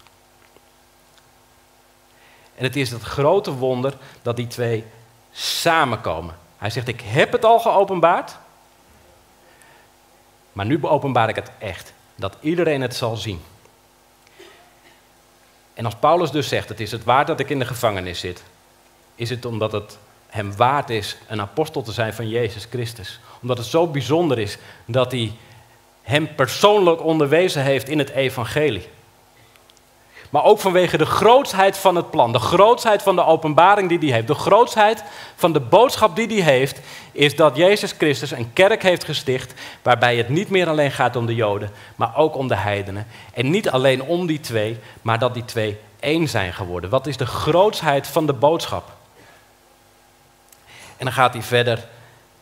En 2.55 2.63
het 2.63 2.75
is 2.75 2.91
het 2.91 3.01
grote 3.01 3.53
wonder 3.53 3.93
dat 4.21 4.35
die 4.35 4.47
twee 4.47 4.85
samenkomen. 5.31 6.35
Hij 6.57 6.69
zegt, 6.69 6.87
ik 6.87 7.01
heb 7.01 7.31
het 7.31 7.45
al 7.45 7.59
geopenbaard, 7.59 8.37
maar 10.51 10.65
nu 10.65 10.85
openbaar 10.85 11.29
ik 11.29 11.35
het 11.35 11.51
echt, 11.57 11.93
dat 12.15 12.37
iedereen 12.39 12.81
het 12.81 12.95
zal 12.95 13.15
zien. 13.15 13.41
En 15.73 15.85
als 15.85 15.95
Paulus 15.95 16.31
dus 16.31 16.47
zegt, 16.47 16.69
het 16.69 16.79
is 16.79 16.91
het 16.91 17.03
waard 17.03 17.27
dat 17.27 17.39
ik 17.39 17.49
in 17.49 17.59
de 17.59 17.65
gevangenis 17.65 18.19
zit, 18.19 18.43
is 19.15 19.29
het 19.29 19.45
omdat 19.45 19.71
het 19.71 19.97
hem 20.27 20.55
waard 20.55 20.89
is 20.89 21.17
een 21.27 21.41
apostel 21.41 21.81
te 21.81 21.91
zijn 21.91 22.13
van 22.13 22.29
Jezus 22.29 22.67
Christus. 22.69 23.19
Omdat 23.41 23.57
het 23.57 23.67
zo 23.67 23.87
bijzonder 23.87 24.39
is 24.39 24.57
dat 24.85 25.11
hij 25.11 25.31
hem 26.01 26.35
persoonlijk 26.35 27.03
onderwezen 27.03 27.63
heeft 27.63 27.89
in 27.89 27.99
het 27.99 28.09
evangelie. 28.09 28.87
Maar 30.33 30.43
ook 30.43 30.59
vanwege 30.59 30.97
de 30.97 31.05
grootsheid 31.05 31.77
van 31.77 31.95
het 31.95 32.09
plan, 32.09 32.31
de 32.31 32.39
grootsheid 32.39 33.01
van 33.01 33.15
de 33.15 33.25
openbaring 33.25 33.89
die 33.89 33.99
hij 33.99 34.11
heeft, 34.11 34.27
de 34.27 34.33
grootsheid 34.33 35.03
van 35.35 35.53
de 35.53 35.59
boodschap 35.59 36.15
die 36.15 36.43
hij 36.43 36.53
heeft, 36.53 36.79
is 37.11 37.35
dat 37.35 37.55
Jezus 37.55 37.91
Christus 37.91 38.31
een 38.31 38.53
kerk 38.53 38.83
heeft 38.83 39.03
gesticht 39.03 39.53
waarbij 39.81 40.17
het 40.17 40.29
niet 40.29 40.49
meer 40.49 40.67
alleen 40.67 40.91
gaat 40.91 41.15
om 41.15 41.25
de 41.25 41.35
Joden, 41.35 41.71
maar 41.95 42.15
ook 42.15 42.35
om 42.35 42.47
de 42.47 42.55
heidenen. 42.55 43.07
En 43.33 43.49
niet 43.49 43.69
alleen 43.69 44.03
om 44.03 44.27
die 44.27 44.39
twee, 44.39 44.79
maar 45.01 45.19
dat 45.19 45.33
die 45.33 45.45
twee 45.45 45.77
één 45.99 46.29
zijn 46.29 46.53
geworden. 46.53 46.89
Wat 46.89 47.07
is 47.07 47.17
de 47.17 47.25
grootsheid 47.25 48.07
van 48.07 48.25
de 48.25 48.33
boodschap? 48.33 48.91
En 50.97 51.05
dan 51.05 51.13
gaat 51.13 51.33
hij 51.33 51.43
verder 51.43 51.87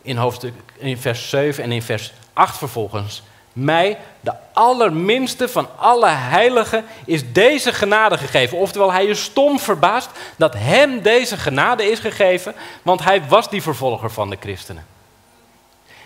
in, 0.02 0.18
hoofdstuk, 0.18 0.54
in 0.78 0.98
vers 0.98 1.30
7 1.30 1.64
en 1.64 1.72
in 1.72 1.82
vers 1.82 2.14
8 2.34 2.58
vervolgens 2.58 3.24
mij, 3.54 3.98
de 4.20 4.34
allerminste 4.54 5.50
van 5.50 5.68
alle 5.78 6.08
heiligen, 6.08 6.86
is 7.06 7.34
deze 7.34 7.74
genade 7.74 8.18
gegeven. 8.18 8.58
Oftewel, 8.58 8.92
hij 8.92 9.06
is 9.06 9.24
stom 9.24 9.60
verbaasd 9.60 10.10
dat 10.36 10.54
hem 10.58 11.02
deze 11.02 11.38
genade 11.38 11.92
is 11.92 12.00
gegeven, 12.00 12.56
want 12.82 13.04
hij 13.04 13.24
was 13.28 13.50
die 13.50 13.62
vervolger 13.62 14.12
van 14.12 14.30
de 14.30 14.38
christenen. 14.40 14.86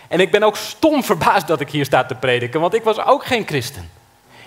En 0.08 0.20
ik 0.20 0.30
ben 0.30 0.42
ook 0.42 0.56
stom 0.56 1.04
verbaasd 1.04 1.46
dat 1.46 1.60
ik 1.60 1.70
hier 1.70 1.84
sta 1.84 2.04
te 2.04 2.14
prediken, 2.14 2.60
want 2.60 2.74
ik 2.74 2.82
was 2.82 3.04
ook 3.04 3.26
geen 3.26 3.46
christen. 3.46 3.90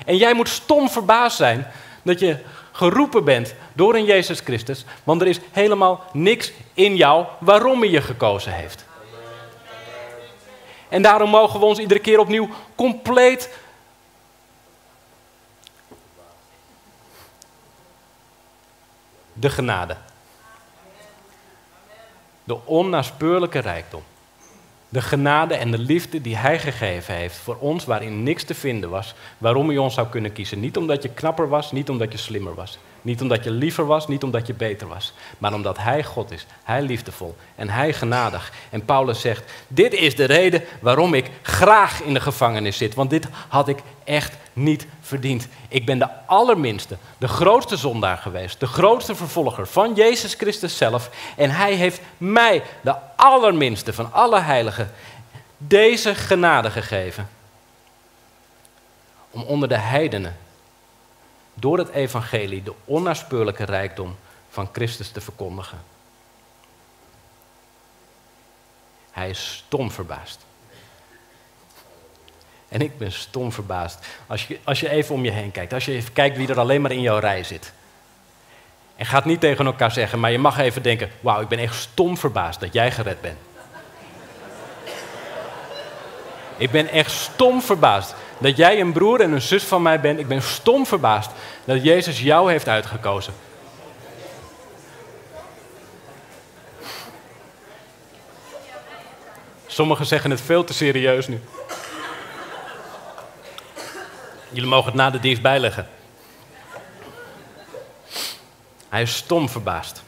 En 0.06 0.18
jij 0.18 0.34
moet 0.34 0.50
stom 0.50 0.90
verbaasd 0.90 1.38
zijn 1.38 1.68
dat 2.02 2.20
je 2.20 2.38
geroepen 2.72 3.24
bent 3.24 3.54
door 3.74 3.96
een 3.96 4.06
Jezus 4.06 4.40
Christus, 4.40 4.86
want 5.04 5.22
er 5.22 5.28
is 5.28 5.40
helemaal 5.52 6.04
niks 6.14 6.52
in 6.74 6.96
jou 6.96 7.26
waarom 7.40 7.80
hij 7.80 7.90
je 7.90 8.02
gekozen 8.02 8.54
heeft. 8.54 8.86
En 10.90 11.02
daarom 11.02 11.30
mogen 11.30 11.60
we 11.60 11.66
ons 11.66 11.80
iedere 11.80 12.00
keer 12.00 12.20
opnieuw 12.20 12.50
compleet 12.76 13.50
de 19.34 19.50
genade. 19.50 19.96
De 22.44 22.66
onnaspeurlijke 22.66 23.60
rijkdom. 23.60 24.04
De 24.90 25.02
genade 25.02 25.56
en 25.56 25.72
de 25.72 25.78
liefde 25.78 26.22
die 26.22 26.38
Hij 26.38 26.60
gegeven 26.60 27.14
heeft 27.16 27.38
voor 27.38 27.58
ons, 27.60 27.86
waarin 27.86 28.24
niks 28.24 28.44
te 28.44 28.56
vinden 28.56 28.90
was, 28.90 29.14
waarom 29.38 29.68
hij 29.68 29.78
ons 29.78 29.94
zou 29.94 30.08
kunnen 30.08 30.32
kiezen. 30.32 30.60
Niet 30.60 30.78
omdat 30.78 31.04
je 31.04 31.10
knapper 31.10 31.50
was, 31.50 31.72
niet 31.72 31.90
omdat 31.90 32.12
je 32.12 32.18
slimmer 32.18 32.56
was. 32.56 32.78
Niet 33.10 33.22
omdat 33.22 33.44
je 33.44 33.52
liever 33.52 33.86
was, 33.86 34.08
niet 34.08 34.24
omdat 34.24 34.48
je 34.48 34.54
beter 34.54 34.88
was. 34.88 35.14
Maar 35.38 35.54
omdat 35.54 35.78
Hij 35.78 36.04
God 36.04 36.32
is, 36.32 36.46
Hij 36.64 36.82
liefdevol 36.82 37.36
en 37.56 37.70
Hij 37.70 37.94
genadig. 37.94 38.52
En 38.70 38.86
Paulus 38.86 39.22
zegt, 39.22 39.52
dit 39.68 39.94
is 39.94 40.16
de 40.16 40.24
reden 40.24 40.64
waarom 40.82 41.14
ik 41.14 41.30
graag 41.42 42.02
in 42.02 42.14
de 42.14 42.20
gevangenis 42.20 42.78
zit. 42.78 42.96
Want 42.96 43.10
dit 43.10 43.28
had 43.48 43.68
ik 43.68 43.80
echt 44.04 44.38
niet 44.54 44.88
verdiend. 45.02 45.48
Ik 45.68 45.86
ben 45.86 46.00
de 46.00 46.08
allerminste, 46.26 46.98
de 47.18 47.28
grootste 47.28 47.78
zondaar 47.78 48.18
geweest. 48.18 48.60
De 48.60 48.68
grootste 48.68 49.16
vervolger 49.16 49.68
van 49.68 49.94
Jezus 49.94 50.34
Christus 50.34 50.78
zelf. 50.78 51.10
En 51.36 51.52
Hij 51.52 51.74
heeft 51.74 52.02
mij, 52.18 52.64
de 52.82 52.96
allerminste 53.16 53.94
van 53.94 54.14
alle 54.14 54.40
heiligen, 54.40 54.92
deze 55.58 56.16
genade 56.16 56.72
gegeven. 56.72 57.30
Om 59.32 59.42
onder 59.42 59.70
de 59.70 59.78
heidenen 59.78 60.36
door 61.60 61.78
het 61.78 61.90
evangelie 61.90 62.64
de 62.64 62.74
onnaspeurlijke 62.86 63.64
rijkdom 63.64 64.16
van 64.50 64.70
Christus 64.74 65.10
te 65.10 65.22
verkondigen. 65.22 65.80
Hij 69.12 69.30
is 69.30 69.64
stom 69.66 69.92
verbaasd. 69.92 70.46
En 72.68 72.82
ik 72.82 72.98
ben 72.98 73.12
stom 73.12 73.52
verbaasd. 73.52 74.06
Als 74.28 74.48
je, 74.48 74.60
als 74.64 74.80
je 74.80 74.90
even 74.90 75.16
om 75.16 75.24
je 75.24 75.32
heen 75.32 75.52
kijkt, 75.52 75.74
als 75.74 75.86
je 75.86 75.92
even 75.92 76.14
kijkt 76.14 76.38
wie 76.38 76.48
er 76.48 76.60
alleen 76.60 76.82
maar 76.82 76.92
in 76.92 77.02
jouw 77.02 77.20
rij 77.20 77.44
zit. 77.44 77.74
En 78.96 79.06
gaat 79.06 79.26
niet 79.26 79.40
tegen 79.40 79.66
elkaar 79.66 79.92
zeggen, 79.92 80.20
maar 80.20 80.32
je 80.32 80.40
mag 80.40 80.58
even 80.58 80.84
denken: 80.84 81.12
Wauw, 81.20 81.42
ik 81.42 81.48
ben 81.48 81.60
echt 81.60 81.76
stom 81.76 82.18
verbaasd 82.18 82.60
dat 82.60 82.74
jij 82.74 82.92
gered 82.92 83.22
bent. 83.22 83.38
Ik 86.60 86.72
ben 86.72 86.88
echt 86.88 87.12
stom 87.12 87.62
verbaasd 87.62 88.16
dat 88.38 88.58
jij 88.58 88.80
een 88.80 88.94
broer 88.94 89.22
en 89.22 89.32
een 89.32 89.42
zus 89.42 89.64
van 89.64 89.82
mij 89.82 90.00
bent. 90.00 90.20
Ik 90.20 90.28
ben 90.28 90.42
stom 90.42 90.86
verbaasd 90.86 91.32
dat 91.66 91.84
Jezus 91.84 92.20
jou 92.22 92.52
heeft 92.52 92.68
uitgekozen. 92.68 93.34
Sommigen 99.68 100.06
zeggen 100.06 100.32
het 100.32 100.42
veel 100.42 100.64
te 100.64 100.74
serieus 100.74 101.28
nu. 101.28 101.42
Jullie 104.50 104.70
mogen 104.70 104.86
het 104.86 104.96
na 104.96 105.10
de 105.10 105.20
dienst 105.20 105.42
bijleggen. 105.42 105.88
Hij 108.90 109.02
is 109.02 109.16
stom 109.16 109.50
verbaasd. 109.50 110.04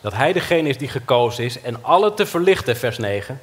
Dat 0.00 0.12
hij 0.12 0.32
degene 0.32 0.68
is 0.68 0.78
die 0.78 0.88
gekozen 0.88 1.44
is 1.44 1.60
en 1.60 1.84
alle 1.84 2.14
te 2.14 2.26
verlichten, 2.26 2.76
vers 2.76 2.98
9. 2.98 3.40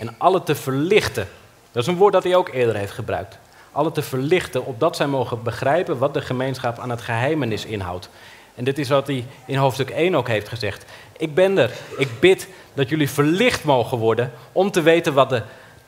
En 0.00 0.14
alle 0.18 0.42
te 0.42 0.54
verlichten 0.54 1.28
dat 1.72 1.82
is 1.82 1.88
een 1.88 1.96
woord 1.96 2.12
dat 2.12 2.24
hij 2.24 2.36
ook 2.36 2.48
eerder 2.48 2.76
heeft 2.76 2.92
gebruikt. 2.92 3.38
Alle 3.72 3.92
te 3.92 4.02
verlichten, 4.02 4.66
opdat 4.66 4.96
zij 4.96 5.06
mogen 5.06 5.42
begrijpen 5.42 5.98
wat 5.98 6.14
de 6.14 6.20
gemeenschap 6.20 6.78
aan 6.78 6.90
het 6.90 7.00
geheimenis 7.00 7.64
inhoudt. 7.64 8.08
En 8.54 8.64
dit 8.64 8.78
is 8.78 8.88
wat 8.88 9.06
hij 9.06 9.26
in 9.46 9.56
hoofdstuk 9.56 9.90
1 9.90 10.14
ook 10.14 10.28
heeft 10.28 10.48
gezegd. 10.48 10.84
Ik 11.16 11.34
ben 11.34 11.58
er. 11.58 11.70
Ik 11.98 12.20
bid 12.20 12.48
dat 12.74 12.88
jullie 12.88 13.10
verlicht 13.10 13.64
mogen 13.64 13.98
worden 13.98 14.32
om 14.52 14.70
te 14.70 14.82
weten 14.82 15.14
wat 15.14 15.28
de 15.28 15.42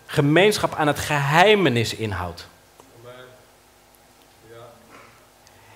gemeenschap 0.07 0.75
aan 0.75 0.87
het 0.87 0.98
geheimenis 0.98 1.94
inhoudt. 1.94 2.46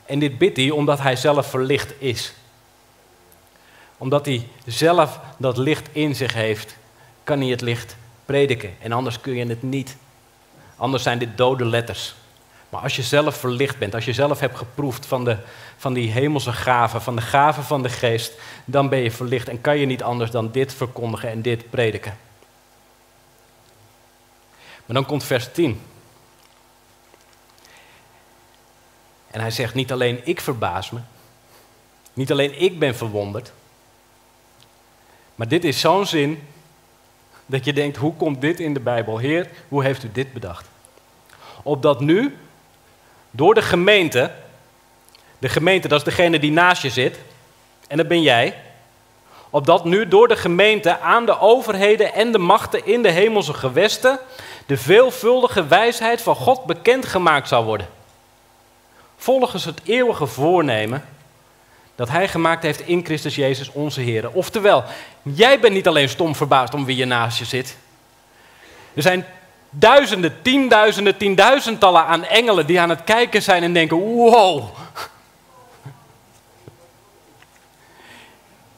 En 0.05 0.18
dit 0.18 0.38
bidt 0.38 0.57
hij 0.57 0.70
omdat 0.70 1.01
hij 1.01 1.16
zelf 1.16 1.46
verlicht 1.46 1.94
is. 1.99 2.35
Omdat 3.99 4.27
hij 4.27 4.49
zelf 4.66 5.20
dat 5.37 5.57
licht 5.57 5.88
in 5.92 6.14
zich 6.14 6.35
heeft, 6.35 6.77
kan 7.25 7.40
hij 7.40 7.49
het 7.49 7.61
licht 7.61 7.96
prediken. 8.26 8.74
En 8.80 8.92
anders 8.92 9.20
kun 9.20 9.34
je 9.34 9.46
het 9.46 9.62
niet. 9.62 9.96
Anders 10.76 11.02
zijn 11.02 11.18
dit 11.18 11.36
dode 11.36 11.64
letters. 11.64 12.14
Maar 12.68 12.80
als 12.80 12.96
je 12.96 13.02
zelf 13.02 13.36
verlicht 13.36 13.78
bent, 13.78 13.94
als 13.94 14.04
je 14.04 14.12
zelf 14.12 14.40
hebt 14.40 14.56
geproefd 14.56 15.06
van, 15.06 15.24
de, 15.24 15.36
van 15.76 15.92
die 15.92 16.10
hemelse 16.10 16.52
gaven, 16.52 17.02
van 17.02 17.16
de 17.16 17.22
gaven 17.22 17.62
van 17.62 17.82
de 17.82 17.88
geest, 17.88 18.32
dan 18.64 18.88
ben 18.88 18.98
je 18.98 19.10
verlicht 19.10 19.48
en 19.48 19.60
kan 19.60 19.78
je 19.78 19.86
niet 19.86 20.02
anders 20.02 20.30
dan 20.30 20.50
dit 20.50 20.74
verkondigen 20.74 21.30
en 21.30 21.42
dit 21.42 21.70
prediken. 21.70 22.18
Maar 24.86 24.96
dan 24.96 25.06
komt 25.06 25.24
vers 25.24 25.48
10. 25.52 25.80
En 29.30 29.40
hij 29.40 29.50
zegt, 29.50 29.74
niet 29.74 29.92
alleen 29.92 30.20
ik 30.24 30.40
verbaas 30.40 30.90
me, 30.90 31.00
niet 32.12 32.30
alleen 32.30 32.60
ik 32.60 32.78
ben 32.78 32.96
verwonderd, 32.96 33.52
maar 35.34 35.48
dit 35.48 35.64
is 35.64 35.80
zo'n 35.80 36.06
zin 36.06 36.42
dat 37.46 37.64
je 37.64 37.72
denkt, 37.72 37.96
hoe 37.96 38.14
komt 38.14 38.40
dit 38.40 38.61
in 38.61 38.74
de 38.74 38.80
Bijbel? 38.80 39.18
Heer, 39.18 39.48
hoe 39.68 39.82
heeft 39.82 40.04
u 40.04 40.09
dit 40.12 40.32
bedacht? 40.32 40.68
Opdat 41.62 42.00
nu, 42.00 42.37
door 43.30 43.54
de 43.54 43.62
gemeente, 43.62 44.32
de 45.38 45.48
gemeente 45.48 45.88
dat 45.88 45.98
is 45.98 46.04
degene 46.04 46.38
die 46.38 46.52
naast 46.52 46.82
je 46.82 46.90
zit, 46.90 47.18
en 47.88 47.96
dat 47.96 48.09
ben 48.09 48.22
jij, 48.22 48.54
opdat 49.50 49.85
nu 49.85 50.09
door 50.09 50.28
de 50.28 50.37
gemeente 50.37 51.00
aan 51.00 51.26
de 51.26 51.40
overheden 51.40 52.14
en 52.14 52.32
de 52.32 52.38
machten 52.38 52.87
in 52.87 53.02
de 53.02 53.11
hemelse 53.11 53.54
gewesten 53.54 54.18
de 54.66 54.76
veelvuldige 54.76 55.66
wijsheid 55.66 56.22
van 56.22 56.35
God 56.35 56.64
bekendgemaakt 56.64 57.48
zou 57.48 57.64
worden. 57.64 57.88
Volgens 59.16 59.64
het 59.64 59.80
eeuwige 59.85 60.26
voornemen 60.26 61.04
dat 61.96 62.09
Hij 62.09 62.28
gemaakt 62.28 62.62
heeft 62.62 62.80
in 62.80 63.04
Christus 63.04 63.35
Jezus 63.35 63.72
onze 63.72 64.00
Heer. 64.00 64.30
Oftewel, 64.30 64.85
jij 65.22 65.61
bent 65.61 65.74
niet 65.74 65.87
alleen 65.87 66.09
stom 66.09 66.35
verbaasd 66.35 66.74
om 66.74 66.85
wie 66.85 66.96
je 66.96 67.04
naast 67.04 67.38
je 67.38 67.44
zit. 67.44 67.76
Er 68.94 69.02
zijn 69.02 69.26
duizenden, 69.70 70.42
tienduizenden, 70.42 71.16
tienduizendtallen 71.16 72.04
aan 72.04 72.24
engelen 72.24 72.66
die 72.66 72.80
aan 72.80 72.88
het 72.88 73.04
kijken 73.04 73.42
zijn 73.42 73.62
en 73.62 73.72
denken: 73.72 73.96
wow. 73.96 74.64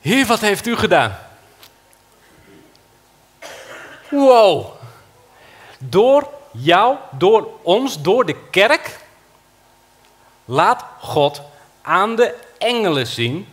Heer, 0.00 0.26
wat 0.26 0.40
heeft 0.40 0.66
u 0.66 0.76
gedaan? 0.76 1.18
Wow. 4.08 4.66
Door 5.78 6.28
jou, 6.52 6.96
door 7.10 7.48
ons, 7.62 8.02
door 8.02 8.26
de 8.26 8.36
kerk, 8.50 8.98
laat 10.44 10.84
God 11.00 11.42
aan 11.82 12.16
de 12.16 12.34
engelen 12.58 13.06
zien 13.06 13.46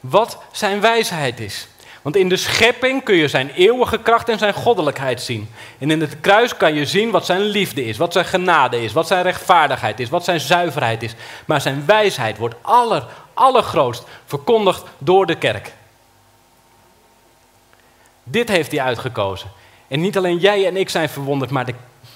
wat 0.00 0.38
zijn 0.52 0.80
wijsheid 0.80 1.40
is. 1.40 1.68
Want 2.02 2.16
in 2.16 2.28
de 2.28 2.36
schepping 2.36 3.02
kun 3.02 3.14
je 3.14 3.28
zijn 3.28 3.50
eeuwige 3.50 3.98
kracht 3.98 4.28
en 4.28 4.38
zijn 4.38 4.54
goddelijkheid 4.54 5.22
zien. 5.22 5.50
En 5.78 5.90
in 5.90 6.00
het 6.00 6.20
kruis 6.20 6.56
kan 6.56 6.74
je 6.74 6.86
zien 6.86 7.10
wat 7.10 7.26
zijn 7.26 7.40
liefde 7.40 7.84
is, 7.84 7.96
wat 7.96 8.12
zijn 8.12 8.24
genade 8.24 8.82
is, 8.82 8.92
wat 8.92 9.06
zijn 9.06 9.22
rechtvaardigheid 9.22 10.00
is, 10.00 10.08
wat 10.08 10.24
zijn 10.24 10.40
zuiverheid 10.40 11.02
is. 11.02 11.14
Maar 11.44 11.60
zijn 11.60 11.86
wijsheid 11.86 12.38
wordt 12.38 12.54
aller, 12.60 13.06
allergrootst 13.34 14.04
verkondigd 14.24 14.84
door 14.98 15.26
de 15.26 15.34
kerk. 15.34 15.72
Dit 18.22 18.48
heeft 18.48 18.70
hij 18.70 18.80
uitgekozen. 18.80 19.50
En 19.88 20.00
niet 20.00 20.16
alleen 20.16 20.38
jij 20.38 20.66
en 20.66 20.76
ik 20.76 20.88
zijn 20.88 21.08
verwonderd, 21.08 21.50
maar 21.50 21.64
de, 21.64 21.74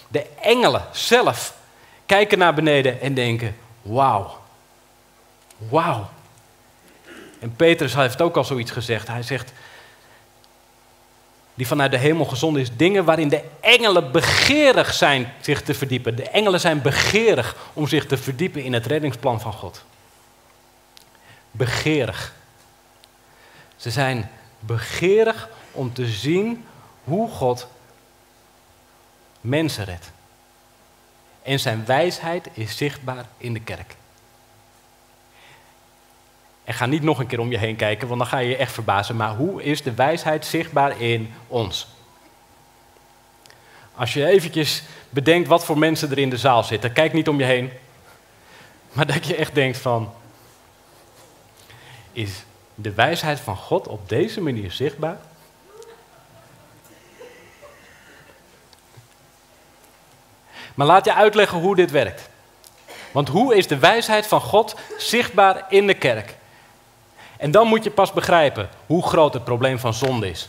de 0.08 0.26
engelen 0.40 0.84
zelf 0.92 1.54
kijken 2.06 2.38
naar 2.38 2.54
beneden 2.54 3.00
en 3.00 3.14
denken: 3.14 3.56
wauw, 3.82 4.38
wauw. 5.68 6.08
En 7.38 7.56
Petrus 7.56 7.94
heeft 7.94 8.22
ook 8.22 8.36
al 8.36 8.44
zoiets 8.44 8.70
gezegd. 8.70 9.08
Hij 9.08 9.22
zegt, 9.22 9.52
die 11.54 11.66
vanuit 11.66 11.90
de 11.90 11.98
hemel 11.98 12.24
gezonden 12.24 12.62
is, 12.62 12.76
dingen 12.76 13.04
waarin 13.04 13.28
de 13.28 13.44
engelen 13.60 14.12
begeerig 14.12 14.94
zijn 14.94 15.32
zich 15.40 15.62
te 15.62 15.74
verdiepen. 15.74 16.16
De 16.16 16.28
engelen 16.30 16.60
zijn 16.60 16.82
begeerig 16.82 17.56
om 17.72 17.86
zich 17.86 18.06
te 18.06 18.16
verdiepen 18.16 18.62
in 18.62 18.72
het 18.72 18.86
reddingsplan 18.86 19.40
van 19.40 19.52
God. 19.52 19.84
Begeerig. 21.50 22.34
Ze 23.76 23.90
zijn 23.90 24.30
begeerig 24.60 25.48
om 25.72 25.92
te 25.92 26.06
zien 26.06 26.64
hoe 27.04 27.30
God 27.30 27.68
mensen 29.40 29.84
redt. 29.84 30.10
En 31.42 31.60
zijn 31.60 31.84
wijsheid 31.84 32.48
is 32.52 32.76
zichtbaar 32.76 33.24
in 33.38 33.52
de 33.52 33.60
kerk. 33.60 33.96
En 36.66 36.74
ga 36.74 36.86
niet 36.86 37.02
nog 37.02 37.18
een 37.18 37.26
keer 37.26 37.40
om 37.40 37.50
je 37.50 37.58
heen 37.58 37.76
kijken, 37.76 38.08
want 38.08 38.20
dan 38.20 38.28
ga 38.28 38.38
je 38.38 38.48
je 38.48 38.56
echt 38.56 38.72
verbazen. 38.72 39.16
Maar 39.16 39.34
hoe 39.34 39.62
is 39.62 39.82
de 39.82 39.94
wijsheid 39.94 40.46
zichtbaar 40.46 41.00
in 41.00 41.34
ons? 41.46 41.86
Als 43.94 44.12
je 44.12 44.26
eventjes 44.26 44.82
bedenkt 45.10 45.48
wat 45.48 45.64
voor 45.64 45.78
mensen 45.78 46.10
er 46.10 46.18
in 46.18 46.30
de 46.30 46.36
zaal 46.36 46.64
zitten, 46.64 46.92
kijk 46.92 47.12
niet 47.12 47.28
om 47.28 47.38
je 47.38 47.44
heen. 47.44 47.70
Maar 48.92 49.06
dat 49.06 49.26
je 49.26 49.36
echt 49.36 49.54
denkt 49.54 49.78
van, 49.78 50.12
is 52.12 52.44
de 52.74 52.92
wijsheid 52.92 53.40
van 53.40 53.56
God 53.56 53.88
op 53.88 54.08
deze 54.08 54.40
manier 54.40 54.70
zichtbaar? 54.70 55.18
Maar 60.74 60.86
laat 60.86 61.04
je 61.04 61.14
uitleggen 61.14 61.58
hoe 61.58 61.76
dit 61.76 61.90
werkt. 61.90 62.28
Want 63.12 63.28
hoe 63.28 63.56
is 63.56 63.66
de 63.66 63.78
wijsheid 63.78 64.26
van 64.26 64.40
God 64.40 64.76
zichtbaar 64.98 65.64
in 65.68 65.86
de 65.86 65.94
kerk? 65.94 66.34
En 67.36 67.50
dan 67.50 67.66
moet 67.66 67.84
je 67.84 67.90
pas 67.90 68.12
begrijpen 68.12 68.68
hoe 68.86 69.06
groot 69.06 69.32
het 69.32 69.44
probleem 69.44 69.78
van 69.78 69.94
zonde 69.94 70.30
is. 70.30 70.48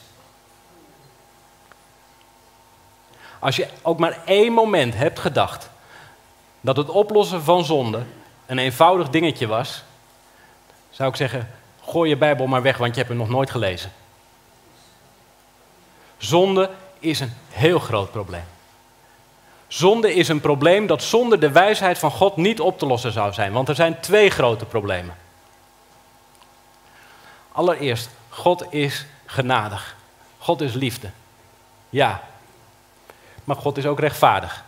Als 3.40 3.56
je 3.56 3.68
ook 3.82 4.00
maar 4.00 4.18
één 4.26 4.54
moment 4.54 4.96
hebt 4.96 5.20
gedacht 5.20 5.70
dat 6.62 6.78
het 6.78 6.90
oplossen 6.90 7.44
van 7.44 7.66
zonde 7.66 8.04
een 8.46 8.58
eenvoudig 8.58 9.10
dingetje 9.10 9.48
was, 9.48 9.84
zou 10.90 11.10
ik 11.10 11.16
zeggen: 11.16 11.50
gooi 11.84 12.10
je 12.10 12.18
Bijbel 12.18 12.48
maar 12.48 12.62
weg, 12.62 12.78
want 12.78 12.92
je 12.92 12.98
hebt 12.98 13.10
hem 13.10 13.18
nog 13.18 13.30
nooit 13.30 13.50
gelezen. 13.50 13.92
Zonde 16.18 16.70
is 17.00 17.20
een 17.20 17.34
heel 17.50 17.80
groot 17.80 18.12
probleem. 18.12 18.46
Zonde 19.68 20.14
is 20.14 20.28
een 20.28 20.42
probleem 20.42 20.88
dat 20.88 21.04
zonder 21.04 21.40
de 21.40 21.52
wijsheid 21.52 21.98
van 21.98 22.12
God 22.12 22.36
niet 22.36 22.60
op 22.60 22.80
te 22.80 22.86
lossen 22.86 23.12
zou 23.12 23.34
zijn, 23.34 23.52
want 23.52 23.70
er 23.70 23.76
zijn 23.76 24.00
twee 24.00 24.30
grote 24.30 24.66
problemen. 24.66 25.16
Allereerst, 27.58 28.10
God 28.30 28.74
is 28.74 29.06
genadig. 29.26 29.96
God 30.38 30.62
is 30.62 30.74
liefde. 30.74 31.10
Ja. 31.90 32.22
Maar 33.44 33.56
God 33.56 33.78
is 33.78 33.86
ook 33.86 34.00
rechtvaardig. 34.00 34.64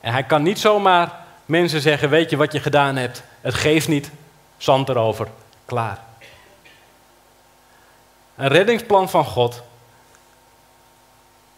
En 0.00 0.12
hij 0.12 0.24
kan 0.24 0.42
niet 0.42 0.58
zomaar 0.58 1.24
mensen 1.44 1.80
zeggen: 1.80 2.10
Weet 2.10 2.30
je 2.30 2.36
wat 2.36 2.52
je 2.52 2.60
gedaan 2.60 2.96
hebt? 2.96 3.22
Het 3.40 3.54
geeft 3.54 3.88
niet. 3.88 4.10
Zand 4.56 4.88
erover. 4.88 5.28
Klaar. 5.64 5.98
Een 8.36 8.48
reddingsplan 8.48 9.08
van 9.08 9.24
God 9.24 9.62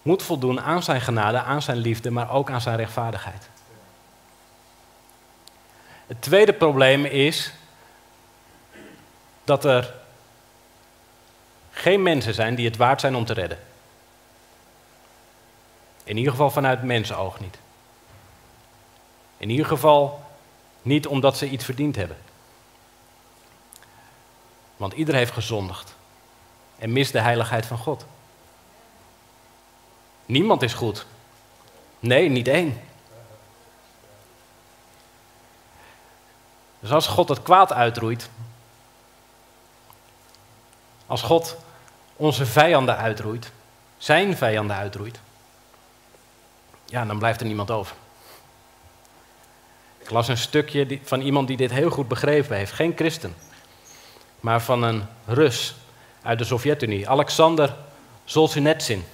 moet 0.03 0.23
voldoen 0.23 0.61
aan 0.61 0.83
zijn 0.83 1.01
genade, 1.01 1.39
aan 1.39 1.63
zijn 1.63 1.79
liefde, 1.79 2.11
maar 2.11 2.31
ook 2.31 2.51
aan 2.51 2.61
zijn 2.61 2.77
rechtvaardigheid. 2.77 3.49
Het 6.07 6.23
tweede 6.23 6.53
probleem 6.53 7.05
is 7.05 7.53
dat 9.51 9.65
er 9.65 9.95
geen 11.71 12.03
mensen 12.03 12.35
zijn 12.35 12.55
die 12.55 12.67
het 12.67 12.77
waard 12.77 13.01
zijn 13.01 13.15
om 13.15 13.25
te 13.25 13.33
redden. 13.33 13.59
In 16.05 16.17
ieder 16.17 16.33
geval 16.33 16.51
vanuit 16.51 16.83
mensenoog 16.83 17.41
niet. 17.41 17.59
In 19.37 19.51
ieder 19.51 19.67
geval 19.67 20.25
niet 20.83 21.07
omdat 21.07 21.37
ze 21.37 21.49
iets 21.49 21.65
verdiend 21.65 21.97
hebben. 21.97 22.17
Want 24.77 24.93
ieder 24.93 25.15
heeft 25.15 25.33
gezondigd 25.33 25.95
en 26.79 26.93
mist 26.93 27.13
de 27.13 27.21
heiligheid 27.21 27.67
van 27.67 27.79
God. 27.79 28.07
Niemand 30.27 30.63
is 30.63 30.75
goed. 30.75 31.07
Nee, 31.99 32.29
niet 32.29 32.49
één. 32.49 32.81
Dus 36.81 36.93
als 36.93 37.07
God 37.07 37.29
het 37.29 37.43
kwaad 37.43 37.73
uitroeit, 37.73 38.31
als 41.11 41.23
God 41.23 41.57
onze 42.17 42.47
vijanden 42.47 42.97
uitroeit, 42.97 43.51
zijn 43.99 44.37
vijanden 44.37 44.77
uitroeit, 44.77 45.21
ja, 46.85 47.05
dan 47.05 47.19
blijft 47.19 47.41
er 47.41 47.47
niemand 47.47 47.71
over. 47.71 47.97
Ik 49.99 50.11
las 50.11 50.29
een 50.29 50.37
stukje 50.37 50.99
van 51.03 51.21
iemand 51.21 51.49
die 51.49 51.57
dit 51.57 51.71
heel 51.71 51.91
goed 51.91 52.09
begrepen 52.09 52.57
heeft. 52.57 52.73
Geen 52.73 52.93
christen, 52.97 53.35
maar 54.41 54.63
van 54.63 54.83
een 54.83 55.07
Rus 55.27 55.75
uit 56.23 56.39
de 56.39 56.45
Sovjet-Unie, 56.45 57.09
Alexander 57.09 57.77
Solzhenitsyn. 58.25 59.05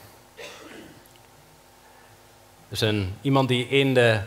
Dus 2.68 2.80
een, 2.80 3.14
iemand 3.20 3.48
die 3.48 3.68
in 3.68 3.94
de 3.94 4.20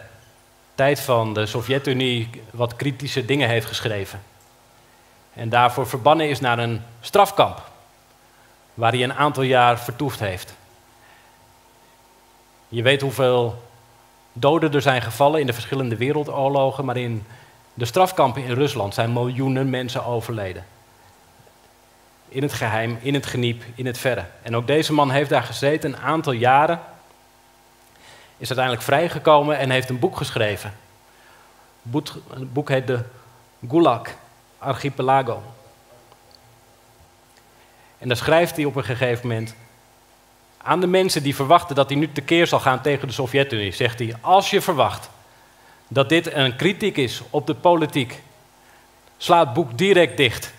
tijd 0.76 1.00
van 1.00 1.34
de 1.34 1.46
Sovjet-Unie 1.46 2.30
wat 2.52 2.76
kritische 2.76 3.26
dingen 3.26 3.50
heeft 3.50 3.68
geschreven. 3.68 4.22
En 5.40 5.50
daarvoor 5.50 5.88
verbannen 5.88 6.30
is 6.30 6.40
naar 6.40 6.60
een 6.60 6.82
strafkamp. 7.02 7.62
Waar 8.74 8.92
hij 8.92 9.04
een 9.04 9.14
aantal 9.14 9.44
jaar 9.44 9.80
vertoefd 9.80 10.20
heeft. 10.20 10.54
Je 12.68 12.82
weet 12.82 13.02
hoeveel 13.02 13.64
doden 14.34 14.74
er 14.74 14.82
zijn 14.82 15.02
gevallen 15.02 15.40
in 15.40 15.46
de 15.46 15.54
verschillende 15.54 15.96
wereldoorlogen. 15.96 16.86
Maar 16.86 16.98
in 16.98 17.26
de 17.74 17.86
strafkampen 17.86 18.44
in 18.44 18.54
Rusland 18.54 18.94
zijn 18.94 19.14
miljoenen 19.14 19.70
mensen 19.70 20.06
overleden. 20.06 20.66
In 22.28 22.42
het 22.42 22.54
geheim, 22.54 22.98
in 23.02 23.14
het 23.14 23.26
geniep, 23.26 23.64
in 23.76 23.86
het 23.86 23.98
verre. 23.98 24.26
En 24.42 24.56
ook 24.56 24.68
deze 24.68 24.94
man 24.94 25.12
heeft 25.12 25.30
daar 25.30 25.44
gezeten 25.44 25.94
een 25.94 26.00
aantal 26.00 26.34
jaren. 26.34 26.80
Is 28.38 28.48
uiteindelijk 28.48 28.86
vrijgekomen 28.86 29.58
en 29.58 29.70
heeft 29.70 29.90
een 29.90 30.00
boek 30.00 30.18
geschreven. 30.18 30.74
Het 32.30 32.54
boek 32.54 32.70
heet 32.70 32.88
de 32.88 33.00
Gulag 33.68 34.02
archipelago. 34.60 35.44
En 37.98 38.08
dan 38.08 38.18
schrijft 38.18 38.56
hij 38.56 38.66
op 38.66 38.76
een 38.76 38.84
gegeven 38.84 39.28
moment 39.28 39.56
aan 40.58 40.80
de 40.80 40.88
mensen 40.88 41.24
die 41.24 41.36
verwachten 41.36 41.76
dat 41.76 41.90
hij 41.90 41.98
nu 41.98 42.12
tekeer 42.12 42.48
zal 42.48 42.60
gaan 42.60 42.82
tegen 42.82 43.08
de 43.08 43.14
Sovjet-Unie, 43.14 43.72
zegt 43.72 44.00
hij: 44.00 44.16
Als 44.22 44.50
je 44.50 44.62
verwacht 44.62 45.10
dat 45.88 46.10
dit 46.10 46.34
een 46.34 46.56
kritiek 46.56 46.98
is 46.98 47.22
op 47.30 47.48
de 47.48 47.56
politiek, 47.56 48.22
sla 49.18 49.40
het 49.40 49.54
boek 49.54 49.78
direct 49.78 50.18
dicht. 50.18 50.54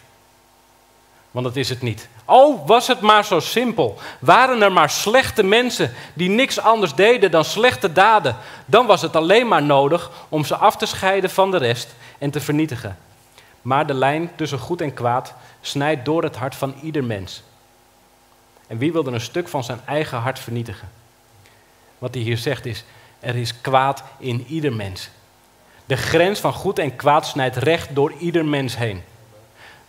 Want 1.30 1.46
dat 1.46 1.56
is 1.56 1.68
het 1.68 1.82
niet. 1.82 2.08
Oh, 2.24 2.66
was 2.66 2.86
het 2.86 3.00
maar 3.00 3.24
zo 3.24 3.40
simpel. 3.40 3.98
Waren 4.18 4.62
er 4.62 4.72
maar 4.72 4.90
slechte 4.90 5.42
mensen 5.42 5.92
die 6.14 6.28
niks 6.28 6.60
anders 6.60 6.94
deden 6.94 7.30
dan 7.30 7.44
slechte 7.44 7.92
daden, 7.92 8.36
dan 8.64 8.86
was 8.86 9.02
het 9.02 9.16
alleen 9.16 9.48
maar 9.48 9.62
nodig 9.62 10.10
om 10.28 10.44
ze 10.44 10.56
af 10.56 10.76
te 10.76 10.86
scheiden 10.86 11.30
van 11.30 11.50
de 11.50 11.56
rest 11.56 11.94
en 12.18 12.30
te 12.30 12.40
vernietigen. 12.40 12.98
Maar 13.62 13.86
de 13.86 13.94
lijn 13.94 14.30
tussen 14.36 14.58
goed 14.58 14.80
en 14.80 14.94
kwaad 14.94 15.34
snijdt 15.60 16.04
door 16.04 16.22
het 16.22 16.36
hart 16.36 16.54
van 16.54 16.74
ieder 16.82 17.04
mens. 17.04 17.42
En 18.66 18.78
wie 18.78 18.92
wil 18.92 19.06
er 19.06 19.14
een 19.14 19.20
stuk 19.20 19.48
van 19.48 19.64
zijn 19.64 19.80
eigen 19.84 20.18
hart 20.18 20.38
vernietigen? 20.38 20.88
Wat 21.98 22.14
hij 22.14 22.22
hier 22.22 22.38
zegt 22.38 22.66
is: 22.66 22.84
er 23.20 23.36
is 23.36 23.60
kwaad 23.60 24.02
in 24.18 24.44
ieder 24.48 24.72
mens. 24.72 25.10
De 25.84 25.96
grens 25.96 26.40
van 26.40 26.52
goed 26.52 26.78
en 26.78 26.96
kwaad 26.96 27.26
snijdt 27.26 27.56
recht 27.56 27.94
door 27.94 28.12
ieder 28.18 28.44
mens 28.44 28.76
heen. 28.76 29.02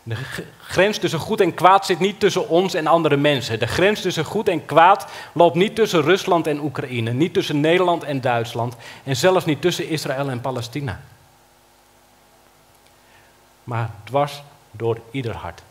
De 0.04 0.16
grens 0.62 0.98
tussen 0.98 1.20
goed 1.20 1.42
en 1.42 1.54
kwaad 1.54 1.86
zit 1.86 2.00
niet 2.00 2.20
tussen 2.20 2.50
ons 2.50 2.74
en 2.74 2.88
andere 2.88 3.18
mensen. 3.18 3.60
De 3.60 3.68
grens 3.68 4.02
tussen 4.02 4.26
goed 4.26 4.48
en 4.48 4.66
kwaad 4.66 5.06
loopt 5.34 5.56
niet 5.56 5.76
tussen 5.76 6.02
Rusland 6.02 6.48
en 6.48 6.60
Oekraïne, 6.60 7.14
niet 7.14 7.34
tussen 7.34 7.60
Nederland 7.60 8.04
en 8.04 8.22
Duitsland 8.22 8.76
en 9.04 9.16
zelfs 9.16 9.46
niet 9.46 9.62
tussen 9.62 9.90
Israël 9.90 10.30
en 10.30 10.42
Palestina. 10.42 11.00
Maar 13.63 13.89
dwars 14.04 14.43
door 14.71 15.02
ieder 15.12 15.36
hart. 15.36 15.62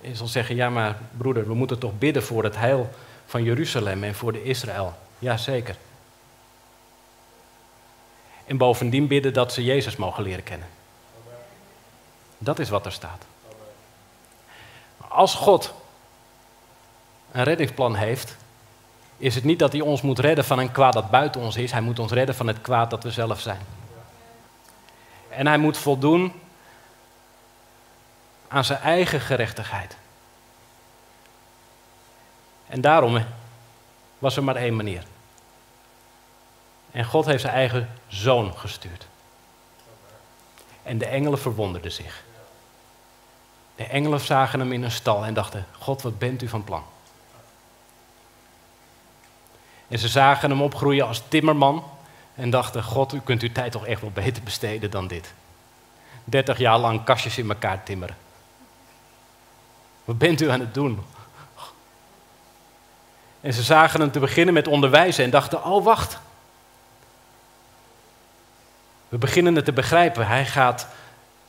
Je 0.00 0.14
zal 0.14 0.26
zeggen, 0.26 0.56
ja 0.56 0.70
maar 0.70 0.96
broeder, 1.16 1.46
we 1.46 1.54
moeten 1.54 1.78
toch 1.78 1.98
bidden 1.98 2.22
voor 2.22 2.44
het 2.44 2.56
heil 2.56 2.90
van 3.26 3.42
Jeruzalem 3.42 4.04
en 4.04 4.14
voor 4.14 4.32
de 4.32 4.42
Israël. 4.42 4.94
Jazeker. 5.18 5.76
En 8.46 8.56
bovendien 8.56 9.06
bidden 9.06 9.32
dat 9.32 9.52
ze 9.52 9.64
Jezus 9.64 9.96
mogen 9.96 10.22
leren 10.22 10.42
kennen. 10.42 10.68
Dat 12.38 12.58
is 12.58 12.68
wat 12.68 12.86
er 12.86 12.92
staat. 12.92 13.24
Als 15.08 15.34
God 15.34 15.74
een 17.32 17.44
reddingsplan 17.44 17.94
heeft, 17.94 18.36
is 19.16 19.34
het 19.34 19.44
niet 19.44 19.58
dat 19.58 19.72
hij 19.72 19.80
ons 19.80 20.02
moet 20.02 20.18
redden 20.18 20.44
van 20.44 20.58
een 20.58 20.72
kwaad 20.72 20.92
dat 20.92 21.10
buiten 21.10 21.40
ons 21.40 21.56
is. 21.56 21.72
Hij 21.72 21.80
moet 21.80 21.98
ons 21.98 22.12
redden 22.12 22.34
van 22.34 22.46
het 22.46 22.60
kwaad 22.60 22.90
dat 22.90 23.02
we 23.02 23.10
zelf 23.10 23.40
zijn. 23.40 23.60
En 25.36 25.46
hij 25.46 25.58
moet 25.58 25.78
voldoen 25.78 26.32
aan 28.48 28.64
zijn 28.64 28.80
eigen 28.80 29.20
gerechtigheid. 29.20 29.96
En 32.66 32.80
daarom 32.80 33.24
was 34.18 34.36
er 34.36 34.44
maar 34.44 34.56
één 34.56 34.76
manier. 34.76 35.02
En 36.90 37.04
God 37.04 37.24
heeft 37.24 37.40
zijn 37.40 37.54
eigen 37.54 37.90
zoon 38.06 38.56
gestuurd. 38.56 39.06
En 40.82 40.98
de 40.98 41.06
engelen 41.06 41.38
verwonderden 41.38 41.92
zich. 41.92 42.24
De 43.76 43.84
engelen 43.84 44.20
zagen 44.20 44.60
hem 44.60 44.72
in 44.72 44.82
een 44.82 44.90
stal 44.90 45.24
en 45.24 45.34
dachten: 45.34 45.66
God, 45.78 46.02
wat 46.02 46.18
bent 46.18 46.42
u 46.42 46.48
van 46.48 46.64
plan? 46.64 46.84
En 49.88 49.98
ze 49.98 50.08
zagen 50.08 50.50
hem 50.50 50.62
opgroeien 50.62 51.06
als 51.06 51.22
timmerman 51.28 51.84
en 52.34 52.50
dachten: 52.50 52.82
God, 52.82 53.12
u 53.12 53.20
kunt 53.20 53.42
uw 53.42 53.52
tijd 53.52 53.72
toch 53.72 53.86
echt 53.86 54.00
wel 54.00 54.10
beter 54.10 54.42
besteden 54.42 54.90
dan 54.90 55.06
dit. 55.06 55.32
30 56.24 56.58
jaar 56.58 56.78
lang 56.78 57.04
kastjes 57.04 57.38
in 57.38 57.48
elkaar 57.48 57.82
timmeren. 57.82 58.16
Wat 60.04 60.18
bent 60.18 60.40
u 60.40 60.50
aan 60.50 60.60
het 60.60 60.74
doen? 60.74 61.04
En 63.40 63.52
ze 63.52 63.62
zagen 63.62 64.00
hem 64.00 64.10
te 64.10 64.18
beginnen 64.18 64.54
met 64.54 64.68
onderwijzen 64.68 65.24
en 65.24 65.30
dachten: 65.30 65.64
Oh, 65.64 65.84
wacht. 65.84 66.18
We 69.08 69.18
beginnen 69.18 69.54
het 69.54 69.64
te 69.64 69.72
begrijpen. 69.72 70.26
Hij 70.26 70.46
gaat 70.46 70.86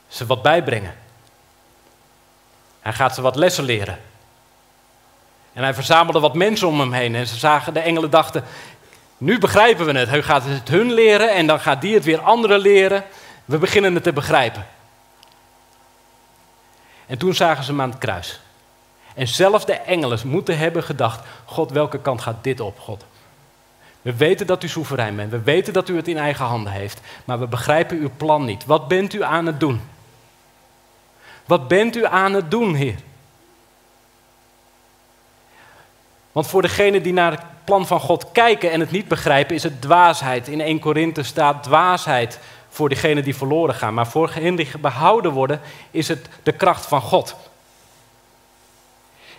ze 0.08 0.26
wat 0.26 0.42
bijbrengen. 0.42 0.96
Hij 2.82 2.94
gaat 2.94 3.16
ze 3.16 3.22
wat 3.22 3.36
lessen 3.36 3.64
leren. 3.64 4.00
En 5.54 5.64
hij 5.64 5.74
verzamelde 5.74 6.20
wat 6.20 6.34
mensen 6.34 6.68
om 6.68 6.80
hem 6.80 6.94
heen. 6.94 7.16
En 7.16 7.28
ze 7.28 7.36
zagen, 7.36 7.74
de 7.74 7.80
engelen 7.80 8.10
dachten, 8.10 8.44
nu 9.18 9.40
begrijpen 9.40 9.86
we 9.86 9.98
het. 9.98 10.10
Hij 10.10 10.24
gaat 10.24 10.44
het 10.46 10.68
hun 10.68 10.94
leren 10.94 11.34
en 11.34 11.48
dan 11.48 11.60
gaat 11.60 11.82
die 11.82 11.94
het 11.94 12.04
weer 12.04 12.22
anderen 12.22 12.60
leren. 12.60 13.04
We 13.46 13.58
beginnen 13.58 13.94
het 13.94 14.04
te 14.04 14.14
begrijpen. 14.14 14.68
En 17.06 17.18
toen 17.18 17.34
zagen 17.34 17.64
ze 17.64 17.72
hem 17.72 17.82
aan 17.82 17.90
het 17.90 17.98
kruis. 17.98 18.40
En 19.14 19.28
zelfs 19.28 19.66
de 19.66 19.74
engelen 19.74 20.20
moeten 20.24 20.58
hebben 20.58 20.84
gedacht: 20.84 21.26
God, 21.46 21.72
welke 21.72 22.00
kant 22.00 22.22
gaat 22.22 22.44
dit 22.44 22.60
op, 22.60 22.80
God? 22.80 23.06
We 24.02 24.16
weten 24.16 24.48
dat 24.48 24.64
u 24.64 24.68
soeverein 24.68 25.16
bent. 25.16 25.32
We 25.32 25.42
weten 25.42 25.74
dat 25.74 25.90
u 25.90 25.96
het 25.96 26.08
in 26.08 26.18
eigen 26.18 26.46
handen 26.46 26.72
heeft. 26.72 27.02
Maar 27.26 27.40
we 27.40 27.48
begrijpen 27.48 27.98
uw 27.98 28.10
plan 28.18 28.46
niet. 28.46 28.66
Wat 28.66 28.88
bent 28.88 29.14
u 29.14 29.24
aan 29.24 29.46
het 29.46 29.60
doen? 29.60 29.82
Wat 31.46 31.68
bent 31.68 31.96
u 31.96 32.06
aan 32.06 32.34
het 32.34 32.52
doen, 32.52 32.76
Heer? 32.76 32.96
Want 36.32 36.48
voor 36.48 36.62
degenen 36.62 37.04
die 37.04 37.14
naar 37.14 37.44
plan 37.66 37.88
van 37.88 38.00
God 38.00 38.32
kijken 38.32 38.72
en 38.72 38.80
het 38.80 38.92
niet 38.92 39.08
begrijpen, 39.08 39.56
is 39.56 39.64
het 39.64 39.82
dwaasheid. 39.82 40.48
In 40.48 40.62
1 40.62 40.80
Korinthe 40.80 41.24
staat 41.24 41.64
dwaasheid 41.64 42.40
voor 42.70 42.90
degenen 42.90 43.24
die 43.24 43.36
verloren 43.36 43.76
gaan. 43.76 43.94
Maar 43.94 44.08
voor 44.08 44.28
degenen 44.28 44.56
die 44.56 44.78
behouden 44.78 45.32
worden, 45.32 45.62
is 45.92 46.08
het 46.08 46.28
de 46.44 46.52
kracht 46.52 46.86
van 46.86 47.02
God. 47.02 47.36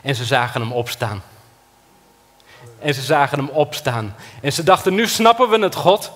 En 0.02 0.14
ze 0.14 0.24
zagen 0.24 0.60
hem 0.60 0.72
opstaan. 0.72 1.22
En 2.78 2.94
ze 2.94 3.02
zagen 3.02 3.38
hem 3.38 3.48
opstaan. 3.48 4.14
En 4.40 4.52
ze 4.52 4.62
dachten, 4.62 4.94
nu 4.94 5.06
snappen 5.06 5.48
we 5.48 5.58
het, 5.58 5.74
God. 5.74 6.12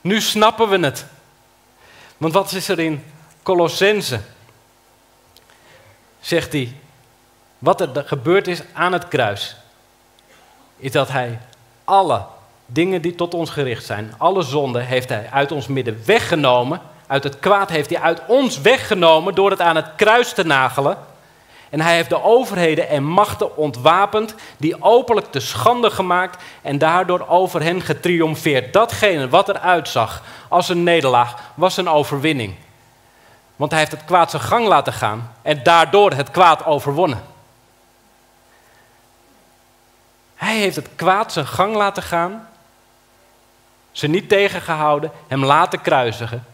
Nu 0.00 0.20
snappen 0.20 0.68
we 0.68 0.78
het. 0.78 1.06
Want 2.16 2.32
wat 2.32 2.52
is 2.52 2.68
er 2.68 2.78
in 2.78 3.04
Colossense? 3.42 4.20
Zegt 6.20 6.52
hij, 6.52 6.76
wat 7.58 7.80
er 7.80 8.04
gebeurd 8.06 8.48
is 8.48 8.62
aan 8.72 8.92
het 8.92 9.08
kruis, 9.08 9.56
is 10.76 10.92
dat 10.92 11.08
hij 11.08 11.38
alle 11.84 12.22
dingen 12.66 13.02
die 13.02 13.14
tot 13.14 13.34
ons 13.34 13.50
gericht 13.50 13.84
zijn, 13.84 14.14
alle 14.18 14.42
zonden 14.42 14.86
heeft 14.86 15.08
hij 15.08 15.28
uit 15.30 15.52
ons 15.52 15.66
midden 15.66 16.02
weggenomen. 16.06 16.80
Uit 17.06 17.24
het 17.24 17.38
kwaad 17.38 17.70
heeft 17.70 17.90
hij 17.90 18.00
uit 18.00 18.20
ons 18.26 18.60
weggenomen 18.60 19.34
door 19.34 19.50
het 19.50 19.60
aan 19.60 19.76
het 19.76 19.88
kruis 19.96 20.32
te 20.32 20.44
nagelen. 20.44 20.98
En 21.70 21.80
hij 21.80 21.94
heeft 21.94 22.08
de 22.08 22.22
overheden 22.22 22.88
en 22.88 23.04
machten 23.04 23.56
ontwapend, 23.56 24.34
die 24.56 24.82
openlijk 24.82 25.26
te 25.30 25.40
schande 25.40 25.90
gemaakt 25.90 26.42
en 26.62 26.78
daardoor 26.78 27.28
over 27.28 27.62
hen 27.62 27.80
getriomfeerd. 27.80 28.72
Datgene 28.72 29.28
wat 29.28 29.48
er 29.48 29.58
uitzag 29.58 30.22
als 30.48 30.68
een 30.68 30.82
nederlaag, 30.82 31.34
was 31.54 31.76
een 31.76 31.88
overwinning. 31.88 32.54
Want 33.56 33.70
hij 33.70 33.80
heeft 33.80 33.92
het 33.92 34.04
kwaad 34.04 34.30
zijn 34.30 34.42
gang 34.42 34.66
laten 34.66 34.92
gaan 34.92 35.32
en 35.42 35.62
daardoor 35.62 36.12
het 36.12 36.30
kwaad 36.30 36.64
overwonnen. 36.64 37.33
Hij 40.34 40.56
heeft 40.56 40.76
het 40.76 40.88
kwaad 40.96 41.32
zijn 41.32 41.46
gang 41.46 41.74
laten 41.74 42.02
gaan, 42.02 42.48
ze 43.92 44.06
niet 44.06 44.28
tegengehouden, 44.28 45.10
hem 45.28 45.44
laten 45.44 45.80
kruisigen 45.80 46.44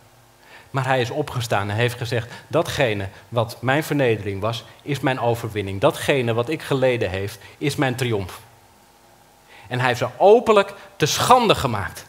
maar 0.70 0.86
hij 0.86 1.00
is 1.00 1.10
opgestaan 1.10 1.70
en 1.70 1.76
heeft 1.76 1.96
gezegd: 1.96 2.32
datgene 2.46 3.08
wat 3.28 3.56
mijn 3.60 3.84
vernedering 3.84 4.40
was, 4.40 4.64
is 4.82 5.00
mijn 5.00 5.20
overwinning. 5.20 5.80
Datgene 5.80 6.34
wat 6.34 6.48
ik 6.48 6.62
geleden 6.62 7.10
heeft, 7.10 7.38
is 7.58 7.76
mijn 7.76 7.94
triomf. 7.94 8.40
En 9.68 9.78
hij 9.78 9.88
heeft 9.88 9.98
ze 9.98 10.08
openlijk 10.16 10.74
te 10.96 11.06
schande 11.06 11.54
gemaakt. 11.54 12.06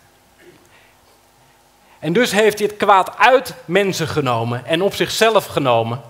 En 1.99 2.13
dus 2.13 2.31
heeft 2.31 2.59
hij 2.59 2.67
het 2.67 2.77
kwaad 2.77 3.17
uit 3.17 3.53
mensen 3.65 4.07
genomen 4.07 4.65
en 4.65 4.81
op 4.81 4.93
zichzelf 4.93 5.45
genomen. 5.45 6.01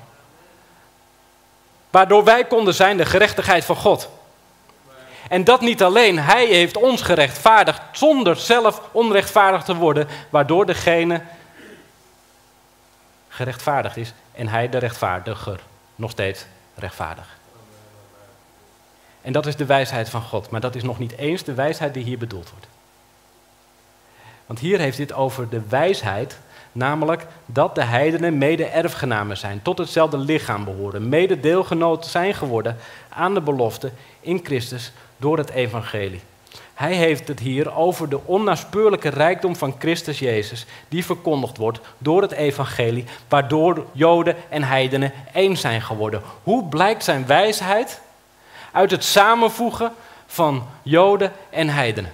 Waardoor 1.90 2.24
wij 2.24 2.46
konden 2.46 2.74
zijn 2.74 2.98
de 2.98 3.06
gerechtigheid 3.06 3.66
van 3.66 3.76
God. 3.76 4.10
En 5.32 5.44
dat 5.44 5.62
niet 5.62 5.84
alleen, 5.84 6.20
hij 6.20 6.46
heeft 6.46 6.78
ons 6.78 7.02
gerechtvaardigd 7.02 7.82
zonder 7.92 8.36
zelf 8.36 8.82
onrechtvaardig 8.92 9.64
te 9.64 9.76
worden, 9.76 10.08
waardoor 10.30 10.66
degene 10.66 11.22
gerechtvaardigd 13.28 13.98
is 13.98 14.14
en 14.32 14.48
hij 14.48 14.70
de 14.70 14.78
rechtvaardiger 14.78 15.60
nog 15.96 16.12
steeds 16.12 16.46
rechtvaardig. 16.76 17.38
En 19.22 19.32
dat 19.32 19.46
is 19.46 19.56
de 19.56 19.66
wijsheid 19.66 20.10
van 20.10 20.22
God, 20.22 20.50
maar 20.50 20.62
dat 20.62 20.76
is 20.76 20.84
nog 20.84 21.00
niet 21.00 21.18
eens 21.18 21.44
de 21.44 21.54
wijsheid 21.54 21.94
die 21.94 22.04
hier 22.04 22.18
bedoeld 22.18 22.50
wordt. 22.50 22.68
Want 24.46 24.60
hier 24.60 24.80
heeft 24.80 24.98
dit 24.98 25.14
over 25.14 25.50
de 25.50 25.62
wijsheid, 25.70 26.40
namelijk 26.72 27.28
dat 27.46 27.76
de 27.76 27.84
heidenen 27.84 28.38
mede-erfgenamen 28.38 29.38
zijn, 29.38 29.62
tot 29.62 29.78
hetzelfde 29.78 30.18
lichaam 30.18 30.64
behoren, 30.64 31.10
mede-deelgenoot 31.10 32.06
zijn 32.06 32.34
geworden 32.34 32.78
aan 33.10 33.34
de 33.34 33.42
belofte 33.42 33.92
in 34.20 34.40
Christus 34.44 34.92
door 35.18 35.38
het 35.38 35.50
evangelie. 35.50 36.22
Hij 36.74 36.94
heeft 36.94 37.28
het 37.28 37.40
hier 37.40 37.76
over 37.76 38.10
de 38.10 38.26
onnaspeurlijke 38.26 39.10
rijkdom 39.10 39.56
van 39.56 39.76
Christus 39.80 40.20
Jezus, 40.20 40.66
die 40.88 41.06
verkondigd 41.06 41.58
wordt 41.58 41.80
door 41.98 42.22
het 42.22 42.32
evangelie, 42.32 43.06
waardoor 43.28 43.86
Joden 43.92 44.36
en 44.50 44.64
heidenen 44.64 45.14
één 45.34 45.58
zijn 45.58 45.82
geworden. 45.82 46.22
Hoe 46.44 46.66
blijkt 46.66 47.04
zijn 47.04 47.26
wijsheid? 47.26 48.02
Uit 48.72 48.92
het 48.92 49.04
samenvoegen 49.04 49.94
van 50.26 50.68
Joden 50.82 51.32
en 51.50 51.70
heidenen. 51.70 52.12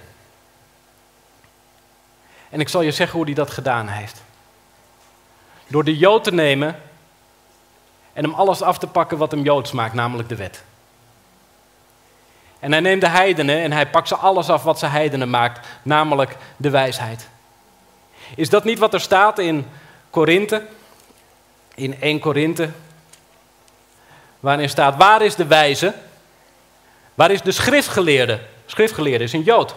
En 2.48 2.60
ik 2.60 2.68
zal 2.68 2.82
je 2.82 2.92
zeggen 2.92 3.16
hoe 3.16 3.26
hij 3.26 3.34
dat 3.34 3.50
gedaan 3.50 3.88
heeft. 3.88 4.22
Door 5.68 5.84
de 5.84 5.96
Jood 5.96 6.24
te 6.24 6.32
nemen 6.32 6.82
en 8.12 8.24
hem 8.24 8.34
alles 8.34 8.62
af 8.62 8.78
te 8.78 8.86
pakken 8.86 9.18
wat 9.18 9.30
hem 9.30 9.42
joods 9.42 9.72
maakt, 9.72 9.94
namelijk 9.94 10.28
de 10.28 10.36
wet. 10.36 10.62
En 12.58 12.72
hij 12.72 12.80
neemt 12.80 13.00
de 13.00 13.08
heidenen 13.08 13.58
en 13.58 13.72
hij 13.72 13.86
pakt 13.86 14.08
ze 14.08 14.16
alles 14.16 14.48
af 14.48 14.62
wat 14.62 14.78
ze 14.78 14.86
heidenen 14.86 15.30
maakt, 15.30 15.66
namelijk 15.82 16.36
de 16.56 16.70
wijsheid. 16.70 17.28
Is 18.34 18.48
dat 18.48 18.64
niet 18.64 18.78
wat 18.78 18.94
er 18.94 19.00
staat 19.00 19.38
in 19.38 19.66
Korinthe? 20.10 20.66
In 21.74 22.00
1 22.00 22.18
Korinthe, 22.18 22.70
waarin 24.40 24.68
staat: 24.68 24.96
Waar 24.96 25.22
is 25.22 25.34
de 25.34 25.46
wijze? 25.46 25.94
Waar 27.14 27.30
is 27.30 27.42
de 27.42 27.52
schriftgeleerde? 27.52 28.40
Schriftgeleerde 28.66 29.24
is 29.24 29.32
een 29.32 29.42
Jood. 29.42 29.74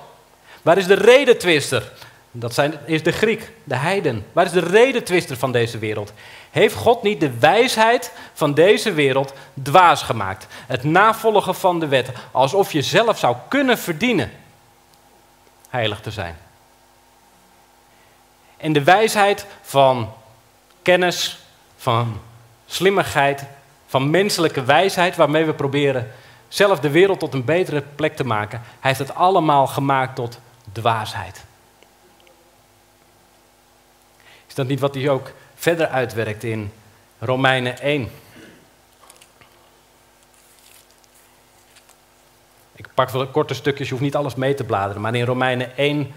Waar 0.62 0.78
is 0.78 0.88
de 0.88 0.94
redetwister? 0.94 1.92
Dat 2.32 2.54
zijn, 2.54 2.74
is 2.86 3.04
de 3.04 3.12
Griek, 3.12 3.52
de 3.64 3.76
heiden. 3.76 4.26
Waar 4.32 4.46
is 4.46 4.52
de 4.52 4.60
redetwister 4.60 5.38
van 5.38 5.52
deze 5.52 5.78
wereld? 5.78 6.14
Heeft 6.52 6.76
God 6.76 7.04
niet 7.04 7.20
de 7.20 7.38
wijsheid 7.40 8.12
van 8.34 8.54
deze 8.54 8.94
wereld 8.94 9.34
dwaas 9.64 10.04
gemaakt? 10.04 10.48
Het 10.68 10.84
navolgen 10.84 11.56
van 11.56 11.80
de 11.80 11.88
wet, 11.88 12.10
alsof 12.32 12.72
je 12.72 12.82
zelf 12.82 13.20
zou 13.20 13.36
kunnen 13.48 13.78
verdienen 13.78 14.32
heilig 15.70 16.00
te 16.00 16.12
zijn. 16.12 16.38
En 18.58 18.74
de 18.74 18.84
wijsheid 18.84 19.46
van 19.62 20.14
kennis, 20.82 21.40
van 21.78 22.20
slimmigheid, 22.66 23.46
van 23.88 24.10
menselijke 24.10 24.64
wijsheid, 24.64 25.16
waarmee 25.16 25.46
we 25.46 25.54
proberen 25.54 26.12
zelf 26.48 26.80
de 26.80 26.90
wereld 26.90 27.20
tot 27.20 27.34
een 27.34 27.46
betere 27.46 27.84
plek 27.96 28.16
te 28.16 28.24
maken, 28.24 28.62
hij 28.64 28.90
heeft 28.92 29.00
het 29.08 29.16
allemaal 29.16 29.68
gemaakt 29.68 30.16
tot 30.16 30.40
dwaasheid. 30.72 31.44
Is 34.52 34.58
dat 34.58 34.68
niet 34.68 34.80
wat 34.80 34.96
hij 34.96 35.10
ook 35.10 35.32
verder 35.56 35.88
uitwerkt 35.88 36.44
in 36.44 36.72
Romeinen 37.20 37.80
1? 37.80 38.12
Ik 42.76 42.88
pak 42.94 43.10
wel 43.10 43.28
korte 43.28 43.54
stukjes, 43.54 43.88
je 43.88 43.94
hoeft 43.94 44.06
niet 44.06 44.16
alles 44.16 44.36
mee 44.36 44.54
te 44.54 44.64
bladeren, 44.64 45.02
maar 45.02 45.16
in 45.16 45.26
Romeinen 45.26 45.78
1 45.78 46.12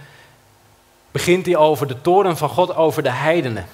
begint 1.11 1.47
hij 1.47 1.57
over 1.57 1.87
de 1.87 2.01
toren 2.01 2.37
van 2.37 2.49
God 2.49 2.77
over 2.77 3.03
de 3.03 3.11
heidenen. 3.11 3.67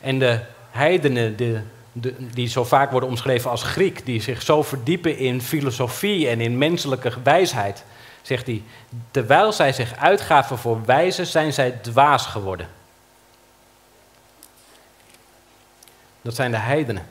En 0.00 0.18
de 0.18 0.40
heidenen, 0.70 1.36
de, 1.36 1.60
de, 1.92 2.14
die 2.32 2.48
zo 2.48 2.64
vaak 2.64 2.90
worden 2.90 3.08
omschreven 3.08 3.50
als 3.50 3.62
Griek, 3.62 4.06
die 4.06 4.22
zich 4.22 4.42
zo 4.42 4.62
verdiepen 4.62 5.18
in 5.18 5.42
filosofie 5.42 6.28
en 6.28 6.40
in 6.40 6.58
menselijke 6.58 7.12
wijsheid, 7.22 7.84
zegt 8.28 8.46
hij, 8.46 8.62
terwijl 9.10 9.52
zij 9.52 9.72
zich 9.72 9.96
uitgaven 9.96 10.58
voor 10.58 10.84
wijzen, 10.84 11.26
zijn 11.26 11.52
zij 11.52 11.70
dwaas 11.70 12.26
geworden. 12.26 12.68
Dat 16.22 16.34
zijn 16.34 16.50
de 16.50 16.56
heidenen. 16.56 17.06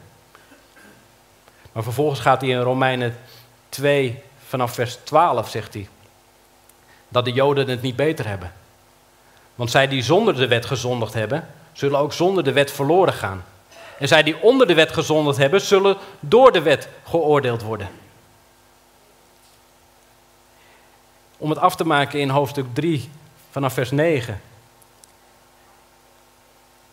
Maar 1.72 1.84
vervolgens 1.84 2.20
gaat 2.20 2.42
hij 2.42 2.50
in 2.50 2.60
Romeinen 2.60 3.18
2, 3.70 4.24
vanaf 4.48 4.74
vers 4.74 4.96
12, 5.04 5.50
zegt 5.50 5.74
hij, 5.74 5.88
dat 7.08 7.26
de 7.26 7.32
Joden 7.32 7.70
het 7.70 7.82
niet 7.82 7.96
beter 7.96 8.28
hebben. 8.28 8.54
Want 9.56 9.72
zij 9.72 9.88
die 9.88 10.02
zonder 10.02 10.36
de 10.36 10.48
wet 10.48 10.66
gezondigd 10.66 11.14
hebben, 11.14 11.48
zullen 11.74 12.00
ook 12.00 12.14
zonder 12.14 12.44
de 12.44 12.52
wet 12.52 12.72
verloren 12.72 13.14
gaan. 13.14 13.44
En 14.00 14.08
zij 14.08 14.24
die 14.24 14.42
onder 14.42 14.68
de 14.68 14.74
wet 14.74 14.94
gezondigd 14.94 15.38
hebben, 15.38 15.62
zullen 15.62 15.98
door 16.20 16.52
de 16.52 16.62
wet 16.62 16.88
geoordeeld 17.04 17.62
worden. 17.62 17.90
Om 21.38 21.50
het 21.50 21.60
af 21.60 21.76
te 21.76 21.86
maken 21.86 22.20
in 22.20 22.30
hoofdstuk 22.30 22.66
3 22.74 23.10
vanaf 23.52 23.74
vers 23.74 23.92
9. 23.92 24.42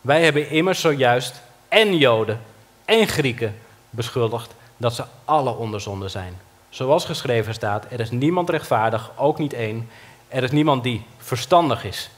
Wij 0.01 0.23
hebben 0.23 0.49
immers 0.49 0.81
zojuist 0.81 1.41
en 1.67 1.97
Joden 1.97 2.41
en 2.85 3.07
Grieken 3.07 3.55
beschuldigd 3.89 4.53
dat 4.77 4.95
ze 4.95 5.03
alle 5.25 5.55
onderzonden 5.55 6.09
zijn. 6.09 6.37
Zoals 6.69 7.05
geschreven 7.05 7.53
staat, 7.53 7.85
er 7.89 7.99
is 7.99 8.11
niemand 8.11 8.49
rechtvaardig, 8.49 9.11
ook 9.15 9.37
niet 9.37 9.53
één. 9.53 9.89
Er 10.27 10.43
is 10.43 10.51
niemand 10.51 10.83
die 10.83 11.05
verstandig 11.17 11.83
is. 11.83 12.09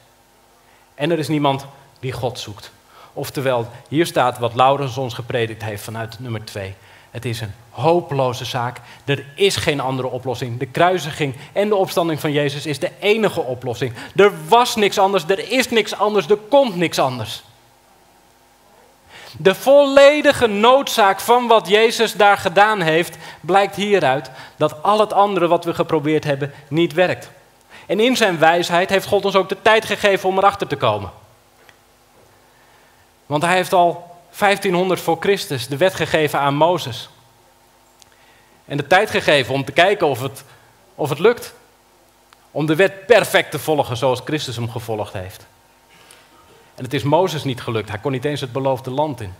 En 0.95 1.11
er 1.11 1.19
is 1.19 1.28
niemand 1.28 1.65
die 1.99 2.11
God 2.11 2.39
zoekt. 2.39 2.71
Oftewel, 3.13 3.67
hier 3.88 4.05
staat 4.05 4.38
wat 4.38 4.55
Laurens 4.55 4.97
ons 4.97 5.13
gepredikt 5.13 5.63
heeft 5.63 5.84
vanuit 5.84 6.19
nummer 6.19 6.45
2. 6.45 6.75
Het 7.12 7.26
is 7.26 7.41
een 7.41 7.53
hopeloze 7.70 8.45
zaak. 8.45 8.82
Er 9.05 9.26
is 9.36 9.55
geen 9.55 9.80
andere 9.80 10.08
oplossing. 10.08 10.60
De 10.60 10.66
kruisiging 10.66 11.36
en 11.53 11.70
de 11.70 11.76
opstanding 11.76 12.20
van 12.20 12.32
Jezus 12.32 12.66
is 12.66 12.80
de 12.80 12.91
enige 12.99 13.41
oplossing. 13.41 13.93
Er 14.16 14.32
was 14.47 14.76
niks 14.76 14.99
anders, 14.99 15.24
er 15.28 15.51
is 15.51 15.70
niks 15.70 15.95
anders, 15.95 16.30
er 16.30 16.38
komt 16.49 16.76
niks 16.76 16.99
anders. 16.99 17.43
De 19.38 19.55
volledige 19.55 20.47
noodzaak 20.47 21.20
van 21.20 21.47
wat 21.47 21.68
Jezus 21.68 22.14
daar 22.14 22.38
gedaan 22.38 22.82
heeft, 22.82 23.18
blijkt 23.41 23.76
hieruit 23.76 24.32
dat 24.55 24.84
al 24.84 24.99
het 24.99 25.14
andere 25.14 25.47
wat 25.47 25.66
we 25.66 25.74
geprobeerd 25.74 26.24
hebben 26.24 26.53
niet 26.68 26.93
werkt. 26.93 27.30
En 27.86 27.99
in 27.99 28.16
zijn 28.16 28.39
wijsheid 28.39 28.89
heeft 28.89 29.08
God 29.08 29.26
ons 29.26 29.36
ook 29.36 29.49
de 29.49 29.62
tijd 29.62 29.86
gegeven 29.86 30.30
om 30.30 30.38
erachter 30.38 30.68
te 30.68 30.76
komen. 30.76 31.12
Want 33.26 33.43
hij 33.43 33.55
heeft 33.55 33.74
al 33.74 34.16
1500 34.38 35.01
voor 35.01 35.17
Christus 35.19 35.67
de 35.67 35.77
wet 35.77 35.93
gegeven 35.93 36.39
aan 36.39 36.55
Mozes. 36.55 37.09
En 38.65 38.77
de 38.77 38.88
tijd 38.88 39.09
gegeven 39.09 39.53
om 39.53 39.65
te 39.65 39.71
kijken 39.71 40.07
of 40.07 40.21
het, 40.21 40.43
of 40.95 41.09
het 41.09 41.19
lukt. 41.19 41.53
Om 42.51 42.65
de 42.65 42.75
wet 42.75 43.05
perfect 43.05 43.51
te 43.51 43.59
volgen 43.59 43.97
zoals 43.97 44.21
Christus 44.25 44.55
hem 44.55 44.69
gevolgd 44.69 45.13
heeft. 45.13 45.45
En 46.75 46.83
het 46.83 46.93
is 46.93 47.03
Mozes 47.03 47.43
niet 47.43 47.61
gelukt. 47.61 47.89
Hij 47.89 47.99
kon 47.99 48.11
niet 48.11 48.25
eens 48.25 48.41
het 48.41 48.51
beloofde 48.51 48.91
land 48.91 49.21
in. 49.21 49.33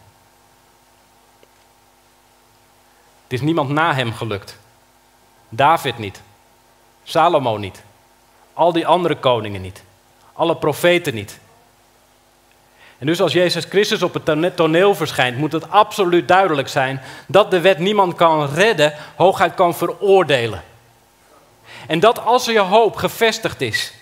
Het 3.23 3.33
is 3.33 3.41
niemand 3.41 3.69
na 3.69 3.93
hem 3.93 4.13
gelukt. 4.13 4.57
David 5.49 5.97
niet. 5.97 6.21
Salomo 7.03 7.57
niet. 7.57 7.83
Al 8.53 8.71
die 8.71 8.87
andere 8.87 9.15
koningen 9.15 9.61
niet. 9.61 9.83
Alle 10.33 10.55
profeten 10.55 11.13
niet. 11.13 11.39
En 12.99 13.05
dus 13.05 13.21
als 13.21 13.33
Jezus 13.33 13.65
Christus 13.65 14.03
op 14.03 14.13
het 14.13 14.55
toneel 14.55 14.95
verschijnt, 14.95 15.37
moet 15.37 15.51
het 15.51 15.69
absoluut 15.69 16.27
duidelijk 16.27 16.67
zijn 16.67 17.01
dat 17.27 17.51
de 17.51 17.61
wet 17.61 17.79
niemand 17.79 18.15
kan 18.15 18.49
redden, 18.53 18.93
hooguit 19.15 19.53
kan 19.53 19.75
veroordelen. 19.75 20.63
En 21.87 21.99
dat 21.99 22.25
als 22.25 22.47
er 22.47 22.53
je 22.53 22.59
hoop 22.59 22.95
gevestigd 22.95 23.61
is, 23.61 23.93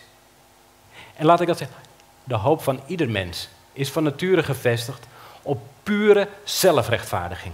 en 1.15 1.25
laat 1.25 1.41
ik 1.41 1.47
dat 1.47 1.57
zeggen, 1.57 1.77
de 2.23 2.35
hoop 2.35 2.63
van 2.63 2.79
ieder 2.85 3.09
mens 3.09 3.49
is 3.73 3.91
van 3.91 4.03
nature 4.03 4.43
gevestigd 4.43 5.07
op 5.41 5.61
pure 5.83 6.27
zelfrechtvaardiging. 6.43 7.53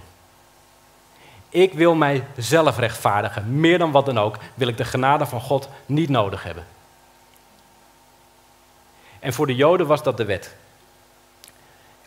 Ik 1.49 1.73
wil 1.73 1.95
mij 1.95 2.23
zelf 2.37 2.77
rechtvaardigen, 2.77 3.59
meer 3.59 3.77
dan 3.77 3.91
wat 3.91 4.05
dan 4.05 4.19
ook, 4.19 4.37
wil 4.53 4.67
ik 4.67 4.77
de 4.77 4.85
genade 4.85 5.25
van 5.25 5.41
God 5.41 5.69
niet 5.85 6.09
nodig 6.09 6.43
hebben. 6.43 6.65
En 9.19 9.33
voor 9.33 9.47
de 9.47 9.55
Joden 9.55 9.87
was 9.87 10.03
dat 10.03 10.17
de 10.17 10.25
wet. 10.25 10.55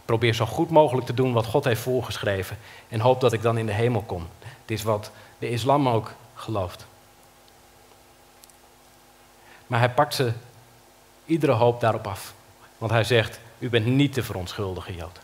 Probeer 0.04 0.34
zo 0.34 0.46
goed 0.46 0.70
mogelijk 0.70 1.06
te 1.06 1.14
doen 1.14 1.32
wat 1.32 1.46
God 1.46 1.64
heeft 1.64 1.80
voorgeschreven 1.80 2.58
en 2.88 3.00
hoop 3.00 3.20
dat 3.20 3.32
ik 3.32 3.42
dan 3.42 3.58
in 3.58 3.66
de 3.66 3.72
hemel 3.72 4.02
kom. 4.02 4.28
Het 4.40 4.70
is 4.70 4.82
wat 4.82 5.10
de 5.38 5.50
islam 5.50 5.88
ook 5.88 6.12
gelooft. 6.34 6.86
Maar 9.66 9.78
hij 9.78 9.90
pakt 9.90 10.14
ze 10.14 10.32
iedere 11.24 11.52
hoop 11.52 11.80
daarop 11.80 12.06
af. 12.06 12.34
Want 12.78 12.92
hij 12.92 13.04
zegt, 13.04 13.40
u 13.58 13.70
bent 13.70 13.86
niet 13.86 14.14
de 14.14 14.22
verontschuldige 14.22 14.94
Jood. 14.94 15.18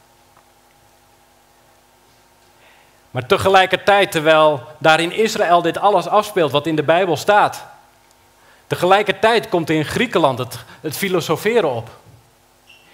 Maar 3.11 3.27
tegelijkertijd, 3.27 4.11
terwijl 4.11 4.63
daar 4.79 5.01
in 5.01 5.13
Israël 5.13 5.63
dit 5.63 5.79
alles 5.79 6.07
afspeelt 6.07 6.51
wat 6.51 6.67
in 6.67 6.77
de 6.77 6.83
Bijbel 6.83 7.17
staat, 7.17 7.67
tegelijkertijd 8.67 9.49
komt 9.49 9.71
in 9.71 9.85
Griekenland 9.85 10.39
het, 10.39 10.65
het 10.81 10.97
filosoferen 10.97 11.71
op. 11.71 11.91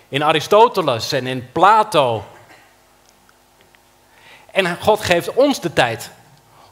In 0.08 0.22
Aristoteles 0.22 1.12
en 1.12 1.26
in 1.26 1.52
Plato. 1.52 2.24
En 4.50 4.76
God 4.80 5.00
geeft 5.00 5.34
ons 5.34 5.60
de 5.60 5.72
tijd 5.72 6.10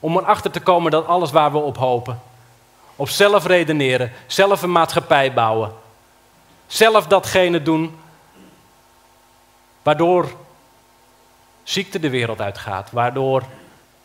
om 0.00 0.16
erachter 0.16 0.50
te 0.50 0.60
komen 0.60 0.90
dat 0.90 1.06
alles 1.06 1.30
waar 1.30 1.52
we 1.52 1.58
op 1.58 1.76
hopen, 1.76 2.22
op 2.96 3.08
zelf 3.08 3.46
redeneren, 3.46 4.12
zelf 4.26 4.62
een 4.62 4.72
maatschappij 4.72 5.32
bouwen, 5.32 5.74
zelf 6.66 7.06
datgene 7.06 7.62
doen 7.62 7.98
waardoor 9.82 10.32
ziekte 11.62 11.98
de 11.98 12.10
wereld 12.10 12.40
uitgaat, 12.40 12.90
waardoor 12.90 13.42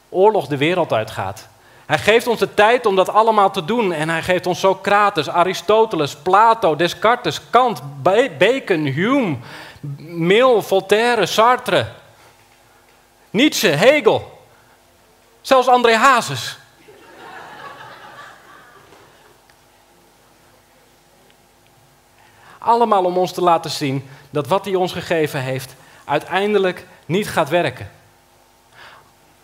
oorlog 0.09 0.47
de 0.47 0.57
wereld 0.57 0.93
uitgaat. 0.93 1.47
Hij 1.89 1.97
geeft 1.97 2.27
ons 2.27 2.39
de 2.39 2.53
tijd 2.53 2.85
om 2.85 2.95
dat 2.95 3.09
allemaal 3.09 3.51
te 3.51 3.65
doen 3.65 3.91
en 3.91 4.09
hij 4.09 4.21
geeft 4.21 4.47
ons 4.47 4.59
Socrates, 4.59 5.29
Aristoteles, 5.29 6.15
Plato, 6.15 6.75
Descartes, 6.75 7.41
Kant, 7.49 7.81
Bacon, 8.37 8.85
Hume, 8.85 9.37
Mill, 9.97 10.61
Voltaire, 10.61 11.25
Sartre, 11.25 11.87
Nietzsche, 13.29 13.67
Hegel, 13.67 14.41
zelfs 15.41 15.67
André 15.67 15.95
Hazes. 15.95 16.57
Allemaal 22.57 23.03
om 23.03 23.17
ons 23.17 23.31
te 23.31 23.41
laten 23.41 23.71
zien 23.71 24.09
dat 24.29 24.47
wat 24.47 24.65
hij 24.65 24.75
ons 24.75 24.91
gegeven 24.91 25.41
heeft 25.41 25.75
uiteindelijk 26.05 26.85
niet 27.05 27.29
gaat 27.29 27.49
werken. 27.49 27.91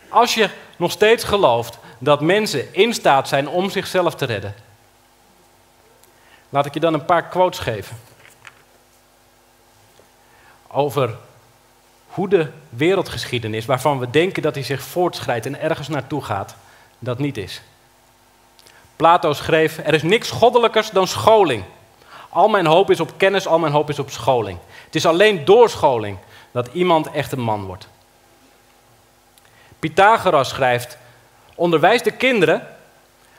Als 0.10 0.34
je 0.34 0.50
nog 0.78 0.92
steeds 0.92 1.24
gelooft 1.24 1.78
dat 1.98 2.22
mensen 2.22 2.74
in 2.74 2.94
staat 2.94 3.28
zijn 3.28 3.48
om 3.48 3.70
zichzelf 3.70 4.16
te 4.16 4.26
redden, 4.26 4.56
laat 6.50 6.66
ik 6.66 6.74
je 6.74 6.80
dan 6.80 6.94
een 6.94 7.06
paar 7.06 7.28
quotes 7.28 7.60
geven 7.60 7.98
over 10.68 11.18
hoe 12.08 12.30
de 12.30 12.50
wereldgeschiedenis, 12.70 13.66
waarvan 13.66 14.00
we 14.00 14.10
denken 14.10 14.42
dat 14.42 14.56
hij 14.56 14.64
zich 14.64 14.82
voortschrijdt 14.82 15.46
en 15.46 15.62
ergens 15.62 15.88
naartoe 15.88 16.24
gaat, 16.24 16.56
dat 17.00 17.20
niet 17.20 17.38
is. 17.38 17.62
Plato 18.96 19.34
schreef: 19.34 19.78
Er 19.78 19.94
is 19.94 20.04
niks 20.04 20.32
goddelijkers 20.32 20.90
dan 20.90 21.08
scholing. 21.08 21.64
Al 22.30 22.48
mijn 22.48 22.66
hoop 22.66 22.92
is 22.92 23.00
op 23.00 23.12
kennis, 23.18 23.48
al 23.48 23.60
mijn 23.60 23.74
hoop 23.74 23.90
is 23.90 24.00
op 24.00 24.10
scholing. 24.10 24.60
Het 24.86 24.96
is 24.96 25.06
alleen 25.06 25.46
door 25.46 25.70
scholing 25.70 26.18
dat 26.52 26.70
iemand 26.74 27.12
echt 27.12 27.32
een 27.32 27.42
man 27.42 27.66
wordt. 27.66 27.88
Pythagoras 29.80 30.50
schrijft: 30.50 30.98
Onderwijs 31.56 32.02
de 32.02 32.12
kinderen, 32.12 32.68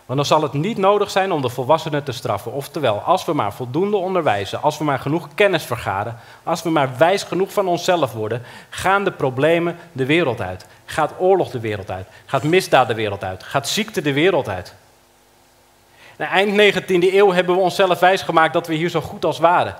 want 0.06 0.18
dan 0.18 0.26
zal 0.26 0.42
het 0.42 0.52
niet 0.52 0.78
nodig 0.78 1.10
zijn 1.10 1.32
om 1.32 1.42
de 1.42 1.48
volwassenen 1.48 2.04
te 2.04 2.12
straffen. 2.12 2.52
Oftewel, 2.52 2.98
als 2.98 3.24
we 3.24 3.32
maar 3.32 3.52
voldoende 3.52 3.96
onderwijzen, 3.96 4.62
als 4.62 4.78
we 4.78 4.84
maar 4.84 4.98
genoeg 4.98 5.28
kennis 5.34 5.64
vergaren, 5.64 6.16
als 6.42 6.62
we 6.62 6.70
maar 6.70 6.90
wijs 6.98 7.22
genoeg 7.22 7.52
van 7.52 7.68
onszelf 7.68 8.12
worden, 8.12 8.42
gaan 8.70 9.04
de 9.04 9.12
problemen 9.12 9.76
de 9.92 10.06
wereld 10.06 10.40
uit. 10.40 10.66
Gaat 10.84 11.12
oorlog 11.18 11.50
de 11.50 11.60
wereld 11.60 11.90
uit, 11.90 12.06
gaat 12.26 12.42
misdaad 12.42 12.88
de 12.88 12.94
wereld 12.94 13.24
uit, 13.24 13.42
gaat 13.42 13.68
ziekte 13.68 14.02
de 14.02 14.12
wereld 14.12 14.48
uit. 14.48 14.74
Eind 16.16 16.76
19e 16.76 17.14
eeuw 17.14 17.32
hebben 17.32 17.54
we 17.54 17.60
onszelf 17.60 17.98
wijsgemaakt 17.98 18.52
dat 18.52 18.66
we 18.66 18.74
hier 18.74 18.88
zo 18.88 19.00
goed 19.00 19.24
als 19.24 19.38
waren. 19.38 19.76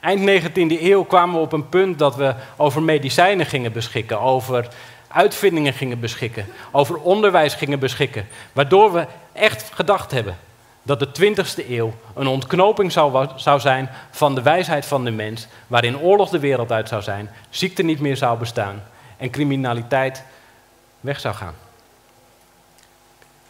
Eind 0.00 0.44
19e 0.44 0.82
eeuw 0.82 1.04
kwamen 1.04 1.34
we 1.34 1.40
op 1.40 1.52
een 1.52 1.68
punt 1.68 1.98
dat 1.98 2.16
we 2.16 2.34
over 2.56 2.82
medicijnen 2.82 3.46
gingen 3.46 3.72
beschikken, 3.72 4.20
over 4.20 4.68
uitvindingen 5.12 5.72
gingen 5.72 6.00
beschikken, 6.00 6.46
over 6.70 6.96
onderwijs 6.96 7.54
gingen 7.54 7.78
beschikken, 7.78 8.28
waardoor 8.52 8.92
we 8.92 9.06
echt 9.32 9.70
gedacht 9.74 10.10
hebben 10.10 10.38
dat 10.82 11.00
de 11.00 11.34
20e 11.34 11.68
eeuw 11.68 11.94
een 12.14 12.26
ontknoping 12.26 12.92
zou, 12.92 13.28
zou 13.36 13.60
zijn 13.60 13.90
van 14.10 14.34
de 14.34 14.42
wijsheid 14.42 14.86
van 14.86 15.04
de 15.04 15.10
mens, 15.10 15.46
waarin 15.66 15.98
oorlog 15.98 16.30
de 16.30 16.38
wereld 16.38 16.72
uit 16.72 16.88
zou 16.88 17.02
zijn, 17.02 17.30
ziekte 17.50 17.82
niet 17.82 18.00
meer 18.00 18.16
zou 18.16 18.38
bestaan 18.38 18.82
en 19.16 19.30
criminaliteit 19.30 20.24
weg 21.00 21.20
zou 21.20 21.34
gaan. 21.34 21.54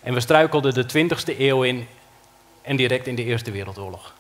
En 0.03 0.15
we 0.15 0.21
struikelden 0.21 0.75
de 0.75 0.85
20e 0.85 1.39
eeuw 1.39 1.63
in 1.63 1.89
en 2.63 2.77
direct 2.77 3.07
in 3.07 3.15
de 3.15 3.25
Eerste 3.25 3.51
Wereldoorlog. 3.51 4.15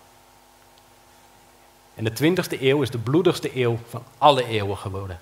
En 1.94 2.04
de 2.04 2.12
20e 2.12 2.60
eeuw 2.60 2.82
is 2.82 2.90
de 2.90 2.98
bloedigste 2.98 3.50
eeuw 3.54 3.78
van 3.88 4.02
alle 4.18 4.46
eeuwen 4.46 4.76
geworden. 4.76 5.20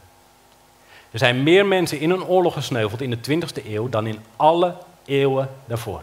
Er 1.10 1.18
zijn 1.18 1.42
meer 1.42 1.66
mensen 1.66 2.00
in 2.00 2.10
een 2.10 2.24
oorlog 2.24 2.52
gesneuveld 2.52 3.00
in 3.00 3.10
de 3.10 3.18
20e 3.30 3.66
eeuw 3.66 3.88
dan 3.88 4.06
in 4.06 4.20
alle 4.36 4.74
eeuwen 5.04 5.50
daarvoor. 5.66 6.02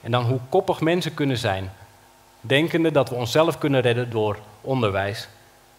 En 0.00 0.10
dan 0.10 0.24
hoe 0.24 0.40
koppig 0.48 0.80
mensen 0.80 1.14
kunnen 1.14 1.38
zijn, 1.38 1.72
denkende 2.40 2.90
dat 2.90 3.08
we 3.08 3.14
onszelf 3.14 3.58
kunnen 3.58 3.80
redden 3.80 4.10
door 4.10 4.38
onderwijs, 4.60 5.28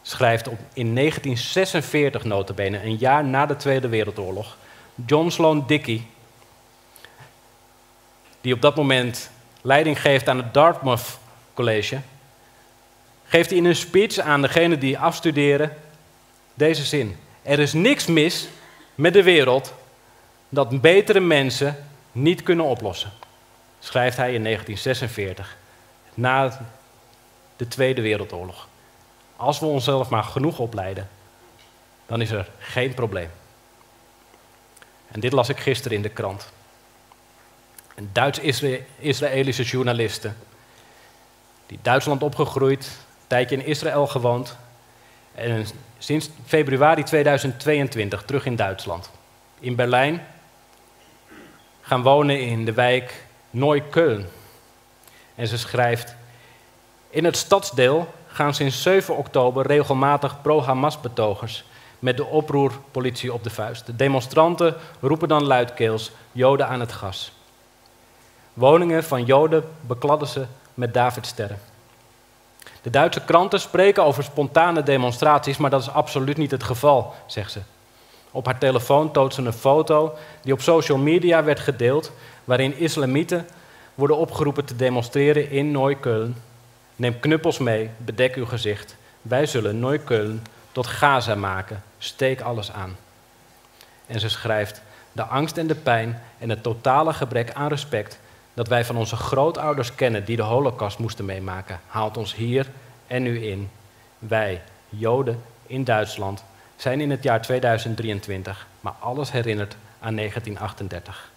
schrijft 0.02 0.48
op, 0.48 0.58
in 0.74 0.96
1946 0.96 2.24
notabene, 2.24 2.84
een 2.84 2.96
jaar 2.96 3.24
na 3.24 3.46
de 3.46 3.56
Tweede 3.56 3.88
Wereldoorlog, 3.88 4.58
John 5.06 5.30
Sloan 5.30 5.64
Dickey, 5.68 6.08
die 8.42 8.54
op 8.54 8.62
dat 8.62 8.76
moment 8.76 9.30
leiding 9.62 10.02
geeft 10.02 10.30
aan 10.30 10.38
het 10.38 10.54
Dartmouth 10.54 11.18
College, 11.54 12.00
geeft 13.34 13.50
hij 13.50 13.58
in 13.58 13.66
een 13.66 13.76
speech 13.76 14.20
aan 14.20 14.42
degenen 14.42 14.80
die 14.80 15.00
afstuderen 15.00 15.78
deze 16.54 16.84
zin. 16.84 17.18
Er 17.42 17.60
is 17.60 17.74
niks 17.74 18.06
mis 18.06 18.48
met 18.96 19.14
de 19.14 19.24
wereld 19.24 19.74
dat 20.50 20.82
betere 20.82 21.20
mensen 21.20 21.88
niet 22.12 22.44
kunnen 22.44 22.66
oplossen. 22.66 23.12
Schrijft 23.80 24.18
hij 24.18 24.34
in 24.34 24.44
1946, 24.44 25.58
na 26.14 26.66
de 27.56 27.68
Tweede 27.68 28.02
Wereldoorlog. 28.02 28.68
Als 29.36 29.60
we 29.60 29.66
onszelf 29.66 30.10
maar 30.10 30.24
genoeg 30.24 30.60
opleiden, 30.60 31.10
dan 32.06 32.22
is 32.22 32.32
er 32.32 32.50
geen 32.60 32.94
probleem. 32.94 33.30
En 35.08 35.20
dit 35.20 35.32
las 35.32 35.50
ik 35.50 35.60
gisteren 35.60 35.98
in 35.98 36.04
de 36.04 36.10
krant. 36.10 36.52
Een 37.96 38.10
Duits-Israëlische 38.12 39.64
journaliste, 39.64 40.34
die 41.66 41.80
Duitsland 41.82 42.24
opgegroeid, 42.24 42.92
tijdje 43.28 43.56
in 43.56 43.66
Israël 43.66 44.08
gewoond 44.08 44.58
en 45.36 45.66
sinds 45.98 46.30
februari 46.46 47.04
2022 47.04 48.24
terug 48.24 48.46
in 48.46 48.56
Duitsland. 48.56 49.10
In 49.60 49.76
Berlijn 49.76 50.26
gaan 51.82 52.02
wonen 52.02 52.42
in 52.42 52.66
de 52.66 52.74
wijk 52.74 53.26
Neukölln. 53.50 54.26
En 55.36 55.48
ze 55.48 55.58
schrijft: 55.58 56.16
In 57.10 57.26
het 57.26 57.38
stadsdeel 57.38 58.14
gaan 58.28 58.54
sinds 58.54 58.82
7 58.82 59.18
oktober 59.18 59.68
regelmatig 59.68 60.42
pro-Hamas-betogers 60.42 61.64
met 62.00 62.18
de 62.18 62.26
oproerpolitie 62.26 63.34
op 63.34 63.44
de 63.44 63.50
vuist. 63.50 63.86
De 63.86 63.96
demonstranten 63.96 64.76
roepen 65.00 65.28
dan 65.28 65.44
luidkeels 65.44 66.12
Joden 66.32 66.68
aan 66.68 66.80
het 66.80 66.92
gas. 66.92 67.32
Woningen 68.54 69.04
van 69.04 69.26
Joden 69.26 69.64
bekladden 69.82 70.28
ze 70.28 70.46
met 70.74 70.94
Davidsterren. 70.94 71.73
De 72.84 72.90
Duitse 72.90 73.22
kranten 73.26 73.60
spreken 73.60 74.04
over 74.04 74.24
spontane 74.24 74.84
demonstraties, 74.84 75.58
maar 75.58 75.70
dat 75.70 75.82
is 75.82 75.90
absoluut 75.90 76.38
niet 76.38 76.52
het 76.52 76.64
geval, 76.64 77.14
zegt 77.26 77.52
ze. 77.52 77.60
Op 78.32 78.46
haar 78.46 78.58
telefoon 78.58 79.12
toont 79.12 79.34
ze 79.34 79.42
een 79.42 79.54
foto 79.54 80.18
die 80.42 80.54
op 80.54 80.62
social 80.62 80.98
media 80.98 81.44
werd 81.44 81.60
gedeeld, 81.60 82.12
waarin 82.44 82.78
islamieten 82.78 83.48
worden 83.96 84.18
opgeroepen 84.18 84.66
te 84.66 84.76
demonstreren 84.76 85.50
in 85.50 85.72
Neukölln. 85.72 86.36
Neem 86.96 87.20
knuppels 87.20 87.58
mee, 87.58 87.90
bedek 87.98 88.36
uw 88.36 88.46
gezicht. 88.46 88.96
Wij 89.22 89.46
zullen 89.46 89.80
Neukölln 89.80 90.42
tot 90.72 90.88
Gaza 90.88 91.36
maken. 91.36 91.84
Steek 91.98 92.42
alles 92.42 92.72
aan. 92.72 92.98
En 94.06 94.20
ze 94.20 94.30
schrijft: 94.30 94.82
De 95.12 95.24
angst 95.24 95.58
en 95.58 95.68
de 95.68 95.76
pijn 95.76 96.22
en 96.40 96.50
het 96.50 96.64
totale 96.64 97.14
gebrek 97.14 97.54
aan 97.54 97.68
respect 97.68 98.20
dat 98.54 98.68
wij 98.68 98.86
van 98.86 98.98
onze 98.98 99.16
grootouders 99.16 99.96
kennen 99.96 100.26
die 100.26 100.36
de 100.36 100.42
Holocaust 100.42 100.98
moesten 101.00 101.26
meemaken, 101.26 101.80
haalt 101.88 102.18
ons 102.18 102.36
hier 102.36 102.68
en 103.08 103.24
nu 103.24 103.46
in. 103.46 103.70
Wij, 104.20 104.62
Joden 104.90 105.44
in 105.68 105.84
Duitsland, 105.84 106.44
zijn 106.76 107.02
in 107.02 107.12
het 107.12 107.24
jaar 107.24 107.42
2023, 107.42 108.68
maar 108.82 108.94
alles 109.00 109.32
herinnert 109.32 109.76
aan 110.00 110.16
1938. 110.16 111.32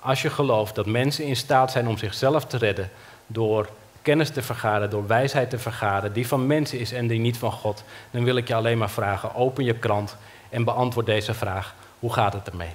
Als 0.00 0.22
je 0.22 0.30
gelooft 0.30 0.74
dat 0.74 0.86
mensen 0.86 1.24
in 1.24 1.36
staat 1.36 1.70
zijn 1.70 1.88
om 1.88 1.98
zichzelf 1.98 2.46
te 2.46 2.56
redden 2.56 2.90
door 3.26 3.68
kennis 4.02 4.30
te 4.30 4.42
vergaren, 4.42 4.90
door 4.90 5.06
wijsheid 5.06 5.50
te 5.50 5.58
vergaren, 5.58 6.12
die 6.12 6.26
van 6.26 6.46
mensen 6.46 6.78
is 6.78 6.92
en 6.92 7.06
die 7.06 7.20
niet 7.20 7.38
van 7.38 7.52
God, 7.52 7.84
dan 8.10 8.24
wil 8.24 8.36
ik 8.36 8.48
je 8.48 8.54
alleen 8.54 8.78
maar 8.78 8.90
vragen: 8.90 9.34
open 9.34 9.64
je 9.64 9.74
krant 9.74 10.16
en 10.48 10.64
beantwoord 10.64 11.06
deze 11.06 11.34
vraag: 11.34 11.74
hoe 11.98 12.12
gaat 12.12 12.32
het 12.32 12.48
ermee? 12.48 12.72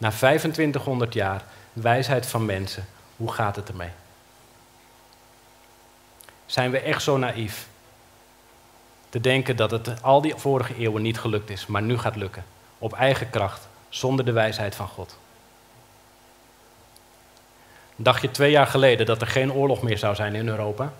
Na 0.00 0.10
2500 0.10 1.14
jaar 1.14 1.44
wijsheid 1.72 2.26
van 2.26 2.44
mensen, 2.44 2.86
hoe 3.16 3.32
gaat 3.32 3.56
het 3.56 3.68
ermee? 3.68 3.90
Zijn 6.46 6.70
we 6.70 6.80
echt 6.80 7.02
zo 7.02 7.16
naïef 7.16 7.68
te 9.08 9.20
denken 9.20 9.56
dat 9.56 9.70
het 9.70 10.02
al 10.02 10.20
die 10.20 10.34
vorige 10.36 10.76
eeuwen 10.76 11.02
niet 11.02 11.18
gelukt 11.18 11.50
is, 11.50 11.66
maar 11.66 11.82
nu 11.82 11.98
gaat 11.98 12.16
lukken? 12.16 12.44
Op 12.78 12.92
eigen 12.92 13.30
kracht, 13.30 13.68
zonder 13.88 14.24
de 14.24 14.32
wijsheid 14.32 14.74
van 14.74 14.88
God. 14.88 15.16
Dacht 17.96 18.22
je 18.22 18.30
twee 18.30 18.50
jaar 18.50 18.66
geleden 18.66 19.06
dat 19.06 19.20
er 19.20 19.26
geen 19.26 19.52
oorlog 19.52 19.82
meer 19.82 19.98
zou 19.98 20.14
zijn 20.14 20.34
in 20.34 20.48
Europa? 20.48 20.92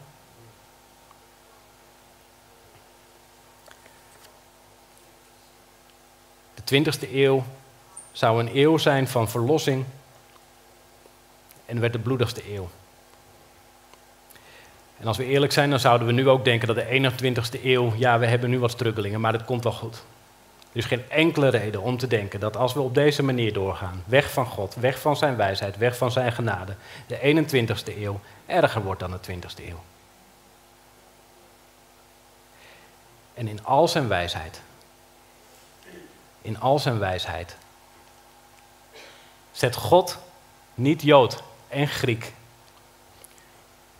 De 6.55 6.85
20e 6.85 7.13
eeuw 7.13 7.45
zou 8.13 8.41
een 8.41 8.57
eeuw 8.57 8.79
zijn 8.79 9.09
van 9.09 9.29
verlossing 9.29 9.85
en 11.67 11.81
werd 11.81 11.93
de 11.93 11.99
bloedigste 11.99 12.55
eeuw. 12.55 12.69
En 15.01 15.07
als 15.07 15.17
we 15.17 15.25
eerlijk 15.25 15.53
zijn, 15.53 15.71
dan 15.71 15.81
zouden 15.81 16.07
we 16.07 16.13
nu 16.13 16.29
ook 16.29 16.45
denken 16.45 16.67
dat 16.67 16.77
de 16.77 17.13
21ste 17.13 17.65
eeuw, 17.65 17.93
ja, 17.97 18.19
we 18.19 18.27
hebben 18.27 18.51
nu 18.51 18.59
wat 18.59 18.71
struggelingen, 18.71 19.21
maar 19.21 19.33
dat 19.33 19.45
komt 19.45 19.63
wel 19.63 19.73
goed. 19.73 20.03
Er 20.73 20.77
is 20.79 20.85
geen 20.85 21.11
enkele 21.11 21.49
reden 21.49 21.83
om 21.83 21.97
te 21.97 22.07
denken 22.07 22.41
dat 22.41 22.57
als 22.57 22.75
we 22.75 22.81
op 22.81 22.95
deze 22.95 23.23
manier 23.23 23.53
doorgaan, 23.53 24.03
weg 24.07 24.33
van 24.33 24.47
God, 24.47 24.75
weg 24.75 25.01
van 25.01 25.17
zijn 25.17 25.37
wijsheid, 25.37 25.77
weg 25.77 25.97
van 25.97 26.11
zijn 26.13 26.33
genade, 26.33 26.75
de 27.07 27.45
21ste 27.47 27.99
eeuw 27.99 28.21
erger 28.47 28.83
wordt 28.83 29.01
dan 29.01 29.11
de 29.11 29.33
20ste 29.33 29.69
eeuw. 29.69 29.83
En 33.35 33.49
in 33.49 33.65
al 33.65 33.89
zijn 33.89 34.09
wijsheid, 34.09 34.61
in 36.43 36.61
al 36.61 36.79
zijn 36.79 36.99
wijsheid, 36.99 37.57
zet 39.61 39.77
God 39.77 40.19
niet 40.75 41.03
Jood 41.03 41.43
en 41.69 41.89
Griek, 41.89 42.33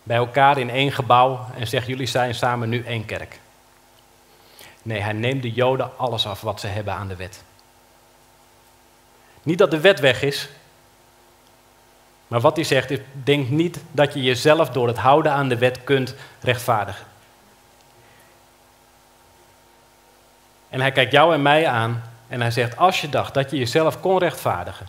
bij 0.03 0.17
elkaar 0.17 0.57
in 0.57 0.69
één 0.69 0.91
gebouw 0.91 1.45
en 1.57 1.67
zegt: 1.67 1.87
Jullie 1.87 2.07
zijn 2.07 2.35
samen 2.35 2.69
nu 2.69 2.83
één 2.83 3.05
kerk. 3.05 3.39
Nee, 4.81 4.99
hij 4.99 5.13
neemt 5.13 5.41
de 5.41 5.51
Joden 5.51 5.97
alles 5.97 6.27
af 6.27 6.41
wat 6.41 6.59
ze 6.59 6.67
hebben 6.67 6.93
aan 6.93 7.07
de 7.07 7.15
wet. 7.15 7.43
Niet 9.43 9.57
dat 9.57 9.71
de 9.71 9.79
wet 9.79 9.99
weg 9.99 10.21
is, 10.21 10.49
maar 12.27 12.39
wat 12.39 12.55
hij 12.55 12.65
zegt 12.65 12.89
is: 12.89 12.99
denk 13.11 13.49
niet 13.49 13.79
dat 13.91 14.13
je 14.13 14.21
jezelf 14.21 14.69
door 14.69 14.87
het 14.87 14.97
houden 14.97 15.31
aan 15.31 15.49
de 15.49 15.57
wet 15.57 15.83
kunt 15.83 16.15
rechtvaardigen. 16.39 17.05
En 20.69 20.81
hij 20.81 20.91
kijkt 20.91 21.11
jou 21.11 21.33
en 21.33 21.41
mij 21.41 21.67
aan 21.67 22.03
en 22.27 22.41
hij 22.41 22.51
zegt: 22.51 22.77
Als 22.77 23.01
je 23.01 23.09
dacht 23.09 23.33
dat 23.33 23.51
je 23.51 23.57
jezelf 23.57 23.99
kon 23.99 24.17
rechtvaardigen, 24.17 24.87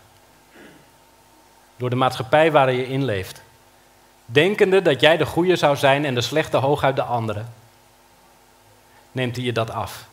door 1.83 1.91
de 1.91 1.97
maatschappij 1.97 2.53
waar 2.53 2.73
je 2.73 2.89
in 2.89 3.05
leeft, 3.05 3.43
denkende 4.27 4.83
dat 4.83 5.01
jij 5.01 5.17
de 5.17 5.27
goede 5.27 5.57
zou 5.57 5.77
zijn 5.77 6.05
en 6.05 6.15
de 6.15 6.21
slechte 6.21 6.57
hooguit 6.57 6.97
de 6.97 7.03
andere, 7.03 7.43
neemt 9.13 9.37
hij 9.37 9.45
je 9.45 9.53
dat 9.53 9.71
af. 9.71 10.07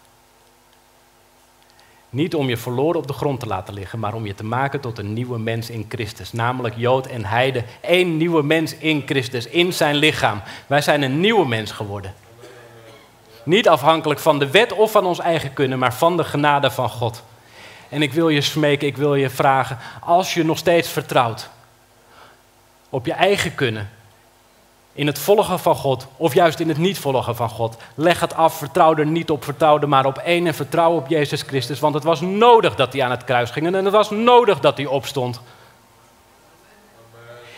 Niet 2.10 2.36
om 2.36 2.50
je 2.50 2.58
verloren 2.58 3.00
op 3.00 3.08
de 3.08 3.14
grond 3.14 3.40
te 3.40 3.46
laten 3.46 3.74
liggen, 3.74 4.00
maar 4.00 4.14
om 4.14 4.26
je 4.26 4.36
te 4.36 4.44
maken 4.44 4.80
tot 4.80 4.98
een 4.98 5.14
nieuwe 5.14 5.40
mens 5.40 5.70
in 5.70 5.86
Christus. 5.90 6.32
Namelijk 6.32 6.76
Jood 6.78 7.08
en 7.08 7.26
Heide. 7.26 7.64
Eén 7.82 8.18
nieuwe 8.18 8.44
mens 8.44 8.76
in 8.76 9.04
Christus, 9.06 9.48
in 9.48 9.74
zijn 9.74 9.96
lichaam. 9.96 10.42
Wij 10.68 10.82
zijn 10.82 11.02
een 11.02 11.20
nieuwe 11.20 11.48
mens 11.48 11.72
geworden. 11.72 12.14
Niet 13.44 13.70
afhankelijk 13.70 14.20
van 14.20 14.40
de 14.40 14.50
wet 14.50 14.74
of 14.74 14.92
van 14.92 15.06
ons 15.06 15.20
eigen 15.20 15.54
kunnen, 15.54 15.80
maar 15.80 15.94
van 15.94 16.18
de 16.18 16.24
genade 16.24 16.72
van 16.72 16.90
God. 16.90 17.24
En 17.90 18.02
ik 18.02 18.14
wil 18.14 18.30
je 18.30 18.42
smeken, 18.42 18.88
ik 18.88 18.98
wil 18.98 19.16
je 19.16 19.30
vragen, 19.30 19.78
als 20.02 20.34
je 20.34 20.46
nog 20.46 20.58
steeds 20.58 20.90
vertrouwt 20.90 21.50
op 22.90 23.06
je 23.06 23.14
eigen 23.14 23.56
kunnen, 23.56 23.90
in 24.94 25.08
het 25.08 25.20
volgen 25.20 25.60
van 25.60 25.76
God 25.76 26.08
of 26.18 26.34
juist 26.34 26.60
in 26.60 26.68
het 26.68 26.78
niet 26.78 27.00
volgen 27.00 27.36
van 27.36 27.50
God. 27.50 27.78
Leg 27.96 28.20
het 28.20 28.36
af, 28.36 28.58
vertrouw 28.58 28.96
er 28.96 29.06
niet 29.06 29.30
op, 29.30 29.44
vertrouw 29.44 29.80
er 29.80 29.90
maar 29.90 30.06
op 30.06 30.18
één 30.18 30.48
en 30.48 30.54
vertrouw 30.54 30.96
op 30.96 31.08
Jezus 31.08 31.42
Christus. 31.42 31.80
Want 31.80 31.94
het 31.94 32.04
was 32.04 32.22
nodig 32.22 32.76
dat 32.76 32.94
hij 32.94 33.04
aan 33.04 33.12
het 33.12 33.24
kruis 33.24 33.52
ging 33.52 33.66
en 33.66 33.74
het 33.74 33.94
was 33.94 34.10
nodig 34.10 34.60
dat 34.60 34.78
hij 34.78 34.86
opstond. 34.86 35.42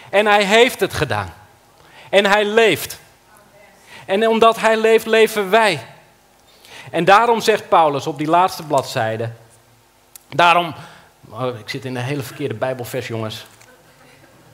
En 0.10 0.26
hij 0.26 0.46
heeft 0.46 0.80
het 0.80 0.94
gedaan. 0.94 1.34
En 2.10 2.26
hij 2.26 2.46
leeft. 2.46 3.00
En 4.06 4.28
omdat 4.28 4.60
hij 4.60 4.78
leeft, 4.78 5.06
leven 5.06 5.50
wij. 5.50 5.86
En 6.92 7.06
daarom 7.06 7.42
zegt 7.42 7.70
Paulus 7.70 8.08
op 8.08 8.18
die 8.18 8.28
laatste 8.28 8.64
bladzijde. 8.64 9.32
Daarom. 10.30 10.74
Oh, 11.30 11.60
ik 11.60 11.70
zit 11.70 11.86
in 11.86 11.96
een 11.96 12.04
hele 12.04 12.22
verkeerde 12.22 12.54
Bijbelvers, 12.54 13.08
jongens. 13.08 13.46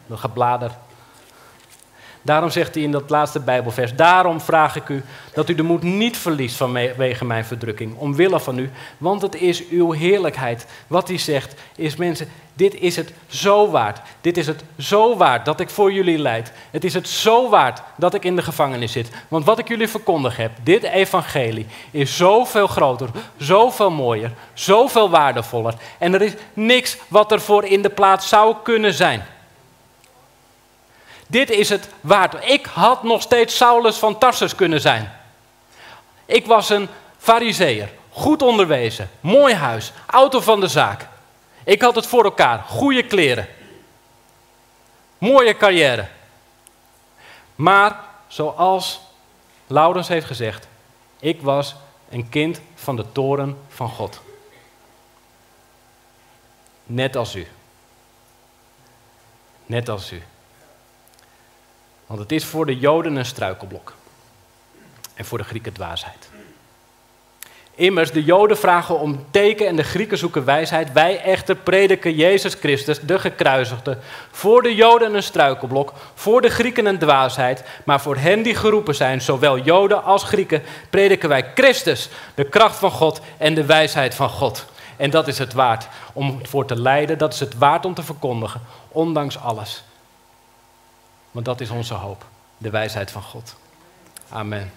Nog 0.08 0.22
geblader. 0.22 0.72
Daarom 2.28 2.50
zegt 2.50 2.74
hij 2.74 2.84
in 2.84 2.92
dat 2.92 3.10
laatste 3.10 3.40
Bijbelvers: 3.40 3.96
Daarom 3.96 4.42
vraag 4.42 4.76
ik 4.76 4.90
u 4.90 5.04
dat 5.34 5.50
u 5.50 5.56
de 5.56 5.64
moed 5.64 5.84
niet 5.84 6.18
verliest 6.18 6.56
vanwege 6.56 7.26
mijn 7.26 7.46
verdrukking, 7.46 7.98
omwille 7.98 8.40
van 8.40 8.58
u, 8.58 8.72
want 8.98 9.22
het 9.22 9.36
is 9.36 9.68
uw 9.68 9.92
heerlijkheid. 9.92 10.68
Wat 10.88 11.08
hij 11.08 11.18
zegt 11.18 11.56
is: 11.76 11.96
mensen, 11.96 12.28
dit 12.54 12.76
is 12.76 12.96
het 12.96 13.14
zo 13.28 13.70
waard. 13.70 14.00
Dit 14.22 14.38
is 14.38 14.48
het 14.48 14.64
zo 14.78 15.18
waard 15.18 15.46
dat 15.46 15.60
ik 15.60 15.70
voor 15.70 15.94
jullie 15.94 16.18
leid. 16.18 16.52
Het 16.72 16.84
is 16.84 16.94
het 16.94 17.08
zo 17.08 17.50
waard 17.50 17.82
dat 17.98 18.14
ik 18.14 18.24
in 18.24 18.36
de 18.36 18.42
gevangenis 18.42 18.92
zit. 18.92 19.10
Want 19.28 19.46
wat 19.46 19.60
ik 19.60 19.68
jullie 19.68 19.88
verkondig 19.88 20.38
heb, 20.38 20.52
dit 20.64 20.84
evangelie, 20.84 21.66
is 21.92 22.18
zoveel 22.18 22.68
groter, 22.68 23.10
zoveel 23.38 23.92
mooier, 23.92 24.32
zoveel 24.54 25.10
waardevoller. 25.10 25.74
En 25.98 26.14
er 26.14 26.22
is 26.22 26.34
niks 26.54 26.98
wat 27.08 27.32
ervoor 27.32 27.66
in 27.66 27.82
de 27.82 27.90
plaats 27.90 28.30
zou 28.30 28.56
kunnen 28.64 28.94
zijn. 28.94 29.26
Dit 31.28 31.50
is 31.50 31.70
het 31.70 31.90
waard. 32.02 32.50
Ik 32.50 32.66
had 32.66 33.04
nog 33.04 33.22
steeds 33.22 33.58
Saulus 33.58 33.98
van 33.98 34.18
Tarsus 34.18 34.56
kunnen 34.56 34.82
zijn. 34.82 35.14
Ik 36.26 36.46
was 36.46 36.70
een 36.70 36.90
fariseer, 37.18 37.90
goed 38.10 38.42
onderwezen, 38.42 39.10
mooi 39.20 39.54
huis, 39.54 39.92
auto 40.06 40.40
van 40.40 40.60
de 40.60 40.68
zaak. 40.68 41.08
Ik 41.64 41.82
had 41.82 41.96
het 41.96 42.08
voor 42.08 42.24
elkaar, 42.24 42.60
goede 42.60 43.04
kleren, 43.04 43.48
mooie 45.18 45.58
carrière. 45.58 46.08
Maar 47.56 48.00
zoals 48.28 49.00
Laurens 49.68 50.08
heeft 50.08 50.26
gezegd, 50.26 50.68
ik 51.20 51.42
was 51.42 51.76
een 52.10 52.30
kind 52.30 52.62
van 52.76 52.96
de 52.96 53.12
toren 53.12 53.58
van 53.70 53.90
God. 53.90 54.22
Net 56.84 57.16
als 57.16 57.36
u. 57.36 57.48
Net 59.66 59.90
als 59.90 60.12
u. 60.12 60.24
Want 62.08 62.20
het 62.20 62.32
is 62.32 62.46
voor 62.46 62.66
de 62.66 62.78
Joden 62.78 63.16
een 63.16 63.26
struikelblok. 63.26 63.94
En 65.14 65.26
voor 65.26 65.38
de 65.38 65.44
Grieken 65.44 65.74
dwaasheid. 65.74 66.30
Immers, 67.76 68.12
de 68.12 68.24
Joden 68.24 68.58
vragen 68.58 69.00
om 69.00 69.26
teken 69.32 69.68
en 69.68 69.76
de 69.76 69.84
Grieken 69.84 70.18
zoeken 70.18 70.46
wijsheid. 70.46 70.94
Wij 70.94 71.22
echter 71.22 71.56
prediken 71.56 72.16
Jezus 72.16 72.54
Christus, 72.54 73.00
de 73.00 73.20
gekruisigde. 73.20 73.98
Voor 74.32 74.62
de 74.62 74.76
Joden 74.76 75.16
een 75.16 75.24
struikelblok, 75.24 75.94
voor 76.14 76.42
de 76.42 76.50
Grieken 76.50 76.86
een 76.86 77.00
dwaasheid. 77.00 77.64
Maar 77.86 78.02
voor 78.02 78.16
hen 78.16 78.42
die 78.42 78.56
geroepen 78.56 78.96
zijn, 78.96 79.22
zowel 79.22 79.60
Joden 79.60 80.04
als 80.04 80.24
Grieken, 80.24 80.64
prediken 80.90 81.30
wij 81.30 81.52
Christus, 81.56 82.10
de 82.36 82.50
kracht 82.50 82.76
van 82.76 82.92
God 82.92 83.22
en 83.38 83.54
de 83.54 83.66
wijsheid 83.66 84.16
van 84.16 84.30
God. 84.30 84.66
En 84.96 85.10
dat 85.10 85.28
is 85.28 85.38
het 85.38 85.54
waard 85.54 85.88
om 86.14 86.40
voor 86.46 86.66
te 86.66 86.82
lijden, 86.82 87.18
dat 87.18 87.34
is 87.34 87.40
het 87.40 87.58
waard 87.58 87.86
om 87.86 87.94
te 87.94 88.04
verkondigen, 88.04 88.62
ondanks 88.88 89.40
alles. 89.40 89.84
Want 91.38 91.50
dat 91.50 91.62
is 91.62 91.70
onze 91.70 91.94
hoop, 91.94 92.26
de 92.58 92.70
wijsheid 92.70 93.12
van 93.12 93.22
God. 93.22 93.56
Amen. 94.30 94.72